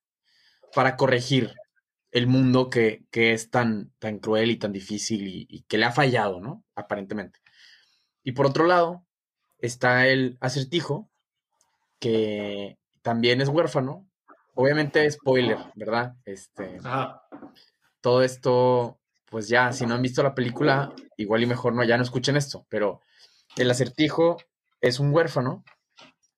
Para 0.75 0.97
corregir 0.97 1.55
el 2.13 2.27
mundo 2.27 2.71
que, 2.71 3.05
que 3.11 3.33
es 3.33 3.51
tan, 3.51 3.93
tan 3.99 4.19
cruel 4.21 4.51
y 4.51 4.57
tan 4.57 4.73
difícil 4.73 5.27
y, 5.27 5.47
y 5.51 5.63
que 5.65 5.77
le 5.77 5.85
ha 5.85 5.93
fallado, 5.93 6.41
¿no? 6.41 6.65
Aparentemente. 6.75 7.41
Y 8.23 8.33
por 8.33 8.47
otro 8.47 8.67
lado, 8.67 9.05
está 9.59 10.07
el 10.07 10.39
acertijo, 10.41 11.11
que 11.99 12.79
también 13.03 13.41
es 13.41 13.49
huérfano. 13.49 14.09
Obviamente, 14.55 15.11
spoiler, 15.11 15.59
¿verdad? 15.75 16.15
Este, 16.25 16.79
Ajá. 16.83 17.23
Todo 18.07 18.23
esto, 18.23 19.01
pues 19.29 19.49
ya, 19.49 19.73
si 19.73 19.85
no 19.85 19.95
han 19.97 20.03
visto 20.03 20.23
la 20.23 20.33
película, 20.37 20.95
igual 21.17 21.43
y 21.43 21.47
mejor 21.47 21.75
no, 21.75 21.83
ya 21.83 21.97
no 21.97 22.05
escuchen 22.05 22.37
esto, 22.37 22.65
pero 22.69 23.01
el 23.57 23.69
acertijo 23.69 24.37
es 24.81 25.01
un 25.01 25.13
huérfano 25.13 25.65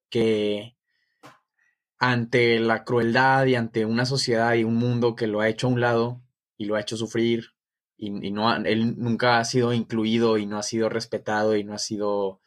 que 0.09 0.79
ante 1.99 2.59
la 2.59 2.85
crueldad 2.85 3.45
y 3.45 3.55
ante 3.55 3.85
una 3.85 4.07
sociedad 4.07 4.55
y 4.55 4.65
un 4.65 4.77
mundo 4.77 5.15
que 5.15 5.27
lo 5.27 5.41
ha 5.43 5.49
hecho 5.51 5.67
a 5.67 5.71
un 5.71 5.83
lado 5.83 6.23
y 6.57 6.65
lo 6.65 6.77
ha 6.77 6.81
hecho 6.81 6.97
sufrir 6.97 7.53
y, 7.99 8.07
y 8.27 8.31
no 8.31 8.49
ha- 8.49 8.57
él 8.65 8.95
nunca 8.99 9.39
ha 9.39 9.45
sido 9.45 9.75
incluido 9.75 10.39
y 10.39 10.47
no 10.47 10.57
ha 10.59 10.63
sido 10.63 10.89
respetado 10.89 11.55
y 11.55 11.65
no 11.65 11.75
ha 11.75 11.79
sido, 11.79 12.41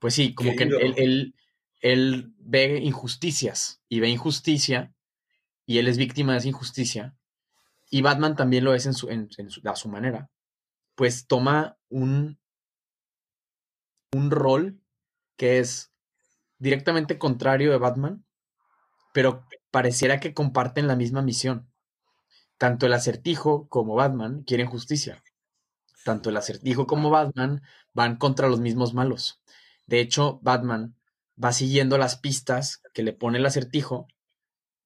pues 0.00 0.14
sí, 0.14 0.34
como 0.34 0.56
Querido. 0.56 0.78
que 0.78 0.84
él, 0.84 0.94
él, 0.98 1.34
él 1.80 2.34
ve 2.40 2.80
injusticias 2.82 3.82
y 3.88 4.00
ve 4.00 4.10
injusticia 4.10 4.92
y 5.66 5.78
él 5.78 5.88
es 5.88 5.96
víctima 5.98 6.32
de 6.34 6.40
esa 6.40 6.48
injusticia 6.48 7.16
y 7.92 8.02
Batman 8.02 8.36
también 8.36 8.64
lo 8.64 8.74
es 8.74 8.86
en 8.86 8.94
su, 8.94 9.10
en- 9.10 9.30
su- 9.30 9.62
a 9.68 9.76
su 9.76 9.88
manera, 9.90 10.30
pues 10.96 11.26
toma 11.28 11.78
un, 11.90 12.38
un 14.14 14.30
rol 14.30 14.80
que 15.36 15.58
es 15.58 15.92
directamente 16.58 17.18
contrario 17.18 17.70
de 17.72 17.78
Batman, 17.78 18.24
pero 19.14 19.46
pareciera 19.70 20.20
que 20.20 20.34
comparten 20.34 20.88
la 20.88 20.96
misma 20.96 21.22
misión. 21.22 21.70
Tanto 22.58 22.86
el 22.86 22.94
acertijo 22.94 23.68
como 23.68 23.94
Batman 23.96 24.44
quieren 24.44 24.68
justicia. 24.68 25.22
Tanto 26.04 26.30
el 26.30 26.36
acertijo 26.38 26.86
como 26.86 27.10
Batman 27.10 27.62
van 27.94 28.16
contra 28.16 28.48
los 28.48 28.60
mismos 28.60 28.94
malos. 28.94 29.42
De 29.86 30.00
hecho, 30.00 30.40
Batman 30.42 30.96
va 31.42 31.52
siguiendo 31.52 31.98
las 31.98 32.16
pistas 32.18 32.82
que 32.94 33.02
le 33.02 33.12
pone 33.14 33.38
el 33.38 33.46
acertijo 33.46 34.08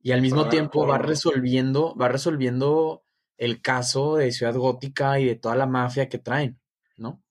y 0.03 0.13
al 0.13 0.23
mismo 0.23 0.43
Ah, 0.43 0.49
tiempo 0.49 0.87
va 0.87 0.99
resolviendo, 0.99 1.95
va 1.97 2.09
resolviendo 2.09 3.05
el 3.39 3.61
caso 3.63 4.17
de 4.17 4.33
Ciudad 4.33 4.55
Gótica 4.57 5.19
y 5.21 5.27
de 5.27 5.37
toda 5.37 5.57
la 5.57 5.67
mafia 5.67 6.09
que 6.09 6.19
traen, 6.19 6.61
¿no? 6.97 7.23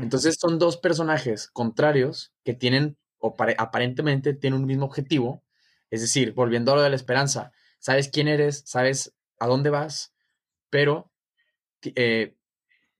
Entonces 0.00 0.36
son 0.40 0.58
dos 0.58 0.76
personajes 0.78 1.48
contrarios 1.48 2.34
que 2.44 2.54
tienen, 2.54 2.98
o 3.18 3.36
pare- 3.36 3.56
aparentemente 3.58 4.34
tienen 4.34 4.60
un 4.60 4.66
mismo 4.66 4.86
objetivo. 4.86 5.44
Es 5.90 6.00
decir, 6.02 6.32
volviendo 6.34 6.72
a 6.72 6.76
lo 6.76 6.82
de 6.82 6.90
la 6.90 6.96
esperanza, 6.96 7.52
sabes 7.78 8.08
quién 8.08 8.28
eres, 8.28 8.62
sabes 8.66 9.14
a 9.38 9.46
dónde 9.46 9.70
vas, 9.70 10.14
pero, 10.70 11.12
eh, 11.96 12.36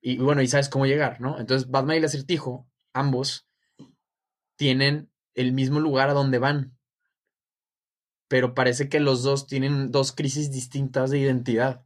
y 0.03 0.19
bueno, 0.19 0.43
y 0.43 0.49
sabes 0.49 0.69
cómo 0.69 0.87
llegar, 0.87 1.21
¿no? 1.21 1.39
Entonces 1.41 1.71
Batman 1.71 1.97
y 1.97 1.99
el 2.01 2.05
acertijo, 2.07 2.69
ambos, 2.95 3.49
tienen 4.57 5.11
el 5.35 5.53
mismo 5.53 5.81
lugar 5.81 6.11
a 6.11 6.13
donde 6.15 6.39
van. 6.39 6.77
Pero 8.29 8.55
parece 8.55 8.89
que 8.89 9.01
los 9.01 9.23
dos 9.23 9.47
tienen 9.47 9.91
dos 9.91 10.13
crisis 10.13 10.51
distintas 10.51 11.11
de 11.11 11.19
identidad. 11.19 11.83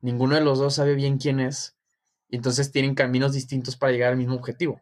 Ninguno 0.00 0.34
de 0.34 0.40
los 0.40 0.58
dos 0.58 0.74
sabe 0.74 0.94
bien 0.94 1.18
quién 1.18 1.40
es. 1.40 1.76
Y 2.28 2.36
entonces 2.36 2.72
tienen 2.72 2.94
caminos 2.94 3.32
distintos 3.32 3.76
para 3.76 3.92
llegar 3.92 4.10
al 4.12 4.16
mismo 4.18 4.34
objetivo. 4.34 4.80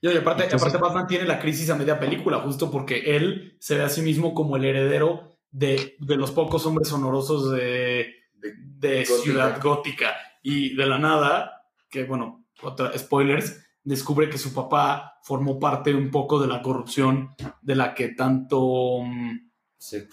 Y 0.00 0.08
aparte, 0.08 0.44
Entonces- 0.44 0.68
aparte 0.68 0.78
Batman 0.78 1.06
tiene 1.06 1.24
la 1.24 1.40
crisis 1.40 1.70
a 1.70 1.76
media 1.76 1.98
película, 1.98 2.38
justo 2.40 2.70
porque 2.70 3.16
él 3.16 3.56
se 3.58 3.76
ve 3.76 3.82
a 3.84 3.88
sí 3.88 4.02
mismo 4.02 4.34
como 4.34 4.56
el 4.56 4.64
heredero 4.64 5.38
de, 5.50 5.96
de 5.98 6.16
los 6.16 6.30
pocos 6.30 6.66
hombres 6.66 6.92
honorosos 6.92 7.50
de, 7.52 8.14
De- 8.34 8.54
de 8.56 8.98
Gótica. 9.04 9.22
Ciudad 9.22 9.62
Gótica. 9.62 10.14
Y 10.42 10.76
de 10.76 10.86
la 10.86 10.98
nada, 10.98 11.62
que 11.88 12.04
bueno, 12.04 12.44
otra, 12.62 12.96
spoilers, 12.98 13.64
descubre 13.82 14.28
que 14.28 14.36
su 14.38 14.52
papá 14.52 15.18
formó 15.22 15.58
parte 15.58 15.94
un 15.94 16.10
poco 16.10 16.38
de 16.40 16.48
la 16.48 16.60
corrupción 16.60 17.30
de 17.62 17.74
la 17.74 17.94
que 17.94 18.08
tanto... 18.08 19.00
mm, 19.02 19.50
sí. 19.78 20.04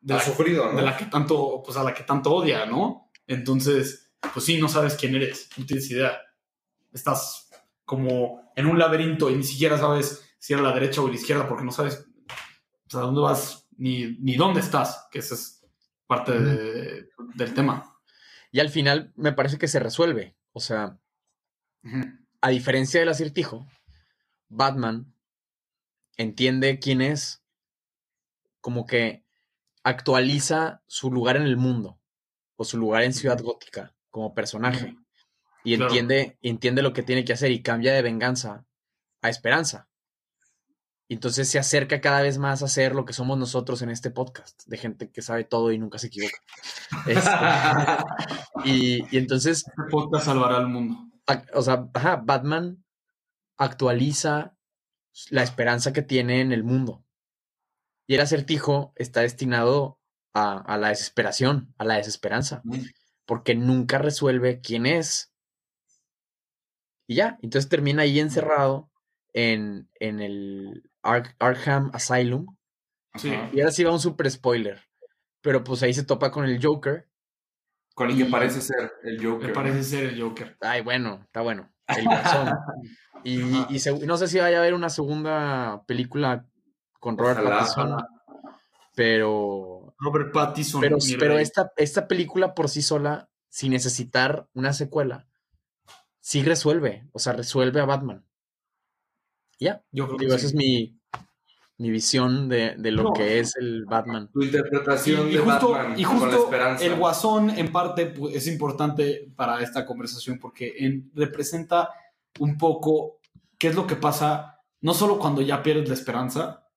De 0.00 0.14
la, 0.14 0.20
sufrido, 0.20 0.70
¿no? 0.72 0.78
de 0.78 0.84
la 0.84 0.96
que 0.96 1.06
tanto, 1.06 1.62
pues 1.64 1.76
a 1.76 1.82
la 1.84 1.92
que 1.94 2.04
tanto 2.04 2.32
odia, 2.32 2.66
¿no? 2.66 3.10
Entonces, 3.26 4.12
pues 4.32 4.44
sí, 4.46 4.58
no 4.58 4.68
sabes 4.68 4.94
quién 4.94 5.14
eres, 5.14 5.48
no 5.56 5.66
tienes 5.66 5.90
idea. 5.90 6.18
Estás 6.92 7.50
como 7.84 8.52
en 8.56 8.66
un 8.66 8.78
laberinto 8.78 9.30
y 9.30 9.36
ni 9.36 9.44
siquiera 9.44 9.76
sabes 9.78 10.24
si 10.38 10.52
era 10.52 10.62
la 10.62 10.72
derecha 10.72 11.00
o 11.02 11.08
la 11.08 11.14
izquierda 11.14 11.48
porque 11.48 11.64
no 11.64 11.72
sabes 11.72 12.06
pues, 12.84 12.94
a 12.94 13.00
dónde 13.00 13.20
vas 13.20 13.66
ni, 13.76 14.16
ni 14.20 14.36
dónde 14.36 14.60
estás, 14.60 15.06
que 15.10 15.18
esa 15.18 15.34
es 15.34 15.64
parte 16.06 16.32
de- 16.38 17.08
del 17.34 17.54
tema. 17.54 17.94
Y 18.50 18.60
al 18.60 18.70
final 18.70 19.12
me 19.16 19.32
parece 19.32 19.58
que 19.58 19.68
se 19.68 19.78
resuelve. 19.78 20.36
O 20.52 20.60
sea, 20.60 20.98
a 22.40 22.48
diferencia 22.48 23.00
del 23.00 23.08
acertijo, 23.10 23.66
Batman 24.48 25.12
entiende 26.16 26.78
quién 26.78 27.00
es, 27.02 27.42
como 28.60 28.86
que 28.86 29.24
actualiza 29.88 30.82
su 30.86 31.10
lugar 31.10 31.36
en 31.36 31.42
el 31.44 31.56
mundo 31.56 31.98
o 32.56 32.64
su 32.64 32.76
lugar 32.78 33.02
en 33.04 33.12
Ciudad 33.14 33.40
Gótica 33.40 33.94
como 34.10 34.34
personaje 34.34 34.96
y 35.64 35.76
Claro. 35.76 35.90
entiende, 35.90 36.38
entiende 36.42 36.82
lo 36.82 36.92
que 36.92 37.02
tiene 37.02 37.24
que 37.24 37.32
hacer 37.32 37.50
y 37.52 37.62
cambia 37.62 37.92
de 37.92 38.02
venganza 38.02 38.64
a 39.22 39.28
esperanza. 39.28 39.88
Y 41.10 41.14
entonces 41.14 41.48
se 41.48 41.58
acerca 41.58 42.00
cada 42.02 42.20
vez 42.20 42.36
más 42.38 42.62
a 42.62 42.68
ser 42.68 42.94
lo 42.94 43.04
que 43.06 43.14
somos 43.14 43.38
nosotros 43.38 43.80
en 43.80 43.88
este 43.88 44.10
podcast, 44.10 44.62
de 44.66 44.76
gente 44.76 45.10
que 45.10 45.22
sabe 45.22 45.44
todo 45.44 45.72
y 45.72 45.78
nunca 45.78 45.98
se 45.98 46.08
equivoca. 46.08 46.36
Este, 47.06 47.30
y, 48.64 49.04
y 49.10 49.18
entonces 49.18 49.58
Este 49.66 49.72
podcast 49.90 50.26
salvará 50.26 50.58
al 50.58 50.68
mundo. 50.68 50.96
o 51.54 51.62
sea, 51.62 51.88
ajá, 51.94 52.16
Batman 52.16 52.84
actualiza 53.56 54.54
la 55.30 55.42
esperanza 55.42 55.92
que 55.92 56.02
tiene 56.02 56.40
en 56.40 56.52
el 56.52 56.62
mundo. 56.62 57.04
Y 58.08 58.14
el 58.14 58.20
acertijo 58.22 58.92
está 58.96 59.20
destinado 59.20 60.00
a, 60.34 60.58
a 60.58 60.78
la 60.78 60.88
desesperación, 60.88 61.74
a 61.78 61.84
la 61.84 61.96
desesperanza, 61.96 62.62
porque 63.26 63.54
nunca 63.54 63.98
resuelve 63.98 64.60
quién 64.60 64.86
es. 64.86 65.32
Y 67.06 67.16
ya, 67.16 67.38
entonces 67.42 67.68
termina 67.68 68.02
ahí 68.02 68.18
encerrado 68.18 68.90
en, 69.34 69.90
en 70.00 70.20
el 70.20 70.90
Ar- 71.02 71.36
Arkham 71.38 71.90
Asylum. 71.92 72.46
Sí. 73.16 73.32
Y 73.52 73.60
ahora 73.60 73.72
sí 73.72 73.84
va 73.84 73.92
un 73.92 74.00
super 74.00 74.30
spoiler. 74.30 74.82
Pero 75.42 75.62
pues 75.62 75.82
ahí 75.82 75.92
se 75.92 76.04
topa 76.04 76.30
con 76.30 76.44
el 76.44 76.64
Joker. 76.64 77.08
Con 77.94 78.10
el 78.10 78.16
que 78.16 78.24
parece 78.26 78.60
ser 78.60 78.92
el 79.02 79.24
Joker. 79.24 79.48
Me 79.48 79.54
parece 79.54 79.82
ser 79.82 80.04
el 80.04 80.20
Joker. 80.20 80.56
Ay, 80.60 80.82
bueno, 80.82 81.20
está 81.24 81.42
bueno. 81.42 81.72
El 81.88 82.04
y, 83.24 83.40
y 83.40 84.06
no 84.06 84.16
sé 84.16 84.28
si 84.28 84.38
vaya 84.38 84.58
a 84.58 84.60
haber 84.60 84.74
una 84.74 84.88
segunda 84.90 85.84
película 85.86 86.46
con 86.98 87.16
Robert 87.18 87.40
Ojalá, 87.40 87.58
Pattinson. 87.58 87.96
Pero, 88.94 89.94
Robert 89.98 90.32
Pattinson. 90.32 90.80
pero, 91.18 91.38
esta, 91.38 91.72
esta 91.76 92.08
película 92.08 92.54
por 92.54 92.68
sí 92.68 92.82
sola, 92.82 93.28
sin 93.48 93.72
necesitar 93.72 94.48
una 94.54 94.72
secuela, 94.72 95.28
sí 96.20 96.42
resuelve. 96.42 97.08
O 97.12 97.18
sea, 97.18 97.32
resuelve 97.34 97.80
a 97.80 97.84
Batman. 97.86 98.24
Ya. 99.60 99.84
Yo 99.92 100.06
creo 100.06 100.18
que 100.18 100.24
Digo, 100.26 100.36
sí. 100.38 100.46
esa 100.46 100.46
es 100.48 100.54
mi, 100.54 100.98
mi 101.78 101.90
visión 101.90 102.48
de, 102.48 102.74
de 102.76 102.90
lo 102.90 103.04
No. 103.04 103.12
que 103.12 103.38
es 103.38 103.56
el 103.56 103.84
Batman. 103.86 104.30
Tu 104.32 104.42
interpretación 104.42 105.28
Y, 105.28 105.30
y 105.30 105.34
de 105.34 105.38
justo, 105.40 105.70
Batman 105.70 105.98
y 106.00 106.04
con 106.04 106.14
la 106.16 106.20
justo 106.26 106.44
esperanza. 106.44 106.84
el 106.84 106.94
guasón 106.96 107.50
en 107.50 107.72
parte 107.72 108.06
pues, 108.06 108.34
es 108.34 108.46
importante 108.48 109.32
para 109.36 109.60
esta 109.62 109.86
conversación 109.86 110.38
porque 110.40 110.74
en- 110.78 111.10
representa 111.14 111.90
un 112.40 112.56
poco 112.58 113.18
qué 113.58 113.68
es 113.68 113.74
lo 113.74 113.86
que 113.86 113.96
pasa, 113.96 114.60
no 114.80 114.94
solo 114.94 115.18
cuando 115.18 115.40
ya 115.40 115.62
pierdes 115.62 115.88
la 115.88 115.94
esperanza, 115.94 116.67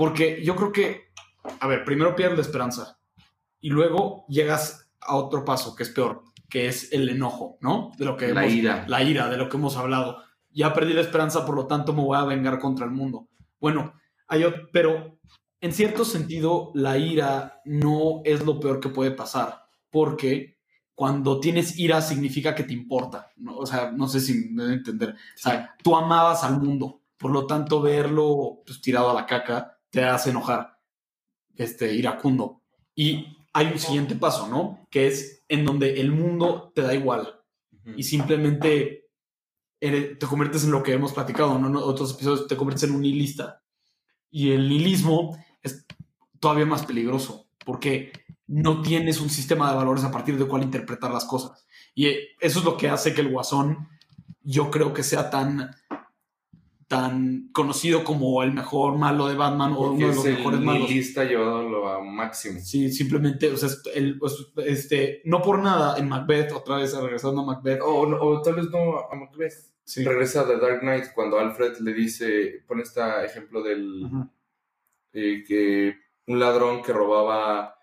porque 0.00 0.42
yo 0.42 0.56
creo 0.56 0.72
que, 0.72 1.10
a 1.60 1.66
ver, 1.66 1.84
primero 1.84 2.16
pierdes 2.16 2.38
la 2.38 2.42
esperanza 2.42 2.98
y 3.60 3.68
luego 3.68 4.24
llegas 4.28 4.90
a 4.98 5.14
otro 5.14 5.44
paso 5.44 5.76
que 5.76 5.82
es 5.82 5.90
peor, 5.90 6.22
que 6.48 6.68
es 6.68 6.90
el 6.94 7.06
enojo, 7.10 7.58
¿no? 7.60 7.92
De 7.98 8.06
lo 8.06 8.16
que 8.16 8.32
La 8.32 8.44
hemos- 8.46 8.54
ira. 8.54 8.84
la 8.88 9.02
ira, 9.02 9.28
de 9.28 9.36
lo 9.36 9.50
que 9.50 9.58
hemos 9.58 9.76
hablado. 9.76 10.16
Ya 10.48 10.72
perdí 10.72 10.94
la 10.94 11.02
esperanza, 11.02 11.44
por 11.44 11.54
lo 11.54 11.66
tanto 11.66 11.92
me 11.92 12.00
voy 12.02 12.16
a 12.16 12.24
vengar 12.24 12.58
contra 12.58 12.86
el 12.86 12.92
mundo. 12.92 13.28
Bueno, 13.60 13.92
hay 14.26 14.40
ot- 14.44 14.70
pero 14.72 15.18
en 15.60 15.72
cierto 15.74 16.06
sentido, 16.06 16.70
la 16.74 16.96
ira 16.96 17.60
no 17.66 18.22
es 18.24 18.42
lo 18.46 18.58
peor 18.58 18.80
que 18.80 18.88
puede 18.88 19.10
pasar, 19.10 19.64
porque 19.90 20.56
cuando 20.94 21.40
tienes 21.40 21.78
ira 21.78 22.00
significa 22.00 22.54
que 22.54 22.62
te 22.64 22.72
importa. 22.72 23.32
¿no? 23.36 23.54
O 23.58 23.66
sea, 23.66 23.92
no 23.92 24.08
sé 24.08 24.20
si 24.20 24.48
me 24.50 24.62
deben 24.62 24.78
entender. 24.78 25.10
O 25.10 25.16
sea, 25.38 25.74
tú 25.84 25.94
amabas 25.94 26.42
al 26.42 26.58
mundo, 26.58 27.02
por 27.18 27.32
lo 27.32 27.46
tanto, 27.46 27.82
verlo 27.82 28.62
pues, 28.64 28.80
tirado 28.80 29.10
a 29.10 29.14
la 29.14 29.26
caca 29.26 29.76
te 29.90 30.04
hace 30.04 30.30
enojar, 30.30 30.78
este, 31.56 31.92
iracundo. 31.94 32.62
Y 32.94 33.36
hay 33.52 33.66
un 33.66 33.78
siguiente 33.78 34.14
paso, 34.14 34.48
¿no? 34.48 34.86
Que 34.90 35.06
es 35.06 35.44
en 35.48 35.64
donde 35.64 36.00
el 36.00 36.12
mundo 36.12 36.72
te 36.74 36.82
da 36.82 36.94
igual 36.94 37.40
y 37.96 38.02
simplemente 38.04 39.08
eres- 39.80 40.18
te 40.18 40.26
conviertes 40.26 40.64
en 40.64 40.70
lo 40.70 40.82
que 40.82 40.92
hemos 40.92 41.12
platicado 41.12 41.58
¿no? 41.58 41.66
en 41.68 41.76
otros 41.76 42.12
episodios, 42.14 42.46
te 42.46 42.56
conviertes 42.56 42.88
en 42.88 42.94
un 42.94 43.00
nihilista. 43.02 43.62
Y 44.30 44.52
el 44.52 44.68
nihilismo 44.68 45.36
es 45.62 45.86
todavía 46.38 46.66
más 46.66 46.86
peligroso 46.86 47.48
porque 47.64 48.12
no 48.46 48.82
tienes 48.82 49.20
un 49.20 49.30
sistema 49.30 49.70
de 49.70 49.76
valores 49.76 50.04
a 50.04 50.10
partir 50.10 50.36
del 50.38 50.46
cual 50.46 50.62
interpretar 50.62 51.10
las 51.10 51.24
cosas. 51.24 51.66
Y 51.94 52.06
eso 52.38 52.58
es 52.60 52.64
lo 52.64 52.76
que 52.76 52.88
hace 52.88 53.14
que 53.14 53.22
el 53.22 53.30
guasón 53.30 53.88
yo 54.42 54.70
creo 54.70 54.92
que 54.94 55.02
sea 55.02 55.30
tan 55.30 55.74
tan 56.90 57.50
conocido 57.52 58.02
como 58.02 58.42
el 58.42 58.52
mejor 58.52 58.98
malo 58.98 59.28
de 59.28 59.36
Batman 59.36 59.74
o 59.74 59.92
uno 59.92 60.08
de 60.08 60.12
los 60.16 60.26
es 60.26 60.36
mejores 60.38 60.58
el 60.58 60.66
malos. 60.66 60.82
nihilista 60.88 61.22
llevándolo 61.22 61.88
a 61.88 62.02
máximo. 62.02 62.58
Sí, 62.60 62.90
simplemente, 62.90 63.48
o 63.52 63.56
sea, 63.56 63.68
el- 63.94 64.18
este, 64.66 65.22
no 65.24 65.40
por 65.40 65.60
nada 65.60 65.96
en 65.98 66.08
Macbeth, 66.08 66.50
otra 66.50 66.78
vez 66.78 66.92
regresando 67.00 67.42
a 67.42 67.44
Macbeth, 67.44 67.78
O, 67.84 68.42
tal 68.42 68.56
vez 68.56 68.68
no 68.70 68.98
a 69.08 69.14
Macbeth. 69.14 69.54
sí. 69.84 70.02
Regresa 70.02 70.42
de 70.42 70.58
Dark 70.58 70.80
Knight 70.80 71.12
cuando 71.14 71.38
Alfred 71.38 71.76
le 71.78 71.92
dice, 71.94 72.64
pone 72.66 72.82
este 72.82 73.00
ejemplo 73.24 73.62
del 73.62 74.10
eh, 75.12 75.44
que 75.46 75.94
un 76.26 76.40
ladrón 76.40 76.82
que 76.82 76.92
robaba 76.92 77.76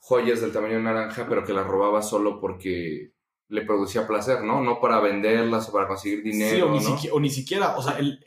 joyas 0.00 0.42
del 0.42 0.52
tamaño 0.52 0.74
de 0.74 0.82
naranja, 0.82 1.24
pero 1.26 1.44
que 1.46 1.54
las 1.54 1.66
robaba 1.66 2.02
solo 2.02 2.38
porque 2.38 3.12
le 3.50 3.62
producía 3.62 4.06
placer, 4.06 4.42
¿no? 4.42 4.62
No 4.62 4.80
para 4.80 5.00
venderlas 5.00 5.68
o 5.68 5.72
para 5.72 5.86
conseguir 5.86 6.22
dinero, 6.22 6.56
Sí, 6.56 6.62
o 6.62 6.70
ni, 6.70 6.78
¿no? 6.78 6.96
siquiera, 6.96 7.14
o 7.14 7.20
ni 7.20 7.30
siquiera, 7.30 7.76
o 7.76 7.82
sea, 7.82 7.98
el, 7.98 8.24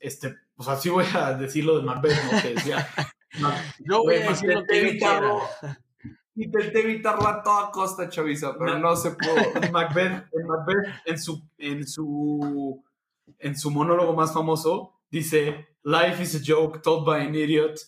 este, 0.00 0.34
o 0.56 0.62
sea, 0.64 0.76
sí 0.76 0.88
voy 0.88 1.04
a 1.14 1.34
decir 1.34 1.64
lo 1.64 1.78
de 1.78 1.84
Macbeth, 1.84 2.18
¿no? 2.32 2.42
Que 2.42 2.54
decía, 2.54 2.88
Yo 3.86 4.02
voy 4.02 4.16
a 4.16 4.28
decir 4.30 4.48
lo 4.48 4.60
Intenté 4.60 4.72
que 4.72 4.88
evitarlo. 4.88 5.40
Intenté 6.34 6.80
evitarlo 6.80 7.28
a 7.28 7.42
toda 7.42 7.70
costa, 7.70 8.08
Chavisa, 8.08 8.56
pero 8.58 8.78
No. 8.78 8.90
no 8.90 8.96
se 8.96 9.10
pudo. 9.10 9.34
Macbeth, 9.72 10.26
en 10.32 10.46
Macbeth, 10.46 10.86
en 11.04 11.18
su, 11.18 11.42
en 11.58 11.86
su, 11.86 12.82
en 13.38 13.56
su 13.58 13.70
monólogo 13.70 14.14
más 14.14 14.32
famoso, 14.32 14.94
dice, 15.10 15.68
life 15.84 16.22
is 16.22 16.34
a 16.36 16.40
joke 16.44 16.80
told 16.82 17.06
by 17.06 17.26
an 17.26 17.34
idiot, 17.34 17.78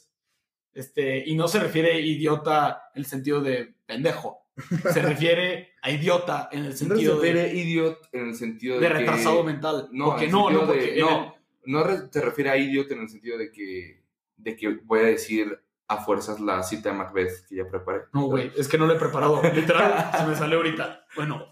este, 0.74 1.22
y 1.26 1.34
no 1.36 1.48
se 1.48 1.60
refiere 1.60 1.92
a 1.92 1.98
idiota 2.00 2.90
en 2.94 3.00
el 3.00 3.06
sentido 3.06 3.40
de 3.40 3.74
pendejo, 3.86 4.43
se 4.92 5.02
refiere 5.02 5.72
a 5.82 5.90
idiota 5.90 6.48
en 6.52 6.60
el 6.64 6.70
No 6.70 6.76
sentido 6.76 7.20
se 7.20 7.26
de, 7.26 7.32
refiere 7.32 7.58
idiot 7.60 8.08
en 8.12 8.28
el 8.28 8.34
sentido 8.34 8.74
de, 8.78 8.80
de 8.82 8.92
que- 8.92 8.98
retrasado 9.00 9.42
mental. 9.44 9.88
No, 9.92 10.06
porque 10.06 10.28
no, 10.28 10.50
no, 10.50 10.66
porque 10.66 10.92
de- 10.92 11.00
no, 11.00 11.34
no 11.66 12.08
te 12.10 12.20
refiere 12.20 12.50
a 12.50 12.56
idiot 12.56 12.90
en 12.92 13.00
el 13.00 13.08
sentido 13.08 13.38
de 13.38 13.50
que, 13.50 14.02
de 14.36 14.56
que 14.56 14.68
voy 14.84 15.00
a 15.00 15.04
decir 15.04 15.58
a 15.88 15.98
fuerzas 16.04 16.40
la 16.40 16.62
cita 16.62 16.90
de 16.90 16.96
Macbeth 16.96 17.46
que 17.48 17.56
ya 17.56 17.68
preparé. 17.68 18.02
No, 18.12 18.22
güey, 18.26 18.50
es 18.56 18.68
que 18.68 18.78
no 18.78 18.86
lo 18.86 18.94
he 18.94 18.98
preparado. 18.98 19.42
Literal, 19.54 20.10
se 20.18 20.26
me 20.26 20.34
salió 20.34 20.58
ahorita. 20.58 21.06
Bueno, 21.16 21.46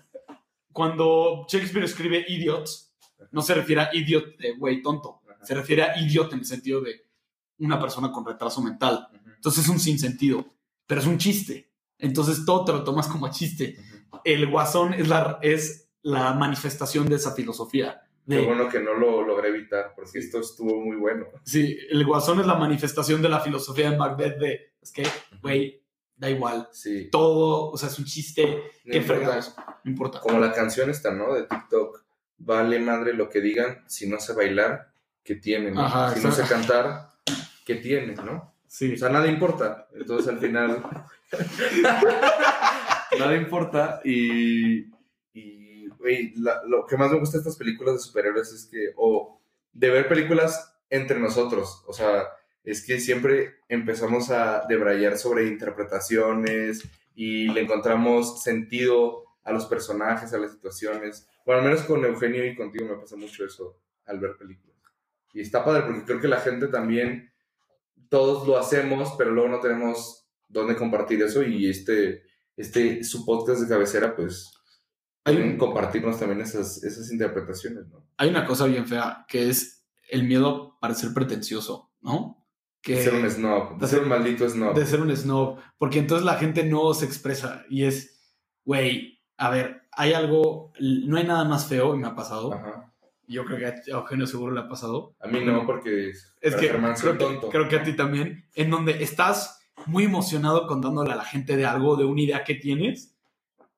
cuando 0.72 1.44
Shakespeare 1.48 1.84
escribe 1.84 2.24
idiots, 2.28 2.94
no 3.30 3.42
se 3.42 3.54
refiere 3.54 3.82
a 3.82 3.90
idiot 3.92 4.36
de 4.38 4.52
güey 4.52 4.80
tonto. 4.82 5.20
Ajá. 5.28 5.44
Se 5.44 5.54
refiere 5.54 5.82
a 5.82 5.98
idiot 6.00 6.32
en 6.32 6.40
el 6.40 6.44
sentido 6.44 6.80
de 6.80 7.04
una 7.58 7.78
persona 7.80 8.10
con 8.10 8.24
retraso 8.24 8.62
mental. 8.62 9.06
Entonces 9.36 9.64
es 9.64 9.70
un 9.70 9.78
sinsentido, 9.80 10.46
pero 10.86 11.00
es 11.00 11.06
un 11.06 11.18
chiste. 11.18 11.70
Entonces 12.02 12.44
todo 12.44 12.64
te 12.66 12.72
lo 12.72 12.84
tomas 12.84 13.06
como 13.08 13.30
chiste. 13.30 13.76
ujú. 13.78 14.20
El 14.24 14.46
guasón 14.50 14.92
es 14.94 15.08
la, 15.08 15.38
es 15.40 15.88
la 16.02 16.34
manifestación 16.34 17.08
de 17.08 17.16
esa 17.16 17.32
filosofía. 17.34 18.02
Qué 18.28 18.36
de- 18.36 18.44
bueno 18.46 18.68
que 18.68 18.78
no 18.80 18.92
lo 18.94 19.22
logré 19.26 19.48
evitar, 19.48 19.94
porque 19.96 20.18
esto 20.18 20.40
estuvo 20.40 20.80
muy 20.80 20.96
bueno. 20.96 21.26
sí, 21.44 21.76
el 21.90 22.04
guasón 22.04 22.38
es 22.40 22.46
la 22.46 22.54
manifestación 22.54 23.20
de 23.22 23.28
la 23.28 23.40
filosofía 23.40 23.90
de 23.90 23.96
Macbeth 23.96 24.38
de, 24.38 24.74
es 24.80 24.92
que, 24.92 25.04
güey, 25.42 25.82
da 26.16 26.30
igual, 26.30 26.68
Sí. 26.72 27.08
todo, 27.10 27.70
o 27.70 27.76
sea, 27.76 27.88
es 27.88 27.98
un 27.98 28.04
chiste, 28.04 28.46
No 28.84 28.92
qué 28.92 28.98
importa. 28.98 29.40
no 29.82 29.90
importa. 29.90 30.20
Como 30.20 30.38
la 30.38 30.52
canción 30.52 30.88
esta, 30.90 31.10
¿no? 31.12 31.34
De 31.34 31.44
TikTok. 31.44 32.04
Vale 32.38 32.78
madre 32.80 33.12
lo 33.14 33.28
que 33.28 33.40
digan, 33.40 33.82
si 33.88 34.08
no 34.08 34.20
sé 34.20 34.32
bailar, 34.34 34.92
¿qué 35.24 35.34
tiene? 35.36 35.70
no? 35.72 35.80
Ajá, 35.82 36.14
si 36.14 36.20
no 36.22 36.30
sé 36.32 36.42
cantar, 36.44 37.10
¿qué 37.64 37.76
tiene? 37.76 38.14
¿no? 38.14 38.51
Sí, 38.72 38.94
O 38.94 38.96
sea, 38.96 39.10
nada 39.10 39.28
importa. 39.28 39.86
Entonces 39.92 40.32
al 40.32 40.38
final. 40.38 40.82
nada 43.18 43.36
importa. 43.36 44.00
Y. 44.02 44.90
Y, 45.34 45.88
lo 46.34 46.86
que 46.88 46.96
más 46.96 47.10
me 47.10 47.18
gusta 47.18 47.36
de 47.36 47.42
estas 47.42 47.58
películas 47.58 47.96
de 47.96 48.00
superhéroes 48.00 48.50
es 48.50 48.64
que. 48.64 48.94
O 48.96 49.42
de 49.74 49.90
ver 49.90 50.08
películas 50.08 50.74
entre 50.88 51.20
nosotros. 51.20 51.84
O 51.86 51.92
sea, 51.92 52.28
es 52.64 52.82
que 52.82 52.98
siempre 52.98 53.56
empezamos 53.68 54.30
a 54.30 54.64
debrayar 54.66 55.18
sobre 55.18 55.48
interpretaciones 55.48 56.82
y 57.14 57.48
le 57.48 57.60
encontramos 57.60 58.42
sentido 58.42 59.24
a 59.44 59.52
los 59.52 59.66
personajes, 59.66 60.32
a 60.32 60.38
las 60.38 60.52
situaciones. 60.52 61.28
Bueno, 61.44 61.60
al 61.60 61.68
menos 61.68 61.82
con 61.82 62.02
Eugenio 62.06 62.46
y 62.46 62.56
contigo 62.56 62.86
me 62.86 62.96
pasa 62.96 63.16
mucho 63.16 63.44
eso 63.44 63.76
al 64.06 64.18
ver 64.18 64.38
películas. 64.38 64.78
Y 65.34 65.42
está 65.42 65.62
padre 65.62 65.82
porque 65.82 66.04
creo 66.06 66.20
que 66.22 66.28
la 66.28 66.40
gente 66.40 66.68
también 66.68 67.31
todos 68.12 68.46
lo 68.46 68.58
hacemos, 68.58 69.14
pero 69.16 69.30
luego 69.32 69.48
no 69.48 69.58
tenemos 69.60 70.26
dónde 70.46 70.76
compartir 70.76 71.22
eso 71.22 71.42
y 71.42 71.66
este, 71.68 72.22
este, 72.58 73.02
su 73.04 73.24
podcast 73.24 73.62
de 73.62 73.68
cabecera, 73.68 74.14
pues, 74.14 74.52
Hay 75.24 75.36
un- 75.36 75.56
compartirnos 75.56 76.18
también 76.18 76.42
esas, 76.42 76.84
esas 76.84 77.10
interpretaciones, 77.10 77.88
¿no? 77.88 78.06
hay 78.18 78.28
una 78.28 78.44
cosa 78.44 78.66
bien 78.66 78.86
fea, 78.86 79.24
que 79.26 79.48
es 79.48 79.84
el 80.10 80.24
miedo 80.24 80.74
a 80.76 80.80
parecer 80.80 81.14
pretencioso, 81.14 81.90
¿no? 82.02 82.46
Que, 82.82 82.96
De 82.96 83.02
ser 83.04 83.14
un 83.14 83.30
snob, 83.30 83.78
de 83.78 83.86
ser 83.88 84.00
un 84.02 84.08
maldito 84.08 84.46
snob. 84.48 84.74
de 84.76 84.84
ser 84.84 85.00
un 85.00 85.16
snob, 85.16 85.58
porque 85.78 86.00
entonces 86.00 86.26
la 86.26 86.34
gente 86.34 86.64
no 86.64 86.92
se 86.92 87.06
expresa 87.06 87.64
y 87.70 87.84
es, 87.84 88.20
güey, 88.66 89.22
a 89.38 89.48
ver, 89.48 89.88
hay 89.92 90.12
algo, 90.12 90.72
no 90.80 91.16
hay 91.16 91.24
nada 91.24 91.44
más 91.44 91.66
feo 91.66 91.94
y 91.94 91.98
me 91.98 92.08
ha 92.08 92.14
pasado, 92.14 92.52
Ajá. 92.52 92.91
Yo 93.32 93.44
creo 93.44 93.58
que 93.58 93.66
a 93.66 93.74
Eugenio 93.96 94.26
seguro 94.26 94.52
le 94.52 94.60
ha 94.60 94.68
pasado, 94.68 95.14
A 95.20 95.26
mí 95.28 95.44
no, 95.44 95.66
porque 95.66 96.10
es 96.10 96.54
que 96.56 96.68
Germán 96.68 96.94
creo, 96.94 97.12
que 97.14 97.18
tonto. 97.18 97.48
creo 97.48 97.68
que 97.68 97.76
a 97.76 97.82
ti 97.82 97.94
también, 97.94 98.46
en 98.54 98.70
donde 98.70 99.02
estás 99.02 99.60
muy 99.86 100.04
emocionado 100.04 100.66
contándole 100.66 101.12
a 101.12 101.16
la 101.16 101.24
gente 101.24 101.56
de 101.56 101.66
algo, 101.66 101.96
de 101.96 102.04
una 102.04 102.20
idea 102.20 102.44
que 102.44 102.54
tienes, 102.54 103.16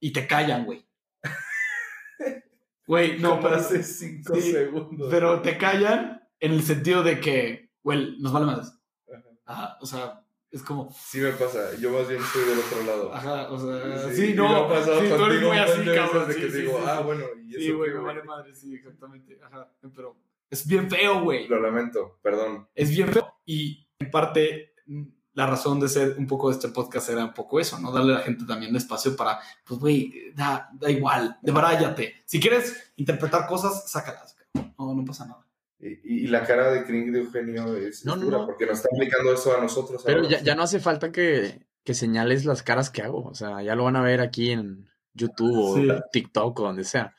y 0.00 0.12
te 0.12 0.26
callan, 0.26 0.64
güey. 0.66 0.84
Güey, 2.86 3.18
no, 3.18 3.30
Como 3.30 3.42
pero, 3.44 3.56
hace 3.56 3.82
cinco 3.82 4.34
sí, 4.34 4.52
segundos. 4.52 5.08
pero 5.10 5.40
te 5.40 5.56
callan 5.56 6.22
en 6.38 6.52
el 6.52 6.62
sentido 6.62 7.02
de 7.02 7.18
que, 7.18 7.70
güey, 7.82 8.16
nos 8.18 8.30
vale 8.32 8.44
más. 8.46 8.78
Ajá. 9.10 9.24
Ajá, 9.46 9.78
o 9.80 9.86
sea, 9.86 10.23
es 10.54 10.62
como, 10.62 10.90
Sí 10.96 11.18
me 11.18 11.32
pasa, 11.32 11.74
yo 11.80 11.90
más 11.90 12.08
bien 12.08 12.22
estoy 12.22 12.44
del 12.44 12.58
otro 12.58 12.84
lado. 12.84 13.14
ajá, 13.14 13.50
o 13.50 13.58
sea, 13.58 14.08
Sí, 14.10 14.28
sí, 14.28 14.34
no, 14.34 14.48
me 14.48 14.54
ha 14.54 14.68
pasado 14.68 15.00
sí, 15.00 15.08
tú 15.16 15.24
eres 15.24 15.42
muy 15.42 15.58
así, 15.58 15.84
cabrón. 15.94 16.28
de 16.28 16.34
sí, 16.34 16.40
que 16.40 16.50
sí, 16.50 16.58
digo, 16.58 16.78
sí, 16.78 16.84
ah, 16.86 16.96
sí. 16.98 17.04
bueno, 17.04 17.24
y 17.44 17.52
Sí, 17.54 17.66
eso 17.66 17.76
güey, 17.76 17.90
qué, 17.90 17.98
me 17.98 18.04
vale 18.04 18.22
madre, 18.22 18.54
sí, 18.54 18.74
exactamente, 18.74 19.38
ajá, 19.42 19.68
pero 19.94 20.16
es 20.50 20.66
bien 20.66 20.88
feo, 20.88 21.22
güey. 21.22 21.48
Lo 21.48 21.60
lamento, 21.60 22.18
perdón. 22.22 22.68
es 22.74 22.90
bien 22.90 23.08
feo. 23.12 23.34
Y 23.44 23.88
en 23.98 24.10
parte, 24.10 24.74
la 25.32 25.46
razón 25.48 25.80
de 25.80 25.88
ser 25.88 26.14
un 26.16 26.28
poco 26.28 26.48
de 26.48 26.54
este 26.54 26.68
podcast 26.68 27.08
era 27.08 27.24
un 27.24 27.34
poco 27.34 27.58
eso, 27.58 27.78
¿no? 27.80 27.90
Darle 27.90 28.14
a 28.14 28.18
la 28.18 28.22
gente 28.22 28.44
también 28.46 28.76
espacio 28.76 29.16
para, 29.16 29.40
pues, 29.66 29.80
güey, 29.80 30.32
da, 30.34 30.70
da 30.74 30.88
igual, 30.88 31.36
debaráyate. 31.42 32.22
Si 32.24 32.38
quieres 32.38 32.92
interpretar 32.96 33.48
cosas, 33.48 33.90
sácalas. 33.90 34.36
No, 34.78 34.94
no 34.94 35.04
pasa 35.04 35.26
nada. 35.26 35.44
Y, 35.86 36.24
y 36.24 36.26
la 36.28 36.44
cara 36.44 36.70
de 36.72 36.84
cringe 36.84 37.12
de 37.12 37.18
Eugenio 37.20 37.76
es, 37.76 38.06
No, 38.06 38.14
es 38.14 38.18
no, 38.20 38.24
dura, 38.24 38.38
no. 38.38 38.46
porque 38.46 38.64
nos 38.64 38.78
está 38.78 38.88
aplicando 38.94 39.34
eso 39.34 39.54
a 39.56 39.60
nosotros. 39.60 40.02
Pero 40.04 40.20
ahora. 40.22 40.30
ya, 40.30 40.40
ya 40.42 40.54
no 40.54 40.62
hace 40.62 40.80
falta 40.80 41.12
que, 41.12 41.66
que 41.84 41.92
señales 41.92 42.46
las 42.46 42.62
caras 42.62 42.88
que 42.88 43.02
hago. 43.02 43.24
O 43.24 43.34
sea, 43.34 43.62
ya 43.62 43.74
lo 43.74 43.84
van 43.84 43.96
a 43.96 44.02
ver 44.02 44.20
aquí 44.22 44.50
en 44.50 44.88
YouTube 45.12 45.52
o 45.58 45.76
Sí. 45.76 45.88
TikTok 46.12 46.58
o 46.58 46.62
donde 46.62 46.84
sea. 46.84 47.14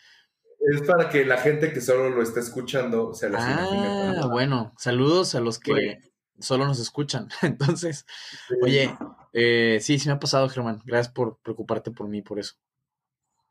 Es 0.59 0.81
para 0.81 1.09
que 1.09 1.25
la 1.25 1.37
gente 1.37 1.71
que 1.71 1.79
solo 1.79 2.09
lo 2.09 2.23
está 2.23 2.39
escuchando 2.39 3.13
se 3.13 3.29
las 3.29 3.43
imagine. 3.47 3.87
Ah, 3.87 4.13
¿no? 4.21 4.29
bueno. 4.31 4.73
Saludos 4.79 5.35
a 5.35 5.39
los 5.41 5.59
que 5.59 5.99
solo 6.39 6.65
nos 6.65 6.79
escuchan. 6.79 7.29
Entonces, 7.43 8.07
oye, 8.63 8.97
eh, 9.33 9.77
sí, 9.79 9.99
sí 9.99 10.07
me 10.07 10.15
ha 10.15 10.19
pasado, 10.19 10.49
Germán. 10.49 10.81
Gracias 10.85 11.13
por 11.13 11.37
preocuparte 11.43 11.91
por 11.91 12.07
mí, 12.07 12.23
por 12.23 12.39
eso. 12.39 12.55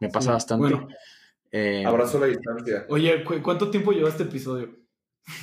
Me 0.01 0.09
pasa 0.09 0.31
Sí, 0.31 0.33
bastante. 0.33 0.61
bueno. 0.75 0.89
Eh, 1.53 1.85
Abrazo 1.87 2.17
a 2.19 2.23
la 2.23 2.27
distancia. 2.27 2.85
Oye, 2.89 3.23
¿cu- 3.23 3.41
¿cuánto 3.45 3.71
tiempo 3.71 3.93
lleva 3.93 4.09
este 4.09 4.25
episodio? 4.25 4.77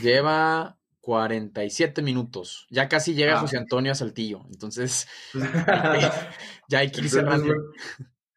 Lleva 0.02 0.78
47 1.02 2.02
minutos. 2.02 2.68
Ya 2.70 2.88
casi 2.90 3.14
llega 3.16 3.38
Ah. 3.38 3.40
José 3.42 3.58
Antonio 3.58 3.92
a 3.92 3.96
Saltillo. 3.96 4.46
Entonces, 4.52 5.08
ya 6.70 6.80
hay 6.80 6.92
que 6.92 7.02
ir 7.02 7.10
cerrando. 7.10 7.54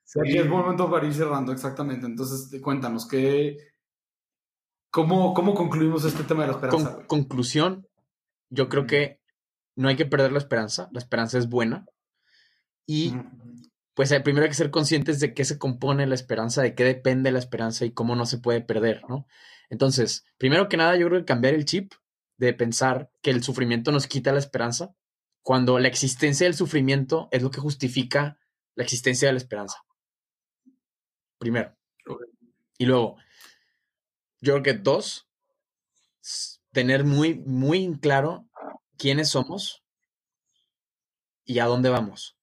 Sí, 0.05 0.21
aquí 0.21 0.39
es 0.39 0.47
momento 0.49 0.91
para 0.91 1.07
ir 1.07 1.15
cerrando, 1.15 1.53
exactamente. 1.53 2.07
Entonces, 2.07 2.49
te- 2.51 2.61
cuéntanos, 2.61 3.07
¿qué, 3.09 3.57
cómo, 4.91 5.35
¿cómo 5.35 5.55
concluimos 5.55 6.05
este 6.05 6.25
tema 6.25 6.43
de 6.43 6.49
la 6.49 6.55
esperanza? 6.55 6.95
Con- 6.97 7.07
conclusión, 7.07 7.87
yo 8.51 8.69
creo 8.69 8.87
que 8.87 9.21
no 9.77 9.89
hay 9.89 9.97
que 9.97 10.07
perder 10.07 10.33
la 10.33 10.39
esperanza. 10.39 10.89
La 10.93 11.01
esperanza 11.01 11.37
es 11.39 11.49
buena. 11.49 11.85
Y 12.87 13.15
pues 13.95 14.11
eh, 14.13 14.21
primero 14.21 14.45
hay 14.45 14.51
que 14.51 14.55
ser 14.57 14.71
conscientes 14.71 15.21
de 15.21 15.35
qué 15.35 15.45
se 15.45 15.59
compone 15.59 16.07
la 16.07 16.15
esperanza, 16.15 16.63
de 16.63 16.75
qué 16.75 16.85
depende 16.85 17.33
la 17.33 17.39
esperanza 17.39 17.85
y 17.85 17.93
cómo 17.93 18.15
no 18.15 18.27
se 18.27 18.39
puede 18.39 18.61
perder, 18.61 19.03
¿no? 19.09 19.27
Entonces, 19.71 20.25
primero 20.39 20.69
que 20.69 20.77
nada, 20.77 20.97
yo 20.97 21.09
creo 21.09 21.21
que 21.21 21.27
cambiar 21.27 21.55
el 21.55 21.65
chip 21.65 21.93
de 22.37 22.53
pensar 22.53 23.11
que 23.23 23.31
el 23.31 23.43
sufrimiento 23.43 23.93
nos 23.93 24.07
quita 24.07 24.33
la 24.33 24.39
esperanza, 24.39 24.95
cuando 25.43 25.79
la 25.79 25.89
existencia 25.89 26.47
del 26.47 26.55
sufrimiento 26.55 27.29
es 27.31 27.43
lo 27.43 27.51
que 27.51 27.61
justifica 27.61 28.39
la 28.75 28.83
existencia 28.85 29.29
de 29.29 29.35
la 29.35 29.39
esperanza. 29.39 29.85
Primero. 31.39 31.77
Y 32.79 32.87
luego, 32.87 33.17
yo 34.41 34.55
creo 34.55 34.62
que 34.62 34.73
dos, 34.75 35.29
tener 36.73 37.05
muy, 37.05 37.35
muy 37.35 37.99
claro 38.01 38.49
quiénes 38.99 39.29
somos 39.31 39.85
y 41.45 41.59
a 41.59 41.67
dónde 41.67 41.91
vamos. 41.91 42.37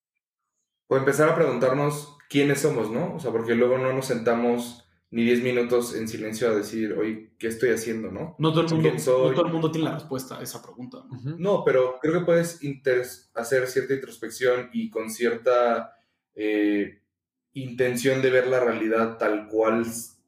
O 0.87 0.97
empezar 0.97 1.29
a 1.29 1.35
preguntarnos 1.35 2.17
quiénes 2.29 2.61
somos, 2.61 2.89
¿no? 2.91 3.15
O 3.15 3.19
sea, 3.19 3.31
porque 3.31 3.55
luego 3.55 3.77
no 3.77 3.91
nos 3.93 4.05
sentamos 4.05 4.80
ni 5.11 5.23
10 5.25 5.43
minutos 5.43 5.93
en 5.93 6.07
silencio 6.07 6.49
a 6.49 6.55
decir, 6.55 6.93
oye, 6.93 7.33
¿qué 7.37 7.47
estoy 7.47 7.71
haciendo, 7.71 8.11
no? 8.11 8.35
No 8.39 8.53
todo, 8.53 8.65
el 8.65 8.73
mundo, 8.73 8.91
no 8.93 9.33
todo 9.33 9.45
el 9.45 9.51
mundo 9.51 9.69
tiene 9.69 9.89
la 9.89 9.95
respuesta 9.95 10.39
a 10.39 10.41
esa 10.41 10.63
pregunta. 10.63 11.03
¿no? 11.37 11.63
Pero 11.65 11.99
creo 12.01 12.19
que 12.19 12.25
puedes 12.25 12.59
hacer 13.33 13.67
cierta 13.67 13.93
introspección 13.93 14.69
y 14.71 14.89
con 14.89 15.09
cierta 15.09 15.93
eh, 16.33 17.01
intención 17.53 18.21
de 18.21 18.29
ver 18.29 18.47
la 18.47 18.61
realidad 18.61 19.17
tal 19.17 19.49
cual 19.49 19.85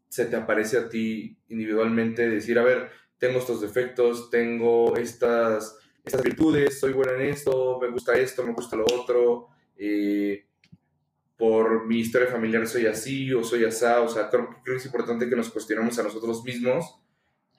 se 0.09 0.25
te 0.25 0.35
aparece 0.35 0.77
a 0.77 0.89
ti 0.89 1.37
individualmente, 1.47 2.29
decir, 2.29 2.59
a 2.59 2.63
ver, 2.63 2.89
tengo 3.17 3.39
estos 3.39 3.61
defectos, 3.61 4.29
tengo 4.29 4.97
estas, 4.97 5.77
estas 6.03 6.21
virtudes, 6.21 6.77
soy 6.77 6.91
buena 6.91 7.13
en 7.13 7.29
esto, 7.29 7.79
me 7.81 7.89
gusta 7.89 8.13
esto, 8.15 8.43
me 8.43 8.51
gusta 8.51 8.75
lo 8.75 8.83
otro, 8.83 9.47
eh, 9.77 10.45
por 11.43 11.85
mi 11.87 11.99
historia 11.99 12.29
familiar 12.29 12.65
soy 12.67 12.85
así 12.85 13.33
o 13.33 13.43
soy 13.43 13.65
asá, 13.65 14.01
o 14.01 14.07
sea, 14.07 14.29
creo, 14.29 14.47
creo 14.63 14.75
que 14.77 14.81
es 14.81 14.85
importante 14.85 15.27
que 15.29 15.35
nos 15.35 15.49
cuestionemos 15.49 15.99
a 15.99 16.03
nosotros 16.03 16.43
mismos 16.45 16.85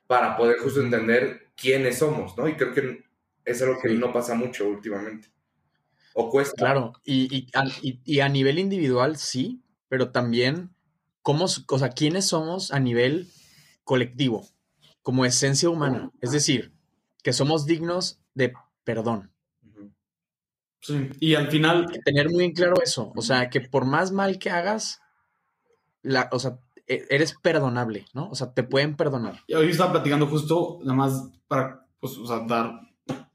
para 0.06 0.36
poder 0.38 0.58
justo 0.58 0.80
entender 0.80 1.50
quiénes 1.56 1.98
somos, 1.98 2.36
¿no? 2.38 2.48
Y 2.48 2.56
creo 2.56 2.72
que 2.72 3.04
es 3.44 3.60
algo 3.62 3.76
que 3.82 3.90
Sí. 3.90 3.98
no 3.98 4.10
pasa 4.12 4.34
mucho 4.34 4.66
últimamente. 4.68 5.28
O 6.14 6.30
cuesta. 6.30 6.54
Claro, 6.56 6.92
y, 7.04 7.28
y, 7.36 7.48
a, 7.54 7.64
y- 7.82 8.00
y 8.04 8.20
a 8.20 8.28
nivel 8.30 8.58
individual 8.58 9.18
sí, 9.18 9.62
pero 9.88 10.12
también 10.12 10.70
cómo, 11.22 11.44
o 11.44 11.78
sea, 11.78 11.90
quiénes 11.90 12.26
somos 12.26 12.72
a 12.72 12.80
nivel 12.80 13.28
colectivo, 13.84 14.48
como 15.02 15.26
esencia 15.26 15.68
humana. 15.68 16.10
Es 16.22 16.32
decir, 16.32 16.72
que 17.22 17.34
somos 17.34 17.66
dignos 17.66 18.22
de 18.34 18.54
perdón. 18.84 19.33
Sí. 20.84 21.08
Y 21.18 21.34
al 21.34 21.50
final, 21.50 21.86
Que 21.90 21.98
tener 22.00 22.30
muy 22.30 22.44
en 22.44 22.52
claro 22.52 22.74
eso. 22.82 23.10
O 23.16 23.22
sea, 23.22 23.48
que 23.48 23.62
por 23.62 23.86
más 23.86 24.12
mal 24.12 24.38
que 24.38 24.50
hagas, 24.50 25.00
la, 26.02 26.28
o 26.30 26.38
sea, 26.38 26.58
e- 26.86 27.06
eres 27.08 27.34
perdonable, 27.42 28.04
¿no? 28.12 28.28
O 28.28 28.34
sea, 28.34 28.52
te 28.52 28.62
pueden 28.62 28.94
perdonar. 28.94 29.40
y 29.46 29.54
hoy 29.54 29.70
estaba 29.70 29.92
platicando 29.92 30.26
justo, 30.26 30.78
nada 30.82 30.94
más 30.94 31.30
para 31.48 31.86
pues, 31.98 32.18
o 32.18 32.26
sea, 32.26 32.40
dar 32.40 32.80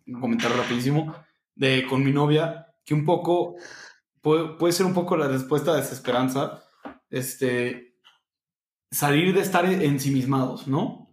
un 0.06 0.22
comentario 0.22 0.58
rapidísimo, 0.58 1.16
de 1.56 1.88
con 1.90 2.04
mi 2.04 2.12
novia, 2.12 2.68
que 2.86 2.94
un 2.94 3.04
poco 3.04 3.56
puede, 4.22 4.50
puede 4.58 4.74
ser 4.74 4.86
un 4.86 4.94
poco 4.94 5.18
la 5.18 5.28
respuesta 5.28 5.72
a 5.72 5.78
desesperanza, 5.78 6.64
este, 7.10 7.96
salir 8.92 9.34
de 9.34 9.42
estar 9.42 9.66
ensimismados, 9.66 10.68
¿no? 10.68 11.09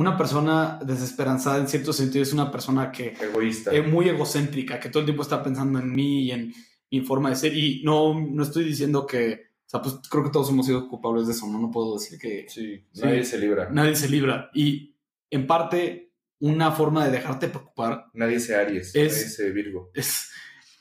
Una 0.00 0.16
persona 0.16 0.78
desesperanzada 0.82 1.58
en 1.58 1.68
cierto 1.68 1.92
sentido 1.92 2.22
es 2.22 2.32
una 2.32 2.50
persona 2.50 2.90
que 2.90 3.14
Egoísta. 3.20 3.70
es 3.70 3.86
muy 3.86 4.08
egocéntrica, 4.08 4.80
que 4.80 4.88
todo 4.88 5.00
el 5.00 5.04
tiempo 5.04 5.22
está 5.22 5.42
pensando 5.42 5.78
en 5.78 5.92
mí 5.92 6.22
y 6.22 6.30
en 6.30 6.54
mi 6.90 7.00
forma 7.02 7.28
de 7.28 7.36
ser. 7.36 7.54
Y 7.54 7.82
no, 7.84 8.18
no 8.18 8.42
estoy 8.42 8.64
diciendo 8.64 9.06
que 9.06 9.50
sea, 9.66 9.82
pues 9.82 9.96
creo 10.10 10.24
que 10.24 10.30
todos 10.30 10.48
hemos 10.48 10.64
sido 10.64 10.88
culpables 10.88 11.26
de 11.26 11.34
eso, 11.34 11.46
¿no? 11.46 11.58
No 11.60 11.70
puedo 11.70 11.98
decir 11.98 12.18
que 12.18 12.46
Sí, 12.48 12.82
Sí. 12.92 13.02
nadie 13.02 13.24
se 13.24 13.38
libra. 13.38 13.68
nadie 13.70 13.94
se 13.94 14.08
libra. 14.08 14.50
Y 14.54 14.96
en 15.30 15.46
parte, 15.46 16.12
una 16.38 16.72
forma 16.72 17.04
de 17.04 17.10
dejarte 17.12 17.48
preocupar 17.48 18.06
Nadie 18.14 18.40
se 18.40 18.56
Aries, 18.56 18.94
Es- 18.94 19.12
nadie 19.12 19.28
se 19.28 19.50
Virgo. 19.50 19.90
es, 19.92 20.30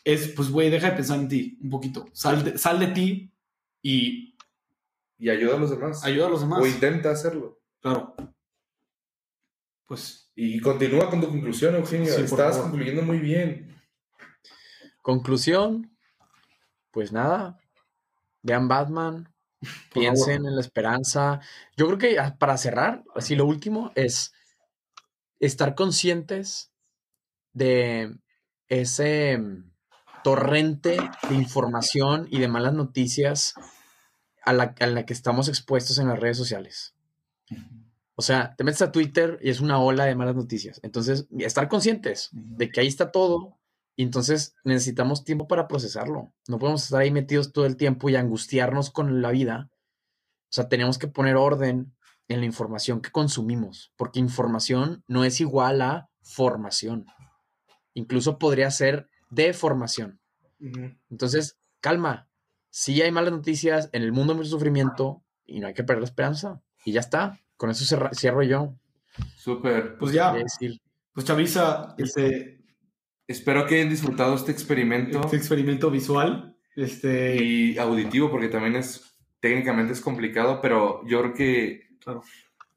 es 0.06 0.30
pues, 0.30 0.50
güey, 0.50 0.70
deja 0.70 0.92
de 0.92 0.96
pensar 0.96 1.20
en 1.20 1.28
ti 1.28 1.58
un 1.62 1.70
poquito. 1.70 2.06
Sal 2.14 2.42
de, 2.46 2.58
sal 2.58 2.80
de 2.80 2.88
ti 2.88 3.34
y 3.82 4.34
Y 5.18 5.30
ayuda 5.30 5.58
a 5.58 5.60
los 5.60 5.72
demás. 5.72 6.06
ayuda 6.06 6.28
a 6.28 6.30
los 6.30 6.40
demás. 6.40 6.62
O 6.62 6.66
intenta 6.66 7.12
hacerlo. 7.12 7.60
Claro. 7.82 8.16
Pues, 9.90 10.32
Y 10.36 10.60
continúa 10.60 11.10
con 11.10 11.20
tu 11.20 11.28
conclusión, 11.28 11.76
Eugenio. 11.76 12.14
Sí, 12.14 12.22
Estás 12.22 12.60
concluyendo 12.60 13.02
muy 13.02 13.18
bien. 13.18 13.76
Conclusión, 15.02 15.98
pues 16.92 17.12
nada, 17.12 17.58
vean 18.44 18.68
Batman, 18.68 19.34
por 19.60 19.70
piensen 19.94 20.36
favor. 20.36 20.50
en 20.50 20.56
la 20.56 20.62
esperanza. 20.62 21.40
Yo 21.76 21.88
creo 21.88 21.98
que 21.98 22.18
para 22.38 22.56
cerrar, 22.58 23.04
así 23.16 23.36
lo 23.36 23.48
último 23.48 23.92
es 23.96 24.32
estar 25.40 25.74
conscientes 25.74 26.72
de 27.54 28.16
ese 28.68 29.40
mm, 29.40 29.72
torrente 30.24 30.98
de 31.30 31.36
información 31.36 32.28
y 32.30 32.38
de 32.40 32.48
malas 32.48 32.76
noticias 32.76 33.56
a 34.46 34.54
la, 34.54 34.76
a 34.80 34.86
la 34.86 35.08
que 35.08 35.14
estamos 35.14 35.50
expuestos 35.50 35.98
en 35.98 36.10
las 36.10 36.20
redes 36.20 36.38
sociales. 36.38 36.94
O 38.20 38.22
sea, 38.22 38.54
te 38.58 38.66
metes 38.66 38.82
a 38.82 38.92
Twitter 38.92 39.40
y 39.42 39.50
es 39.50 39.62
una 39.62 39.80
ola 39.80 40.04
de 40.04 40.14
malas 40.14 40.36
noticias. 40.36 40.82
Entonces, 40.84 41.30
estar 41.38 41.70
conscientes 41.70 42.28
de 42.34 42.70
que 42.70 42.82
ahí 42.82 42.88
está 42.88 43.14
todo 43.14 43.58
y 43.96 44.04
entonces 44.04 44.58
necesitamos 44.66 45.24
tiempo 45.24 45.48
para 45.48 45.70
procesarlo. 45.70 46.34
No 46.46 46.60
podemos 46.60 46.84
estar 46.84 47.00
ahí 47.00 47.12
metidos 47.12 47.54
todo 47.54 47.66
el 47.66 47.78
tiempo 47.78 48.10
y 48.10 48.18
angustiarnos 48.18 48.90
con 48.90 49.22
la 49.22 49.32
vida. 49.32 49.70
O 49.72 50.50
sea, 50.50 50.68
tenemos 50.68 50.98
que 50.98 51.08
poner 51.08 51.38
orden 51.38 51.96
en 52.28 52.42
la 52.42 52.46
información 52.46 53.00
que 53.00 53.10
consumimos, 53.10 53.94
porque 53.96 54.20
información 54.20 55.02
no 55.08 55.24
es 55.24 55.40
igual 55.40 55.82
a 55.82 56.10
formación. 56.22 57.06
Incluso 57.94 58.38
podría 58.38 58.70
ser 58.70 59.08
deformación. 59.30 60.20
Entonces, 61.10 61.58
calma. 61.80 62.28
Sí 62.70 63.02
hay 63.02 63.14
malas 63.14 63.32
noticias, 63.32 63.90
en 63.94 64.04
el 64.04 64.12
mundo 64.12 64.34
hay 64.34 64.40
mucho 64.40 64.50
sufrimiento 64.50 65.24
y 65.46 65.62
no 65.62 65.68
hay 65.68 65.74
que 65.74 65.86
perder 65.86 66.02
la 66.02 66.10
esperanza. 66.10 66.62
Y 66.84 66.92
ya 66.92 67.00
está. 67.00 67.40
Con 67.60 67.70
eso 67.70 67.84
cerra- 67.84 68.12
cierro 68.14 68.42
yo. 68.42 68.74
Súper. 69.36 69.98
pues 69.98 70.14
ya, 70.14 70.34
pues 71.14 71.26
Chavisa, 71.26 71.94
este, 71.98 72.62
Espero 73.28 73.66
que 73.68 73.76
hayan 73.76 73.90
disfrutado 73.90 74.34
este 74.36 74.52
experimento 74.54 75.20
este 75.26 75.36
experimento 75.36 75.92
visual, 75.92 76.56
este, 76.78 77.36
y 77.44 77.78
auditivo, 77.78 78.32
porque 78.32 78.48
también 78.48 78.78
es 78.78 79.20
técnicamente 79.42 79.92
es 79.92 80.00
complicado, 80.00 80.62
pero 80.62 81.02
yo 81.06 81.20
creo 81.22 81.34
que, 81.34 81.82
Claro. 82.00 82.24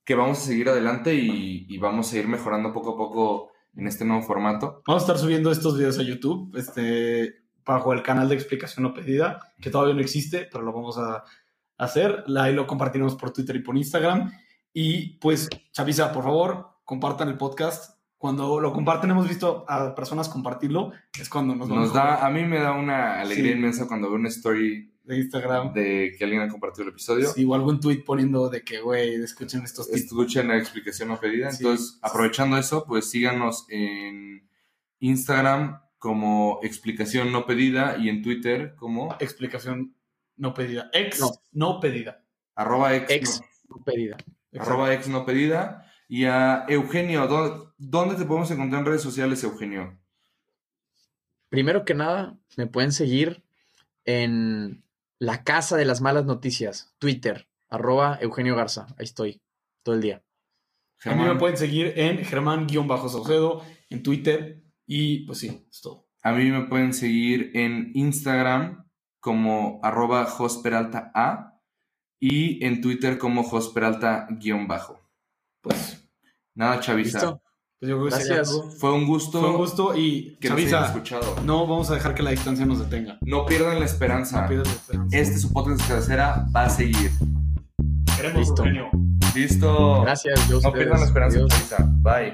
que 0.05 0.15
vamos 0.17 0.39
a 0.39 0.43
seguir 0.43 0.69
adelante 0.69 1.15
y, 1.15 1.65
y 1.69 1.79
vamos 1.79 2.13
a 2.13 2.19
ir 2.19 2.27
mejorando 2.27 2.73
poco 2.73 2.95
a 2.95 2.97
poco 2.97 3.53
en 3.77 3.87
este 3.87 4.05
nuevo 4.05 4.23
formato. 4.23 4.83
Vamos 4.85 5.05
a 5.05 5.07
estar 5.07 5.19
subiendo 5.19 5.53
estos 5.53 5.79
videos 5.79 5.99
a 6.01 6.03
YouTube, 6.03 6.55
este, 6.59 7.45
bajo 7.65 7.93
el 7.93 8.03
canal 8.03 8.29
de 8.29 8.35
explicación 8.35 8.83
no 8.83 8.93
pedida, 8.95 9.39
que 9.61 9.71
todavía 9.71 9.95
no 9.95 10.01
existe, 10.01 10.49
pero 10.51 10.65
lo 10.65 10.73
vamos 10.73 10.99
a 10.99 11.23
hacer. 11.79 12.25
Ahí 12.37 12.53
lo 12.53 12.67
compartiremos 12.67 13.15
por 13.15 13.33
Twitter 13.33 13.55
y 13.57 13.61
por 13.63 13.77
Instagram. 13.77 14.31
Y 14.73 15.19
pues, 15.19 15.49
Chavisa, 15.73 16.13
por 16.13 16.25
favor, 16.25 16.79
compartan 16.85 17.29
el 17.29 17.37
podcast. 17.37 17.99
Cuando 18.19 18.61
lo 18.61 18.73
comparten, 18.73 19.11
hemos 19.11 19.29
visto 19.29 19.65
a 19.69 19.95
personas 19.97 20.29
compartirlo, 20.29 20.93
es 21.21 21.29
cuando 21.29 21.57
nos, 21.57 21.69
Nos 21.69 21.93
da, 21.93 22.25
a 22.25 22.31
mí 22.31 22.45
me 22.45 22.61
da 22.61 22.73
una 22.73 23.21
alegría 23.21 23.53
Sí. 23.53 23.59
inmensa 23.59 23.89
cuando 23.89 24.09
veo 24.09 24.17
una 24.17 24.29
story 24.29 24.93
de 25.03 25.17
Instagram. 25.19 25.73
de 25.73 26.15
que 26.17 26.23
alguien 26.23 26.41
ha 26.43 26.49
compartido 26.49 26.85
el 26.85 26.91
episodio. 26.91 27.27
Sí, 27.31 27.45
o 27.45 27.55
algún 27.57 27.81
tweet 27.81 28.05
poniendo 28.05 28.49
de 28.49 28.63
que, 28.63 28.81
güey, 28.81 29.15
escuchen 29.17 29.63
estos 29.63 29.89
tips. 29.91 30.03
Escuchen 30.05 30.47
la 30.49 30.57
explicación 30.57 31.09
no 31.09 31.19
pedida. 31.19 31.51
Sí. 31.51 31.65
Entonces, 31.65 31.99
aprovechando 32.01 32.57
eso, 32.57 32.85
pues 32.87 33.11
síganos 33.11 33.67
en 33.69 34.49
Instagram 35.01 35.81
como 35.99 36.61
explicación 36.63 37.33
no 37.33 37.45
pedida 37.47 37.97
y 37.99 38.09
en 38.09 38.23
Twitter 38.23 38.75
como 38.77 39.17
Explicación 39.19 39.97
no 40.37 40.55
pedida. 40.55 40.89
Ex 40.93 41.19
no, 41.21 41.31
No. 41.53 41.81
pedida. 41.81 42.25
arroba 42.55 42.95
ex, 42.95 43.11
ex 43.11 43.41
no- 43.69 43.83
pedida. 43.85 44.17
Arroba 44.59 44.93
ex 44.95 45.09
no 45.09 45.25
pedida. 45.25 45.87
Y 46.09 46.25
a 46.25 46.67
Eugenio, 46.69 47.27
¿dónde, 47.27 47.67
dónde 47.79 48.15
te 48.17 48.25
podemos 48.25 48.51
encontrar 48.51 48.81
en 48.81 48.87
redes 48.87 49.03
sociales, 49.03 49.43
Eugenio? 49.45 49.99
Primero 51.49 51.85
que 51.85 51.95
nada, 51.95 52.39
me 52.57 52.67
pueden 52.67 52.93
seguir 52.93 53.43
en 54.05 54.85
la 55.19 55.45
casa 55.45 55.77
de 55.77 55.85
las 55.85 56.01
malas 56.01 56.25
noticias, 56.25 56.95
Twitter, 56.99 57.49
arroba 57.69 58.19
Eugenio 58.21 58.57
Garza. 58.57 58.87
Ahí 58.99 59.05
estoy, 59.05 59.41
todo 59.83 59.95
el 59.95 60.01
día. 60.01 60.23
A 61.05 61.15
mí 61.15 61.25
me 61.25 61.37
pueden 61.37 61.57
seguir 61.57 61.95
en 61.97 62.25
Germán-Saucedo, 62.25 63.63
en 63.91 64.03
Twitter. 64.03 64.63
Y 64.87 65.27
pues 65.27 65.39
sí, 65.39 65.67
es 65.71 65.81
todo. 65.81 66.09
A 66.23 66.33
mí 66.33 66.51
me 66.51 66.67
pueden 66.67 66.93
seguir 66.93 67.51
en 67.55 67.91
Instagram 67.95 68.89
como 69.19 69.81
arroba 69.83 70.25
josperalta 70.27 71.11
A 71.15 71.52
y 72.25 72.65
en 72.65 72.81
Twitter 72.81 73.19
como 73.19 73.43
josperalta 73.43 74.29
guion 74.31 74.69
bajo. 74.69 75.01
Pues, 75.61 76.09
Nada, 76.55 76.79
Chavisa. 76.79 77.19
¿Listo? 77.19 77.43
pues 77.81 77.91
yo 77.91 77.97
creo 77.99 78.11
que 78.11 78.17
sería 78.17 78.37
Gracias. 78.37 78.79
Fue 78.79 78.93
un 78.93 79.07
gusto, 79.09 79.41
Fue 79.41 79.51
un 79.51 79.57
gusto 79.57 79.97
y 79.97 80.37
que 80.41 80.51
nos 80.51 80.59
hayan 80.59 80.71
Chavisa, 80.71 80.87
escuchado. 80.93 81.37
no 81.45 81.67
vamos 81.67 81.91
a 81.91 81.95
dejar 81.95 82.15
que 82.15 82.23
la 82.23 82.31
distancia 82.31 82.65
nos 82.65 82.79
detenga. 82.79 83.19
No 83.23 83.45
pierdan 83.45 83.81
la 83.81 83.87
esperanza. 83.87 84.43
No 84.43 84.49
pierdas 84.49 84.69
la 84.69 84.75
esperanza. 84.75 85.17
Este 85.19 85.39
su 85.39 85.53
podcast 85.53 85.81
de 85.83 85.89
cabecera 85.89 86.47
va 86.55 86.65
a 86.67 86.71
seguir. 86.71 87.11
Queremos 88.17 88.39
Listo. 88.39 88.65
Listo. 89.35 90.03
Gracias. 90.03 90.41
a 90.49 90.61
No 90.61 90.73
pierdan 90.73 91.01
la 91.01 91.07
esperanza. 91.07 91.39
Chavisa. 91.49 91.91
Bye. 92.03 92.33